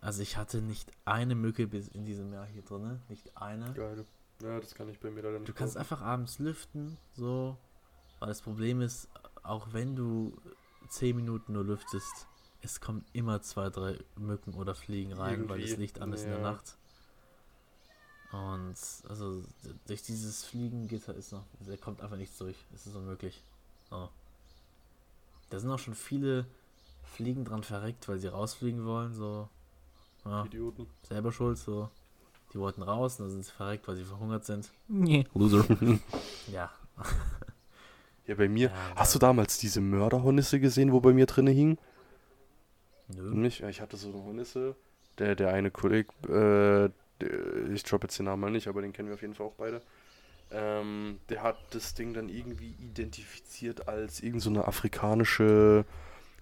Also 0.00 0.22
ich 0.22 0.36
hatte 0.36 0.62
nicht 0.62 0.90
eine 1.04 1.34
Mücke 1.34 1.66
bis 1.66 1.88
in 1.88 2.04
diesem 2.04 2.32
Jahr 2.32 2.46
hier 2.46 2.62
drin, 2.62 3.00
nicht 3.08 3.36
eine. 3.36 3.72
Geil. 3.74 4.04
Ja, 4.40 4.60
das 4.60 4.74
kann 4.74 4.88
ich 4.88 5.00
bei 5.00 5.10
mir 5.10 5.22
leider 5.22 5.40
nicht 5.40 5.48
Du 5.48 5.52
kannst 5.52 5.74
kaufen. 5.74 5.82
einfach 5.82 6.00
abends 6.02 6.38
lüften, 6.38 6.96
so. 7.14 7.56
Weil 8.20 8.28
das 8.28 8.42
Problem 8.42 8.80
ist, 8.80 9.08
auch 9.42 9.72
wenn 9.72 9.96
du 9.96 10.36
10 10.88 11.16
Minuten 11.16 11.52
nur 11.52 11.64
lüftest, 11.64 12.28
es 12.62 12.80
kommen 12.80 13.04
immer 13.12 13.42
zwei, 13.42 13.70
drei 13.70 13.98
Mücken 14.16 14.54
oder 14.54 14.74
Fliegen 14.74 15.12
rein, 15.12 15.48
weil 15.48 15.60
das 15.60 15.70
Irgendwie, 15.70 15.82
Licht 15.82 16.00
an 16.00 16.12
ist 16.12 16.24
in 16.24 16.30
der 16.30 16.40
ja. 16.40 16.52
Nacht. 16.52 16.76
Und 18.32 18.76
also 19.08 19.42
durch 19.86 20.02
dieses 20.02 20.44
Fliegengitter 20.44 21.14
ist 21.14 21.32
noch, 21.32 21.44
der 21.60 21.78
kommt 21.78 22.02
einfach 22.02 22.16
nichts 22.16 22.36
durch. 22.38 22.56
Es 22.74 22.86
ist 22.86 22.94
unmöglich. 22.94 23.42
So. 23.88 24.10
Da 25.50 25.58
sind 25.58 25.70
auch 25.70 25.78
schon 25.78 25.94
viele 25.94 26.46
Fliegen 27.04 27.44
dran 27.44 27.62
verreckt, 27.62 28.08
weil 28.08 28.18
sie 28.18 28.28
rausfliegen 28.28 28.84
wollen. 28.84 29.14
So, 29.14 29.48
ja, 30.24 30.44
Idioten. 30.44 30.86
selber 31.02 31.32
schuld. 31.32 31.58
So, 31.58 31.90
die 32.52 32.58
wollten 32.58 32.82
raus 32.82 33.18
und 33.18 33.26
dann 33.26 33.30
sind 33.32 33.44
sie 33.44 33.52
verreckt, 33.52 33.86
weil 33.88 33.96
sie 33.96 34.04
verhungert 34.04 34.44
sind. 34.44 34.70
Nee, 34.88 35.26
Loser. 35.34 35.64
ja. 36.52 36.70
Ja, 38.26 38.34
bei 38.34 38.48
mir. 38.48 38.68
Ja, 38.68 38.74
Hast 38.96 39.14
du 39.14 39.18
damals 39.18 39.58
diese 39.58 39.80
Mörderhornisse 39.80 40.60
gesehen, 40.60 40.92
wo 40.92 41.00
bei 41.00 41.12
mir 41.12 41.26
drinne 41.26 41.50
hing? 41.50 41.78
Nö. 43.08 43.34
Nicht? 43.34 43.62
Ich 43.62 43.80
hatte 43.80 43.96
so 43.96 44.08
eine 44.08 44.22
Hornisse. 44.22 44.76
Der, 45.18 45.34
der 45.34 45.52
eine 45.52 45.70
Kollege, 45.70 46.92
äh, 47.20 47.72
ich 47.72 47.82
droppe 47.82 48.04
jetzt 48.06 48.18
den 48.18 48.26
Namen 48.26 48.40
mal 48.42 48.50
nicht, 48.50 48.68
aber 48.68 48.82
den 48.82 48.92
kennen 48.92 49.08
wir 49.08 49.14
auf 49.14 49.22
jeden 49.22 49.34
Fall 49.34 49.46
auch 49.46 49.54
beide. 49.54 49.80
Ähm, 50.50 51.20
der 51.28 51.42
hat 51.42 51.58
das 51.70 51.94
Ding 51.94 52.14
dann 52.14 52.28
irgendwie 52.28 52.74
identifiziert 52.80 53.86
als 53.88 54.20
irgend 54.20 54.42
so 54.42 54.50
eine 54.50 54.66
afrikanische 54.66 55.84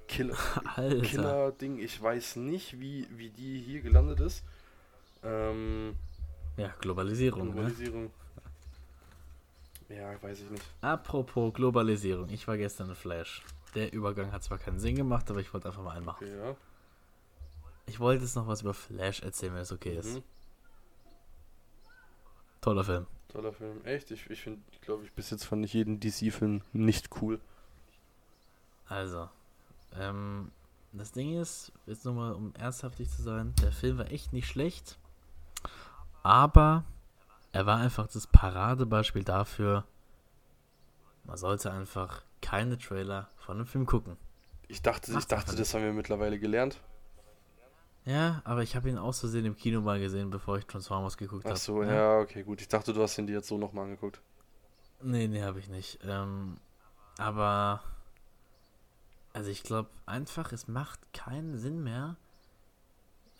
Killer. 0.06 0.36
Killer-Ding. 1.02 1.78
Ich 1.78 2.00
weiß 2.00 2.36
nicht, 2.36 2.78
wie, 2.78 3.08
wie 3.10 3.30
die 3.30 3.58
hier 3.60 3.80
gelandet 3.80 4.20
ist. 4.20 4.44
Ähm, 5.24 5.96
Ja, 6.56 6.72
Globalisierung. 6.80 7.48
Ne? 7.48 7.52
Globalisierung. 7.54 8.10
Ja, 9.88 10.20
weiß 10.22 10.40
ich 10.40 10.50
nicht. 10.50 10.64
Apropos 10.80 11.52
Globalisierung. 11.54 12.28
Ich 12.30 12.46
war 12.46 12.56
gestern 12.56 12.90
in 12.90 12.94
Flash. 12.94 13.42
Der 13.74 13.92
Übergang 13.92 14.32
hat 14.32 14.42
zwar 14.42 14.58
keinen 14.58 14.78
Sinn 14.80 14.96
gemacht, 14.96 15.30
aber 15.30 15.40
ich 15.40 15.52
wollte 15.52 15.68
einfach 15.68 15.82
mal 15.82 15.96
einen 15.96 16.04
machen. 16.04 16.24
Okay, 16.24 16.36
ja. 16.36 16.56
Ich 17.86 18.00
wollte 18.00 18.24
jetzt 18.24 18.34
noch 18.34 18.46
was 18.48 18.62
über 18.62 18.74
Flash 18.74 19.22
erzählen, 19.22 19.54
wenn 19.54 19.62
es 19.62 19.72
okay 19.72 19.96
ist. 19.96 20.16
Mhm. 20.16 20.22
Toller 22.60 22.84
Film. 22.84 23.06
Toller 23.28 23.52
Film. 23.52 23.84
Echt? 23.84 24.10
Ich, 24.10 24.28
ich 24.30 24.42
finde, 24.42 24.62
glaube 24.80 25.04
ich, 25.04 25.12
bis 25.12 25.30
jetzt 25.30 25.44
fand 25.44 25.64
ich 25.64 25.72
jeden 25.72 26.00
DC-Film 26.00 26.62
nicht 26.72 27.10
cool. 27.20 27.40
Also, 28.88 29.28
ähm, 29.98 30.50
das 30.92 31.12
Ding 31.12 31.38
ist, 31.38 31.72
jetzt 31.86 32.04
nochmal, 32.04 32.32
um 32.32 32.54
ernsthaftig 32.54 33.10
zu 33.10 33.22
sein, 33.22 33.54
der 33.60 33.72
Film 33.72 33.98
war 33.98 34.10
echt 34.10 34.32
nicht 34.32 34.48
schlecht, 34.48 34.98
aber 36.22 36.84
er 37.52 37.66
war 37.66 37.78
einfach 37.78 38.06
das 38.06 38.26
Paradebeispiel 38.26 39.24
dafür, 39.24 39.84
man 41.24 41.36
sollte 41.36 41.72
einfach 41.72 42.22
keine 42.40 42.78
Trailer 42.78 43.28
von 43.38 43.56
einem 43.56 43.66
Film 43.66 43.86
gucken. 43.86 44.16
Ich 44.68 44.82
dachte, 44.82 45.16
ich 45.16 45.26
dachte, 45.26 45.56
das 45.56 45.74
haben 45.74 45.82
wir 45.82 45.92
mittlerweile 45.92 46.38
gelernt. 46.38 46.80
Ja, 48.06 48.40
aber 48.44 48.62
ich 48.62 48.76
habe 48.76 48.88
ihn 48.88 48.98
aus 48.98 49.18
Versehen 49.18 49.44
im 49.44 49.56
Kino 49.56 49.80
mal 49.80 49.98
gesehen, 49.98 50.30
bevor 50.30 50.58
ich 50.58 50.64
Transformers 50.66 51.16
geguckt 51.16 51.44
habe. 51.44 51.54
Ach 51.54 51.58
so, 51.58 51.82
ja, 51.82 52.20
okay, 52.20 52.44
gut. 52.44 52.60
Ich 52.60 52.68
dachte, 52.68 52.92
du 52.92 53.02
hast 53.02 53.18
ihn 53.18 53.26
dir 53.26 53.34
jetzt 53.34 53.48
so 53.48 53.58
nochmal 53.58 53.84
angeguckt. 53.84 54.20
Nee, 55.02 55.26
nee, 55.26 55.42
habe 55.42 55.58
ich 55.58 55.68
nicht. 55.68 55.98
Ähm, 56.04 56.56
aber, 57.18 57.82
also 59.32 59.50
ich 59.50 59.64
glaube 59.64 59.90
einfach, 60.06 60.52
es 60.52 60.68
macht 60.68 61.00
keinen 61.12 61.58
Sinn 61.58 61.82
mehr, 61.82 62.16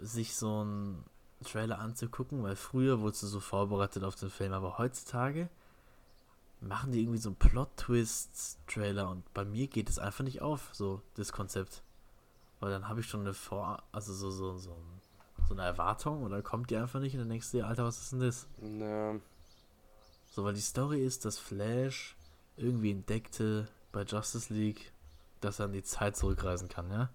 sich 0.01 0.35
so 0.35 0.63
einen 0.63 1.05
Trailer 1.45 1.79
anzugucken, 1.79 2.43
weil 2.43 2.57
früher 2.57 3.01
wurdest 3.01 3.23
du 3.23 3.29
so 3.29 3.39
vorbereitet 3.41 4.03
auf 4.03 4.17
den 4.17 4.31
Film, 4.31 4.53
aber 4.53 4.79
heutzutage 4.79 5.49
machen 6.61 6.91
die 6.91 7.03
irgendwie 7.03 7.19
so 7.19 7.29
einen 7.29 7.37
Plot-Twist-Trailer 7.37 9.09
und 9.09 9.33
bei 9.33 9.45
mir 9.45 9.69
geht 9.69 9.89
es 9.89 10.01
einfach 10.01 10.25
nicht 10.25 10.43
auf, 10.43 10.71
so 10.73 11.03
das 11.15 11.33
Konzept. 11.33 11.83
Weil 12.61 12.71
dann 12.71 12.89
habe 12.89 13.01
ich 13.01 13.07
schon 13.07 13.21
eine 13.21 13.35
Vor-, 13.35 13.83
also 13.93 14.13
so, 14.15 14.31
so, 14.31 14.57
so, 14.57 14.77
so 15.49 15.55
eine 15.55 15.63
Erwartung 15.65 16.23
und 16.23 16.31
dann 16.31 16.43
kommt 16.43 16.71
die 16.71 16.77
einfach 16.77 17.01
nicht 17.01 17.15
und 17.15 17.21
dann 17.21 17.29
denkst 17.29 17.51
du 17.51 17.59
dir, 17.59 17.67
Alter, 17.67 17.85
was 17.85 18.01
ist 18.01 18.13
denn 18.13 18.21
das? 18.21 18.47
Na, 18.61 19.17
So, 20.31 20.45
weil 20.45 20.55
die 20.55 20.61
Story 20.61 21.05
ist, 21.05 21.25
dass 21.25 21.39
Flash 21.39 22.17
irgendwie 22.57 22.91
entdeckte 22.91 23.69
bei 23.93 24.03
Justice 24.03 24.53
League, 24.53 24.93
dass 25.41 25.59
er 25.61 25.67
in 25.67 25.73
die 25.73 25.83
Zeit 25.83 26.17
zurückreisen 26.17 26.69
kann, 26.69 26.91
ja? 26.91 27.11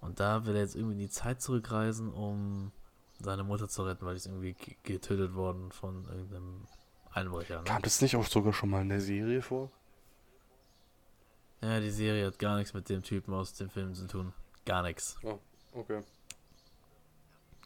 Und 0.00 0.20
da 0.20 0.44
will 0.46 0.54
er 0.54 0.60
jetzt 0.62 0.76
irgendwie 0.76 0.92
in 0.94 0.98
die 1.00 1.08
Zeit 1.10 1.40
zurückreisen, 1.40 2.12
um 2.12 2.70
seine 3.18 3.42
Mutter 3.44 3.68
zu 3.68 3.82
retten, 3.84 4.04
weil 4.04 4.12
die 4.14 4.18
ist 4.18 4.26
irgendwie 4.26 4.52
ge- 4.52 4.76
getötet 4.82 5.34
worden 5.34 5.72
von 5.72 6.04
irgendeinem 6.04 6.66
Einbrecher. 7.10 7.58
Ne? 7.58 7.64
kam 7.64 7.82
das 7.82 8.02
nicht 8.02 8.14
auch 8.16 8.26
sogar 8.26 8.52
schon 8.52 8.68
mal 8.70 8.82
in 8.82 8.90
der 8.90 9.00
Serie 9.00 9.40
vor? 9.40 9.70
Ja, 11.66 11.80
die 11.80 11.90
Serie 11.90 12.26
hat 12.26 12.38
gar 12.38 12.58
nichts 12.58 12.74
mit 12.74 12.88
dem 12.88 13.02
Typen 13.02 13.34
aus 13.34 13.54
dem 13.54 13.68
Film 13.68 13.92
zu 13.92 14.06
tun. 14.06 14.32
Gar 14.64 14.84
nichts. 14.84 15.16
Okay. 15.72 16.00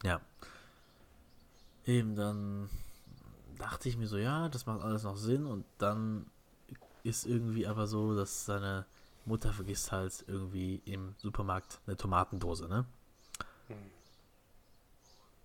Ja. 0.01 0.19
Eben 1.85 2.15
dann 2.15 2.67
dachte 3.59 3.89
ich 3.89 3.97
mir 3.97 4.07
so, 4.07 4.17
ja, 4.17 4.49
das 4.49 4.65
macht 4.65 4.81
alles 4.81 5.03
noch 5.03 5.17
Sinn 5.17 5.45
und 5.45 5.65
dann 5.77 6.25
ist 7.03 7.27
irgendwie 7.27 7.67
aber 7.67 7.85
so, 7.85 8.15
dass 8.15 8.45
seine 8.45 8.87
Mutter 9.25 9.53
vergisst 9.53 9.91
halt 9.91 10.25
irgendwie 10.25 10.81
im 10.85 11.13
Supermarkt 11.19 11.79
eine 11.85 11.95
Tomatendose, 11.95 12.67
ne? 12.67 12.85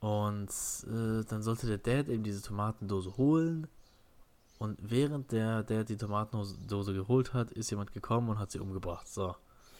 Und 0.01 0.51
äh, 0.87 1.25
dann 1.29 1.43
sollte 1.43 1.67
der 1.67 1.77
Dad 1.77 2.09
eben 2.09 2.23
diese 2.23 2.41
Tomatendose 2.41 3.19
holen 3.19 3.69
und 4.59 4.79
während 4.81 5.33
der 5.33 5.63
Dad 5.63 5.89
die 5.89 5.97
Tomatendose 5.97 6.95
geholt 6.95 7.35
hat, 7.35 7.51
ist 7.51 7.71
jemand 7.71 7.93
gekommen 7.93 8.29
und 8.31 8.39
hat 8.39 8.51
sie 8.51 8.59
umgebracht. 8.59 9.07
So. 9.09 9.35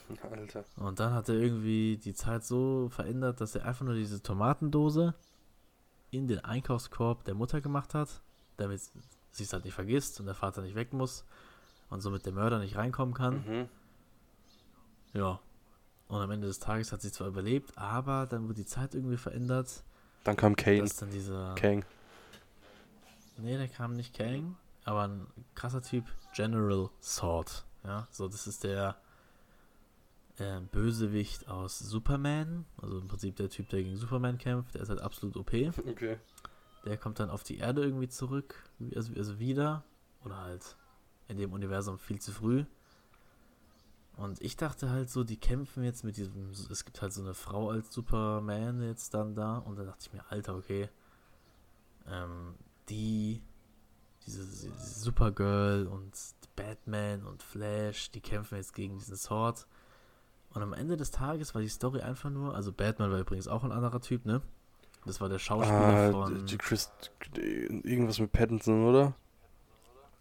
Alter. 0.31 0.65
Und 0.77 1.01
dann 1.01 1.13
hat 1.15 1.29
er 1.29 1.37
irgendwie 1.37 1.97
die 1.97 2.15
Zeit 2.15 2.45
so 2.45 2.89
verändert, 2.91 3.41
dass 3.41 3.55
er 3.55 3.65
einfach 3.65 3.85
nur 3.85 3.95
diese 3.95 4.23
Tomatendose 4.23 5.15
in 6.11 6.29
den 6.29 6.45
Einkaufskorb 6.45 7.25
der 7.25 7.35
Mutter 7.35 7.61
gemacht 7.61 7.95
hat, 7.95 8.21
damit 8.57 8.81
sie 9.33 9.43
es 9.43 9.53
halt 9.53 9.65
nicht 9.65 9.75
vergisst 9.75 10.21
und 10.21 10.27
der 10.27 10.35
Vater 10.35 10.63
nicht 10.63 10.75
weg 10.77 10.93
muss 10.93 11.25
und 11.91 12.01
somit 12.01 12.25
der 12.27 12.33
Mörder 12.33 12.59
nicht 12.59 12.77
reinkommen 12.77 13.15
kann. 13.15 13.45
Mhm. 13.47 13.69
Ja. 15.15 15.41
Und 16.09 16.21
am 16.21 16.31
Ende 16.31 16.47
des 16.47 16.61
Tages 16.61 16.93
hat 16.93 17.03
sie 17.03 17.11
zwar 17.11 17.27
überlebt, 17.29 17.77
aber 17.77 18.27
dann 18.27 18.45
wurde 18.45 18.55
die 18.55 18.67
Zeit 18.67 18.95
irgendwie 18.95 19.17
verändert, 19.17 19.83
Dann 20.23 20.37
kam 20.37 20.55
Kane. 20.55 20.81
dass 20.83 20.97
dann 20.97 21.11
dieser. 21.11 21.55
Kang. 21.57 21.85
Nee, 23.39 23.57
der 23.57 23.69
kam 23.69 23.95
nicht 23.95 24.15
Kang, 24.15 24.57
aber 24.87 25.03
ein 25.09 25.27
krasser 25.55 25.83
Typ, 25.83 26.05
General 26.35 26.89
Sword. 27.03 27.67
Ja, 27.85 28.09
so, 28.11 28.29
das 28.29 28.47
ist 28.47 28.65
der 28.65 28.97
äh, 30.39 30.61
Bösewicht 30.61 31.49
aus 31.49 31.79
Superman. 31.79 32.65
Also 32.81 32.99
im 32.99 33.09
Prinzip 33.09 33.37
der 33.37 33.51
Typ, 33.51 33.69
der 33.69 33.83
gegen 33.83 33.97
Superman 33.97 34.39
kämpft. 34.39 34.75
Der 34.75 34.83
ist 34.83 34.89
halt 34.89 35.01
absolut 35.01 35.37
OP. 35.37 35.53
Okay. 35.53 36.19
Der 36.85 36.97
kommt 36.97 37.19
dann 37.19 37.31
auf 37.31 37.43
die 37.43 37.59
Erde 37.59 37.83
irgendwie 37.83 38.09
zurück, 38.09 38.55
also, 38.95 39.13
also 39.15 39.39
wieder. 39.41 39.85
Oder 40.25 40.39
halt 40.39 40.77
in 41.29 41.37
dem 41.37 41.53
Universum 41.53 41.99
viel 41.99 42.21
zu 42.21 42.33
früh. 42.33 42.65
Und 44.17 44.41
ich 44.41 44.57
dachte 44.57 44.91
halt 44.91 45.11
so, 45.11 45.25
die 45.25 45.37
kämpfen 45.37 45.83
jetzt 45.83 46.05
mit 46.05 46.17
diesem. 46.17 46.51
Es 46.51 46.85
gibt 46.85 47.03
halt 47.03 47.13
so 47.13 47.23
eine 47.23 47.35
Frau 47.35 47.71
als 47.71 47.93
Superman 47.93 48.83
jetzt 48.83 49.15
dann 49.15 49.35
da. 49.35 49.59
Und 49.59 49.77
da 49.79 49.85
dachte 49.85 50.07
ich 50.07 50.13
mir, 50.13 50.25
Alter, 50.31 50.55
okay. 50.55 50.89
Ähm, 52.07 52.55
die. 52.89 53.43
Diese, 54.27 54.45
diese 54.45 55.01
Supergirl 55.01 55.87
und 55.87 56.13
Batman 56.57 57.25
und 57.25 57.43
Flash, 57.43 58.11
die 58.11 58.21
kämpfen 58.21 58.57
jetzt 58.57 58.75
gegen 58.75 58.99
diesen 58.99 59.17
Sword. 59.17 59.67
Und 60.51 60.63
am 60.63 60.73
Ende 60.73 60.97
des 60.97 61.11
Tages 61.11 61.55
war 61.55 61.63
die 61.63 61.69
Story 61.69 62.01
einfach 62.01 62.31
nur. 62.31 62.55
Also 62.55 62.73
Batman 62.73 63.11
war 63.11 63.19
übrigens 63.21 63.47
auch 63.47 63.63
ein 63.63 63.73
anderer 63.73 64.01
Typ, 64.01 64.25
ne? 64.25 64.41
Das 65.05 65.21
war 65.21 65.29
der 65.29 65.39
Schauspieler 65.39 66.09
Ah, 66.09 66.11
von. 66.11 66.47
die 66.47 66.59
Chris, 66.59 66.91
irgendwas 67.37 68.19
mit 68.19 68.33
Pattinson, 68.33 68.85
oder? 68.87 69.15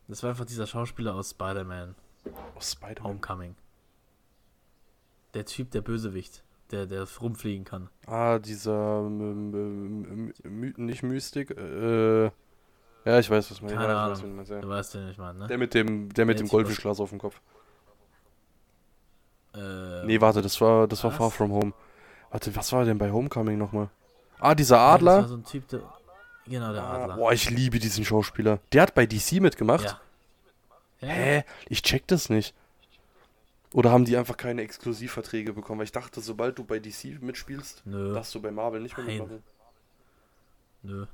Das 0.08 0.22
war 0.22 0.30
einfach 0.30 0.46
dieser 0.46 0.68
Schauspieler 0.68 1.16
aus 1.16 1.32
Spider-Man 1.32 1.96
Oh, 2.26 2.60
Spider-Man. 2.62 3.04
Homecoming. 3.04 3.56
Der 5.34 5.46
Typ, 5.46 5.72
der 5.72 5.82
Bösewicht, 5.82 6.44
der, 6.72 6.86
der 6.86 7.08
rumfliegen 7.20 7.66
kann. 7.66 7.90
Ah, 8.06 8.38
dieser, 8.40 9.00
ähm, 9.06 9.54
ähm, 10.44 10.60
My 10.60 10.74
nicht 10.78 11.02
Mystik, 11.04 11.52
äh, 11.52 12.30
ja, 13.06 13.20
ich 13.20 13.30
weiß, 13.30 13.52
was 13.52 13.62
man, 13.62 13.72
Keine 13.72 13.88
weiß, 13.88 13.96
Ahnung. 13.96 14.24
wen 14.24 14.30
du 14.32 14.36
meinst, 14.36 14.52
ja. 14.52 14.62
Du 14.62 14.70
weißt, 14.70 14.94
den 14.96 15.10
ich 15.10 15.18
meine, 15.18 15.40
ne? 15.40 15.48
Der 15.48 15.58
mit 15.58 15.74
dem, 15.74 16.12
der 16.14 16.26
mit 16.26 16.38
Der 16.40 16.46
dem 16.46 16.50
Goldfischglas 16.50 17.00
auf 17.00 17.10
dem 17.12 17.20
Kopf. 17.20 17.40
Äh, 19.54 20.06
Nee, 20.06 20.20
warte, 20.22 20.42
das 20.42 20.60
war, 20.62 20.88
das 20.88 21.04
war 21.04 21.12
was? 21.12 21.18
Far 21.18 21.32
From 21.32 21.52
Home. 21.52 21.74
Warte, 22.32 22.56
was 22.56 22.72
war 22.74 22.84
denn 22.86 22.98
bei 22.98 23.12
Homecoming 23.12 23.58
nochmal? 23.58 23.90
Ah, 24.40 24.54
dieser 24.56 24.76
ja, 24.76 24.98
Das 24.98 25.06
war 25.06 25.14
Adler. 25.18 25.28
so 25.30 25.36
ein 25.38 25.44
Typ, 25.46 25.68
der. 25.70 25.82
Genau, 26.48 26.74
der 26.74 26.84
Ah, 26.84 27.04
Adler. 27.04 27.16
boah, 27.16 27.32
ich 27.32 27.50
liebe 27.50 27.80
diesen 27.80 28.04
Schauspieler. 28.06 28.60
Der 28.74 28.82
hat 28.84 28.94
bei 28.94 29.06
DC 29.06 29.40
mitgemacht. 29.42 29.84
Ja. 29.86 30.02
Ja, 31.02 31.08
Hä? 31.08 31.44
Ich 31.70 31.82
check 31.82 32.06
das 32.08 32.30
nicht. 32.30 32.54
Oder 33.74 33.92
haben 33.92 34.06
die 34.06 34.16
einfach 34.16 34.38
keine 34.38 34.62
Exklusivverträge 34.62 35.54
bekommen? 35.54 35.80
Weil 35.80 35.86
ich 35.86 35.92
dachte, 35.92 36.22
sobald 36.22 36.58
du 36.58 36.64
bei 36.64 36.80
DC 36.80 37.22
mitspielst, 37.22 37.82
Nö, 37.86 38.14
darfst 38.14 38.34
du 38.36 38.42
bei 38.42 38.52
Marvel 38.52 38.82
nicht 38.82 38.96
mehr 38.98 39.06
Nein. 39.06 39.18
mitmachen. 39.18 39.44
nö. 40.84 41.06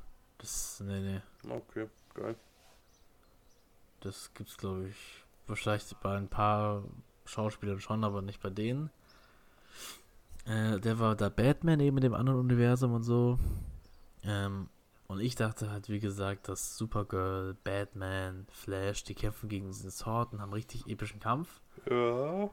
Das, 0.41 0.81
nee, 0.85 0.99
nee. 0.99 1.21
Okay, 1.49 1.87
geil. 2.15 2.35
Das 3.99 4.33
gibt's, 4.33 4.57
glaube 4.57 4.87
ich, 4.87 5.23
wahrscheinlich 5.45 5.95
bei 6.01 6.17
ein 6.17 6.27
paar 6.27 6.83
Schauspielern 7.25 7.79
schon, 7.79 8.03
aber 8.03 8.23
nicht 8.23 8.41
bei 8.41 8.49
denen. 8.49 8.89
Äh, 10.45 10.79
der 10.79 10.97
war 10.97 11.15
da 11.15 11.29
Batman 11.29 11.79
eben 11.79 11.97
in 11.97 12.01
dem 12.01 12.15
anderen 12.15 12.39
Universum 12.39 12.93
und 12.93 13.03
so. 13.03 13.37
Ähm, 14.23 14.69
Und 15.07 15.19
ich 15.19 15.35
dachte 15.35 15.69
halt, 15.69 15.89
wie 15.89 15.99
gesagt, 15.99 16.47
dass 16.47 16.77
Supergirl, 16.77 17.53
Batman, 17.63 18.47
Flash, 18.49 19.03
die 19.03 19.13
kämpfen 19.13 19.49
gegen 19.49 19.67
diesen 19.67 19.91
Sword 19.91 20.33
und 20.33 20.41
haben 20.41 20.53
richtig 20.53 20.87
epischen 20.87 21.19
Kampf. 21.19 21.61
Ja. 21.89 22.49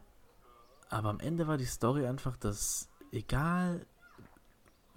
Aber 0.90 1.08
am 1.08 1.20
Ende 1.20 1.46
war 1.46 1.56
die 1.56 1.66
Story 1.66 2.04
einfach, 2.06 2.36
dass 2.36 2.88
egal 3.12 3.86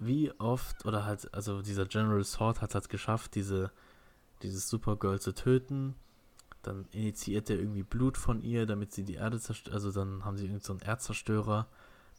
wie 0.06 0.32
oft 0.38 0.84
oder 0.86 1.04
halt, 1.04 1.32
also 1.34 1.62
dieser 1.62 1.86
General 1.86 2.24
Sword 2.24 2.60
hat 2.60 2.70
es 2.70 2.74
halt 2.74 2.88
geschafft, 2.88 3.34
diese, 3.34 3.70
dieses 4.42 4.68
Supergirl 4.68 5.20
zu 5.20 5.32
töten. 5.34 5.94
Dann 6.62 6.86
initiiert 6.92 7.50
er 7.50 7.58
irgendwie 7.58 7.82
Blut 7.82 8.16
von 8.16 8.40
ihr, 8.40 8.66
damit 8.66 8.92
sie 8.92 9.04
die 9.04 9.14
Erde 9.14 9.40
zerstört. 9.40 9.74
Also 9.74 9.90
dann 9.90 10.24
haben 10.24 10.36
sie 10.36 10.46
irgend 10.46 10.62
so 10.62 10.72
einen 10.72 10.82
Erdzerstörer. 10.82 11.66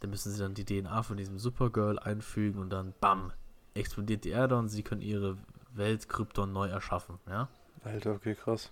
Dann 0.02 0.10
müssen 0.10 0.32
sie 0.32 0.40
dann 0.40 0.54
die 0.54 0.66
DNA 0.66 1.04
von 1.04 1.18
diesem 1.18 1.40
Supergirl 1.40 1.98
einfügen 2.00 2.60
und 2.60 2.70
dann 2.70 2.94
BAM! 3.00 3.32
explodiert 3.74 4.24
die 4.24 4.30
Erde 4.30 4.56
und 4.58 4.70
sie 4.70 4.84
können 4.84 5.02
ihre 5.02 5.38
Welt 5.74 6.08
Krypton 6.08 6.52
neu 6.52 6.68
erschaffen, 6.68 7.20
ja. 7.28 7.48
Alter, 7.84 8.12
okay, 8.12 8.36
krass. 8.36 8.72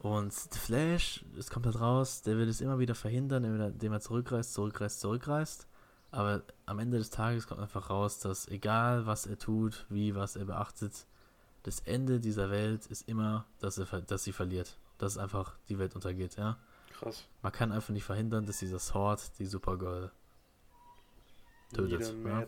Und 0.00 0.32
Flash, 0.32 1.24
es 1.36 1.50
kommt 1.50 1.66
halt 1.66 1.80
raus, 1.80 2.22
der 2.22 2.36
will 2.36 2.48
es 2.48 2.60
immer 2.60 2.78
wieder 2.78 2.94
verhindern, 2.94 3.44
indem 3.44 3.92
er 3.92 4.00
zurückreist, 4.00 4.52
zurückreist, 4.54 5.00
zurückreist. 5.00 5.66
Aber 6.10 6.42
am 6.64 6.78
Ende 6.78 6.98
des 6.98 7.10
Tages 7.10 7.46
kommt 7.46 7.60
einfach 7.60 7.90
raus, 7.90 8.18
dass 8.18 8.48
egal 8.48 9.06
was 9.06 9.26
er 9.26 9.38
tut, 9.38 9.86
wie 9.88 10.14
was 10.14 10.36
er 10.36 10.46
beachtet, 10.46 11.06
das 11.64 11.80
Ende 11.80 12.18
dieser 12.20 12.50
Welt 12.50 12.86
ist 12.86 13.08
immer, 13.08 13.44
dass, 13.60 13.78
er, 13.78 14.00
dass 14.02 14.24
sie 14.24 14.32
verliert. 14.32 14.78
Dass 14.96 15.18
einfach 15.18 15.56
die 15.68 15.78
Welt 15.78 15.94
untergeht, 15.94 16.36
ja. 16.36 16.58
Krass. 16.92 17.26
Man 17.42 17.52
kann 17.52 17.72
einfach 17.72 17.90
nicht 17.90 18.04
verhindern, 18.04 18.46
dass 18.46 18.58
dieser 18.58 18.78
Sword 18.78 19.38
die 19.38 19.46
Supergirl 19.46 20.10
tötet. 21.72 22.14
Ja. 22.24 22.46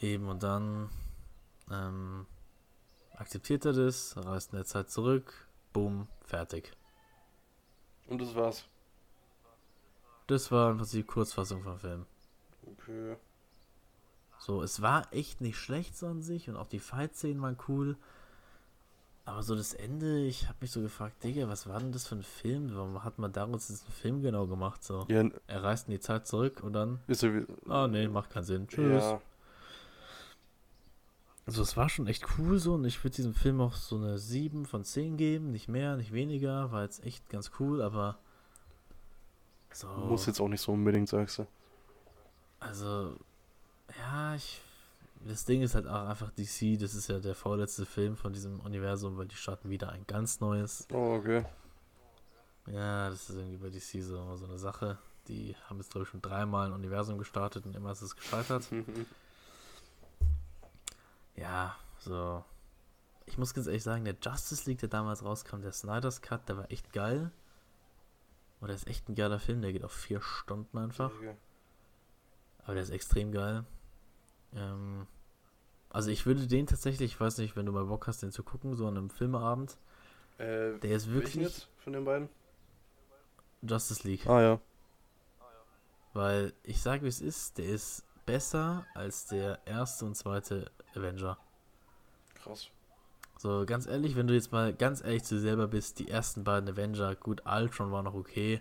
Eben, 0.00 0.28
und 0.28 0.42
dann 0.42 0.90
ähm, 1.70 2.26
akzeptiert 3.16 3.64
er 3.64 3.72
das, 3.72 4.16
reist 4.16 4.52
in 4.52 4.56
der 4.56 4.66
Zeit 4.66 4.90
zurück, 4.90 5.32
boom, 5.72 6.08
fertig. 6.24 6.72
Und 8.08 8.20
das 8.20 8.34
war's. 8.34 8.64
Das 10.26 10.50
war 10.50 10.70
im 10.70 10.78
Prinzip 10.78 11.06
Kurzfassung 11.06 11.62
vom 11.62 11.78
Film. 11.78 12.06
Okay. 12.66 13.16
So, 14.38 14.62
es 14.62 14.82
war 14.82 15.12
echt 15.12 15.40
nicht 15.40 15.56
schlecht 15.56 15.96
so 15.96 16.06
an 16.06 16.22
sich 16.22 16.48
und 16.48 16.56
auch 16.56 16.66
die 16.68 16.80
Fight-Szenen 16.80 17.40
waren 17.42 17.56
cool. 17.68 17.96
Aber 19.24 19.42
so 19.44 19.54
das 19.54 19.72
Ende, 19.72 20.24
ich 20.24 20.48
habe 20.48 20.58
mich 20.60 20.72
so 20.72 20.80
gefragt, 20.80 21.22
Digga, 21.22 21.48
was 21.48 21.68
war 21.68 21.78
denn 21.78 21.92
das 21.92 22.08
für 22.08 22.16
ein 22.16 22.24
Film? 22.24 22.74
Warum 22.74 23.04
hat 23.04 23.20
man 23.20 23.32
daraus 23.32 23.68
diesen 23.68 23.86
Film 23.92 24.20
genau 24.20 24.46
gemacht? 24.48 24.82
So, 24.82 25.06
Ja, 25.08 25.24
er 25.46 25.62
reist 25.62 25.86
in 25.86 25.92
die 25.92 26.00
Zeit 26.00 26.26
zurück 26.26 26.60
und 26.64 26.72
dann, 26.72 26.98
ist 27.06 27.20
so 27.20 27.32
wie. 27.32 27.46
ah 27.68 27.86
nee, 27.86 28.08
macht 28.08 28.30
keinen 28.30 28.44
Sinn. 28.44 28.66
Tschüss. 28.66 29.04
Ja, 29.04 29.20
Also 31.46 31.62
es 31.62 31.76
war 31.76 31.88
schon 31.88 32.08
echt 32.08 32.26
cool 32.36 32.58
so 32.58 32.74
und 32.74 32.84
ich 32.84 33.02
würde 33.04 33.14
diesem 33.14 33.34
Film 33.34 33.60
auch 33.60 33.74
so 33.74 33.96
eine 33.96 34.18
7 34.18 34.66
von 34.66 34.82
10 34.82 35.16
geben, 35.16 35.52
nicht 35.52 35.68
mehr, 35.68 35.96
nicht 35.96 36.12
weniger, 36.12 36.72
war 36.72 36.82
jetzt 36.82 37.04
echt 37.04 37.28
ganz 37.30 37.52
cool, 37.60 37.80
aber 37.80 38.18
so, 39.74 39.88
muss 39.88 40.26
jetzt 40.26 40.40
auch 40.40 40.48
nicht 40.48 40.60
so 40.60 40.72
unbedingt, 40.72 41.08
sagst 41.08 41.38
du. 41.38 41.46
also 42.60 43.16
ja, 43.98 44.34
ich 44.34 44.62
das 45.24 45.44
Ding 45.44 45.62
ist 45.62 45.74
halt 45.74 45.86
auch 45.86 46.08
einfach 46.08 46.30
DC, 46.30 46.80
das 46.80 46.94
ist 46.94 47.08
ja 47.08 47.20
der 47.20 47.34
vorletzte 47.34 47.86
Film 47.86 48.16
von 48.16 48.32
diesem 48.32 48.60
Universum, 48.60 49.16
weil 49.16 49.26
die 49.26 49.36
starten 49.36 49.70
wieder 49.70 49.90
ein 49.90 50.04
ganz 50.06 50.40
neues. 50.40 50.86
Oh, 50.92 51.14
okay. 51.14 51.44
Ja, 52.66 53.08
das 53.10 53.30
ist 53.30 53.36
irgendwie 53.36 53.56
bei 53.56 53.70
DC 53.70 54.02
so, 54.02 54.36
so 54.36 54.44
eine 54.46 54.58
Sache. 54.58 54.98
Die 55.28 55.54
haben 55.68 55.78
jetzt 55.78 55.92
glaube 55.92 56.04
ich 56.04 56.10
schon 56.10 56.22
dreimal 56.22 56.66
ein 56.66 56.72
Universum 56.72 57.18
gestartet 57.18 57.66
und 57.66 57.76
immer 57.76 57.92
ist 57.92 58.02
es 58.02 58.16
gescheitert. 58.16 58.64
Ja, 61.34 61.74
so. 61.98 62.44
Ich 63.24 63.38
muss 63.38 63.54
ganz 63.54 63.66
ehrlich 63.66 63.82
sagen, 63.82 64.04
der 64.04 64.16
Justice 64.20 64.68
League, 64.68 64.80
der 64.80 64.90
damals 64.90 65.24
rauskam, 65.24 65.62
der 65.62 65.72
Snyder's 65.72 66.20
Cut, 66.20 66.46
der 66.48 66.58
war 66.58 66.70
echt 66.70 66.92
geil. 66.92 67.30
Und 68.62 68.68
der 68.68 68.76
ist 68.76 68.86
echt 68.86 69.08
ein 69.08 69.16
geiler 69.16 69.40
Film, 69.40 69.60
der 69.60 69.72
geht 69.72 69.82
auf 69.82 69.90
vier 69.92 70.20
Stunden 70.22 70.78
einfach. 70.78 71.10
Aber 72.64 72.74
der 72.74 72.84
ist 72.84 72.90
extrem 72.90 73.32
geil. 73.32 73.64
Ähm, 74.54 75.08
also 75.90 76.10
ich 76.10 76.26
würde 76.26 76.46
den 76.46 76.68
tatsächlich, 76.68 77.14
ich 77.14 77.20
weiß 77.20 77.38
nicht, 77.38 77.56
wenn 77.56 77.66
du 77.66 77.72
mal 77.72 77.86
Bock 77.86 78.06
hast, 78.06 78.22
den 78.22 78.30
zu 78.30 78.44
gucken, 78.44 78.76
so 78.76 78.86
an 78.86 78.96
einem 78.96 79.10
Filmeabend. 79.10 79.76
Äh, 80.38 80.78
Der 80.78 80.96
ist 80.96 81.08
welchen 81.08 81.14
wirklich 81.14 81.34
jetzt 81.34 81.68
von 81.78 81.92
den 81.92 82.04
beiden? 82.04 82.28
Justice 83.62 84.06
League. 84.06 84.28
Ah, 84.28 84.40
ja. 84.40 84.60
Weil 86.12 86.52
ich 86.62 86.80
sage, 86.80 87.02
wie 87.02 87.08
es 87.08 87.20
ist, 87.20 87.58
der 87.58 87.66
ist 87.66 88.04
besser 88.26 88.86
als 88.94 89.26
der 89.26 89.58
erste 89.66 90.04
und 90.04 90.14
zweite 90.14 90.70
Avenger. 90.94 91.36
Krass. 92.34 92.70
So, 93.38 93.64
ganz 93.66 93.86
ehrlich, 93.86 94.14
wenn 94.14 94.28
du 94.28 94.34
jetzt 94.34 94.52
mal 94.52 94.72
ganz 94.72 95.02
ehrlich 95.02 95.24
zu 95.24 95.34
dir 95.34 95.40
selber 95.40 95.66
bist, 95.66 95.98
die 95.98 96.08
ersten 96.08 96.44
beiden 96.44 96.68
Avenger, 96.68 97.14
gut, 97.16 97.42
Ultron 97.44 97.90
war 97.90 98.02
noch 98.02 98.14
okay, 98.14 98.60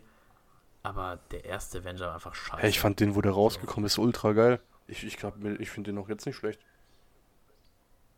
aber 0.83 1.19
der 1.29 1.45
erste 1.45 1.79
Avenger 1.79 2.07
war 2.07 2.15
einfach 2.15 2.33
scheiße. 2.33 2.61
Hey, 2.61 2.69
ich 2.69 2.79
fand 2.79 2.99
den, 2.99 3.15
wo 3.15 3.21
der 3.21 3.33
rausgekommen 3.33 3.85
ist, 3.85 3.99
ultra 3.99 4.33
geil. 4.33 4.59
Ich, 4.87 5.03
ich 5.03 5.17
glaube, 5.17 5.55
ich 5.59 5.69
finde 5.69 5.91
den 5.91 5.99
auch 5.99 6.09
jetzt 6.09 6.25
nicht 6.25 6.35
schlecht. 6.35 6.59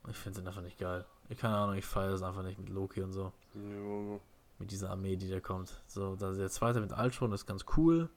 Ich 0.09 0.17
finde 0.17 0.39
den 0.39 0.47
einfach 0.47 0.61
nicht 0.61 0.79
geil. 0.79 1.05
Ich 1.29 1.37
keine 1.37 1.57
Ahnung, 1.57 1.75
ich 1.75 1.85
feiere 1.85 2.11
das 2.11 2.23
einfach 2.23 2.43
nicht 2.43 2.59
mit 2.59 2.69
Loki 2.69 3.01
und 3.01 3.11
so. 3.11 3.31
Ja, 3.53 4.19
Mit 4.59 4.71
dieser 4.71 4.89
Armee, 4.89 5.15
die 5.15 5.29
da 5.29 5.39
kommt. 5.39 5.81
So, 5.87 6.15
da 6.15 6.31
der 6.31 6.49
zweite 6.49 6.79
mit 6.81 6.91
Ultron 6.97 7.31
ist 7.33 7.45
ganz 7.45 7.65
cool. 7.77 8.09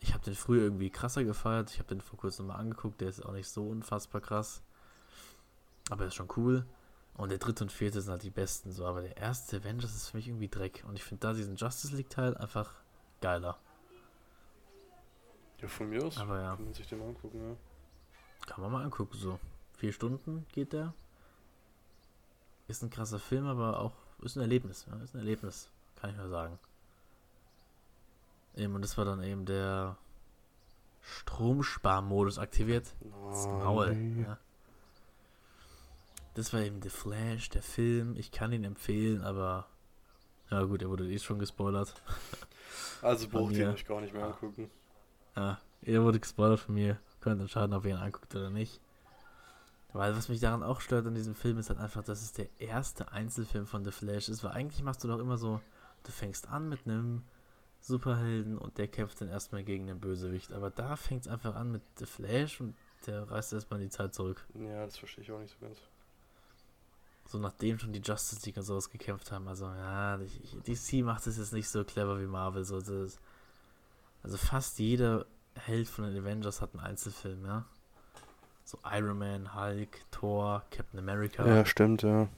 Ich 0.00 0.14
habe 0.14 0.24
den 0.24 0.34
früher 0.34 0.62
irgendwie 0.62 0.90
krasser 0.90 1.24
gefeiert. 1.24 1.70
Ich 1.70 1.78
habe 1.78 1.88
den 1.88 2.00
vor 2.00 2.18
kurzem 2.18 2.46
mal 2.46 2.54
angeguckt. 2.54 3.00
Der 3.00 3.08
ist 3.08 3.24
auch 3.24 3.32
nicht 3.32 3.48
so 3.48 3.66
unfassbar 3.66 4.20
krass. 4.20 4.62
Aber 5.90 6.02
er 6.04 6.08
ist 6.08 6.14
schon 6.14 6.28
cool. 6.36 6.66
Und 7.18 7.30
der 7.30 7.38
dritte 7.38 7.64
und 7.64 7.72
vierte 7.72 8.00
sind 8.00 8.12
halt 8.12 8.22
die 8.22 8.30
besten. 8.30 8.70
So, 8.70 8.86
aber 8.86 9.02
der 9.02 9.16
erste 9.16 9.56
Avengers 9.56 9.92
ist 9.94 10.08
für 10.08 10.16
mich 10.16 10.28
irgendwie 10.28 10.48
Dreck. 10.48 10.84
Und 10.86 10.94
ich 10.94 11.02
finde 11.02 11.26
da 11.26 11.32
diesen 11.32 11.56
Justice 11.56 11.94
League 11.94 12.08
Teil 12.08 12.36
einfach 12.36 12.70
geiler. 13.20 13.58
ja, 15.60 15.66
von 15.66 15.90
mir 15.90 16.06
aus 16.06 16.16
Aber 16.16 16.40
ja. 16.40 16.54
kann 16.54 16.64
man 16.64 16.74
sich 16.74 16.86
den 16.86 17.00
mal 17.00 17.08
angucken, 17.08 17.40
ja. 17.42 17.56
Kann 18.46 18.62
man 18.62 18.70
mal 18.70 18.84
angucken, 18.84 19.18
so. 19.18 19.40
Vier 19.76 19.92
Stunden 19.92 20.46
geht 20.52 20.72
der. 20.72 20.94
Ist 22.68 22.82
ein 22.82 22.90
krasser 22.90 23.18
Film, 23.18 23.46
aber 23.46 23.80
auch 23.80 23.94
ist 24.22 24.36
ein 24.36 24.42
Erlebnis. 24.42 24.86
Ja, 24.88 24.96
ist 25.02 25.14
ein 25.14 25.18
Erlebnis, 25.18 25.70
kann 25.96 26.10
ich 26.10 26.16
nur 26.16 26.28
sagen. 26.28 26.56
Eben, 28.54 28.76
und 28.76 28.82
das 28.82 28.96
war 28.96 29.04
dann 29.04 29.24
eben 29.24 29.44
der 29.44 29.96
Stromsparmodus 31.02 32.38
aktiviert. 32.38 32.94
Das 33.00 33.46
Oh, 33.46 33.58
Maul. 33.58 33.96
Ja. 34.22 34.38
Das 36.38 36.52
war 36.52 36.60
eben 36.60 36.80
The 36.80 36.88
Flash, 36.88 37.48
der 37.48 37.64
Film. 37.64 38.14
Ich 38.14 38.30
kann 38.30 38.52
ihn 38.52 38.62
empfehlen, 38.62 39.22
aber 39.22 39.66
ja 40.52 40.62
gut, 40.62 40.82
er 40.82 40.88
wurde 40.88 41.10
eh 41.10 41.18
schon 41.18 41.40
gespoilert. 41.40 41.92
Also 43.02 43.28
braucht 43.28 43.54
ihr 43.54 43.70
euch 43.70 43.86
gar 43.86 44.00
nicht 44.00 44.12
mehr 44.12 44.24
angucken. 44.24 44.70
Ja, 45.34 45.60
er 45.82 46.02
wurde 46.04 46.20
gespoilert 46.20 46.60
von 46.60 46.74
mir. 46.74 46.98
Könnt 47.20 47.40
entscheiden, 47.40 47.74
ob 47.74 47.84
ihr 47.84 47.92
ihn 47.92 47.96
anguckt 47.96 48.34
oder 48.36 48.50
nicht. 48.50 48.80
Weil 49.92 50.14
was 50.16 50.28
mich 50.28 50.38
daran 50.38 50.62
auch 50.62 50.80
stört 50.80 51.06
an 51.06 51.14
diesem 51.14 51.34
Film 51.34 51.58
ist 51.58 51.70
halt 51.70 51.80
einfach, 51.80 52.04
dass 52.04 52.22
es 52.22 52.32
der 52.32 52.48
erste 52.60 53.10
Einzelfilm 53.10 53.66
von 53.66 53.84
The 53.84 53.90
Flash 53.90 54.28
ist. 54.28 54.44
Weil 54.44 54.52
eigentlich 54.52 54.82
machst 54.82 55.02
du 55.02 55.08
doch 55.08 55.18
immer 55.18 55.38
so, 55.38 55.60
du 56.04 56.12
fängst 56.12 56.48
an 56.48 56.68
mit 56.68 56.86
einem 56.86 57.22
Superhelden 57.80 58.58
und 58.58 58.78
der 58.78 58.86
kämpft 58.86 59.20
dann 59.20 59.28
erstmal 59.28 59.64
gegen 59.64 59.86
den 59.88 59.98
Bösewicht. 59.98 60.52
Aber 60.52 60.70
da 60.70 60.94
fängt 60.94 61.22
es 61.22 61.28
einfach 61.28 61.56
an 61.56 61.72
mit 61.72 61.82
The 61.96 62.06
Flash 62.06 62.60
und 62.60 62.76
der 63.06 63.28
reißt 63.28 63.52
erstmal 63.54 63.80
die 63.80 63.90
Zeit 63.90 64.14
zurück. 64.14 64.46
Ja, 64.54 64.84
das 64.84 64.98
verstehe 64.98 65.24
ich 65.24 65.32
auch 65.32 65.40
nicht 65.40 65.56
so 65.58 65.66
ganz. 65.66 65.78
So 67.28 67.38
nachdem 67.38 67.78
schon 67.78 67.92
die 67.92 68.00
Justice 68.00 68.44
League 68.46 68.56
und 68.56 68.62
sowas 68.62 68.88
gekämpft 68.90 69.30
haben. 69.30 69.46
Also 69.48 69.66
ja, 69.66 70.16
DC 70.66 71.04
macht 71.04 71.26
es 71.26 71.36
jetzt 71.36 71.52
nicht 71.52 71.68
so 71.68 71.84
clever 71.84 72.18
wie 72.20 72.26
Marvel. 72.26 72.64
So, 72.64 72.78
ist, 72.78 73.20
also 74.22 74.36
fast 74.38 74.78
jeder 74.78 75.26
Held 75.54 75.88
von 75.88 76.04
den 76.06 76.22
Avengers 76.22 76.60
hat 76.62 76.70
einen 76.74 76.84
Einzelfilm, 76.84 77.44
ja. 77.44 77.64
So 78.64 78.78
Iron 78.84 79.18
Man, 79.18 79.54
Hulk, 79.54 80.04
Thor, 80.10 80.62
Captain 80.70 80.98
America. 80.98 81.46
Ja, 81.46 81.64
stimmt, 81.66 82.02
ja. 82.02 82.28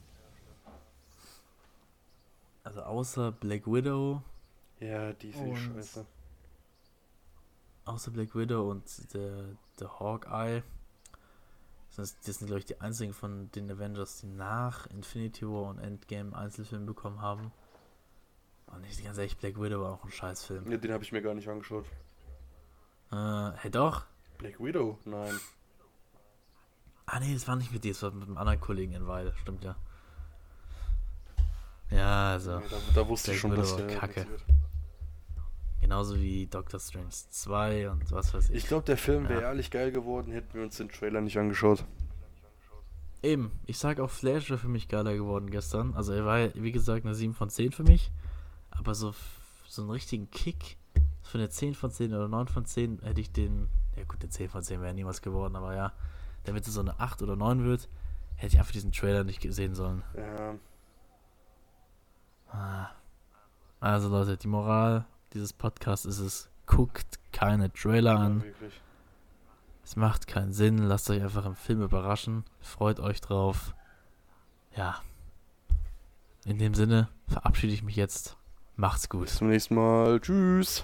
Also 2.63 2.81
außer 2.81 3.31
Black 3.31 3.65
Widow, 3.67 4.21
Ja, 4.79 5.13
die 5.13 5.29
ich 5.29 5.35
Und- 5.37 5.55
scheiße. 5.57 6.05
außer 7.85 8.11
Black 8.11 8.35
Widow 8.35 8.69
und 8.69 8.83
der, 9.13 9.45
der 9.79 9.99
Hawkeye. 9.99 10.63
Das, 11.97 12.19
das 12.21 12.37
sind, 12.37 12.47
glaube 12.47 12.59
ich, 12.59 12.65
die 12.65 12.79
einzigen 12.79 13.13
von 13.13 13.51
den 13.51 13.69
Avengers, 13.69 14.21
die 14.21 14.27
nach 14.27 14.87
Infinity 14.87 15.45
War 15.45 15.63
und 15.63 15.79
Endgame 15.79 16.35
Einzelfilm 16.35 16.85
bekommen 16.85 17.21
haben. 17.21 17.51
Und 18.67 18.85
ich 18.85 19.03
ganz 19.03 19.17
ehrlich, 19.17 19.37
Black 19.37 19.59
Widow 19.61 19.81
war 19.81 19.91
auch 19.93 20.03
ein 20.05 20.11
Scheißfilm. 20.11 20.71
Ja, 20.71 20.77
den 20.77 20.93
habe 20.93 21.03
ich 21.03 21.11
mir 21.11 21.21
gar 21.21 21.33
nicht 21.33 21.49
angeschaut. 21.49 21.85
Äh, 23.11 23.51
hey 23.57 23.69
doch. 23.69 24.05
Black 24.37 24.59
Widow? 24.59 24.97
Nein. 25.03 25.37
Ah 27.05 27.19
nee, 27.19 27.33
das 27.33 27.45
war 27.47 27.57
nicht 27.57 27.73
mit 27.73 27.83
dir, 27.83 27.91
das 27.91 28.01
war 28.03 28.11
mit 28.11 28.27
einem 28.27 28.37
anderen 28.37 28.61
Kollegen 28.61 28.93
in 28.93 29.05
Weil, 29.05 29.33
stimmt 29.41 29.65
ja. 29.65 29.75
Ja, 31.89 32.31
also, 32.31 32.59
Nee, 32.59 32.65
da, 32.69 32.77
da 33.01 33.07
wusste 33.09 33.33
ich 33.33 33.41
Black 33.41 33.51
schon, 33.51 33.59
dass 33.59 33.77
Widow 33.77 33.89
war 33.89 33.99
kacke. 33.99 34.29
wird. 34.29 34.43
Genauso 35.91 36.17
wie 36.21 36.47
Doctor 36.47 36.79
Strange 36.79 37.09
2 37.09 37.89
und 37.89 38.09
was 38.13 38.33
weiß 38.33 38.49
ich. 38.51 38.55
Ich 38.55 38.67
glaube, 38.67 38.85
der 38.85 38.95
Film 38.95 39.27
wäre 39.27 39.41
Ja. 39.41 39.47
ehrlich 39.49 39.71
geil 39.71 39.91
geworden, 39.91 40.31
hätten 40.31 40.53
wir 40.53 40.63
uns 40.63 40.77
den 40.77 40.87
Trailer 40.87 41.19
nicht 41.19 41.37
angeschaut. 41.37 41.83
Eben, 43.21 43.51
ich 43.65 43.77
sag 43.77 43.99
auch 43.99 44.09
Flash 44.09 44.49
wäre 44.49 44.57
für 44.57 44.69
mich 44.69 44.87
geiler 44.87 45.13
geworden 45.13 45.51
gestern. 45.51 45.93
Also 45.93 46.13
er 46.13 46.25
war 46.25 46.39
ja, 46.39 46.49
wie 46.55 46.71
gesagt, 46.71 47.05
eine 47.05 47.13
7 47.13 47.33
von 47.33 47.49
10 47.49 47.73
für 47.73 47.83
mich. 47.83 48.09
Aber 48.69 48.95
so, 48.95 49.13
so 49.67 49.81
einen 49.81 49.91
richtigen 49.91 50.31
Kick 50.31 50.77
für 51.23 51.39
eine 51.39 51.49
10 51.49 51.75
von 51.75 51.91
10 51.91 52.13
oder 52.13 52.29
9 52.29 52.47
von 52.47 52.63
10 52.63 52.99
hätte 53.03 53.19
ich 53.19 53.33
den, 53.33 53.67
ja 53.97 54.05
gut, 54.05 54.23
der 54.23 54.29
10 54.29 54.47
von 54.47 54.63
10 54.63 54.81
wäre 54.81 54.93
niemals 54.93 55.21
geworden, 55.21 55.57
aber 55.57 55.75
ja, 55.75 55.91
damit 56.45 56.65
es 56.65 56.73
so 56.73 56.79
eine 56.79 56.97
8 57.01 57.21
oder 57.21 57.35
9 57.35 57.65
wird, 57.65 57.89
hätte 58.37 58.53
ich 58.53 58.59
einfach 58.59 58.71
diesen 58.71 58.93
Trailer 58.93 59.25
nicht 59.25 59.41
gesehen 59.41 59.75
sollen. 59.75 60.03
Ja, 60.15 60.55
Ah. 62.49 62.91
Also 63.81 64.07
Leute, 64.07 64.37
die 64.37 64.47
Moral 64.47 65.05
dieses 65.33 65.53
Podcasts 65.53 66.05
ist 66.05 66.19
es, 66.19 66.49
guckt 66.65 67.19
keine 67.31 67.71
Trailer 67.71 68.19
an. 68.19 68.43
wirklich. 68.43 68.73
Es 69.83 69.95
macht 69.95 70.27
keinen 70.27 70.53
Sinn. 70.53 70.77
Lasst 70.77 71.09
euch 71.09 71.21
einfach 71.21 71.45
im 71.45 71.55
Film 71.55 71.81
überraschen. 71.81 72.45
Freut 72.59 72.99
euch 72.99 73.19
drauf. 73.19 73.73
Ja. 74.75 75.01
In 76.45 76.57
dem 76.59 76.73
Sinne 76.73 77.09
verabschiede 77.27 77.73
ich 77.73 77.83
mich 77.83 77.95
jetzt. 77.95 78.37
Macht's 78.75 79.09
gut. 79.09 79.25
Bis 79.25 79.35
zum 79.35 79.49
nächsten 79.49 79.75
Mal. 79.75 80.19
Tschüss. 80.19 80.83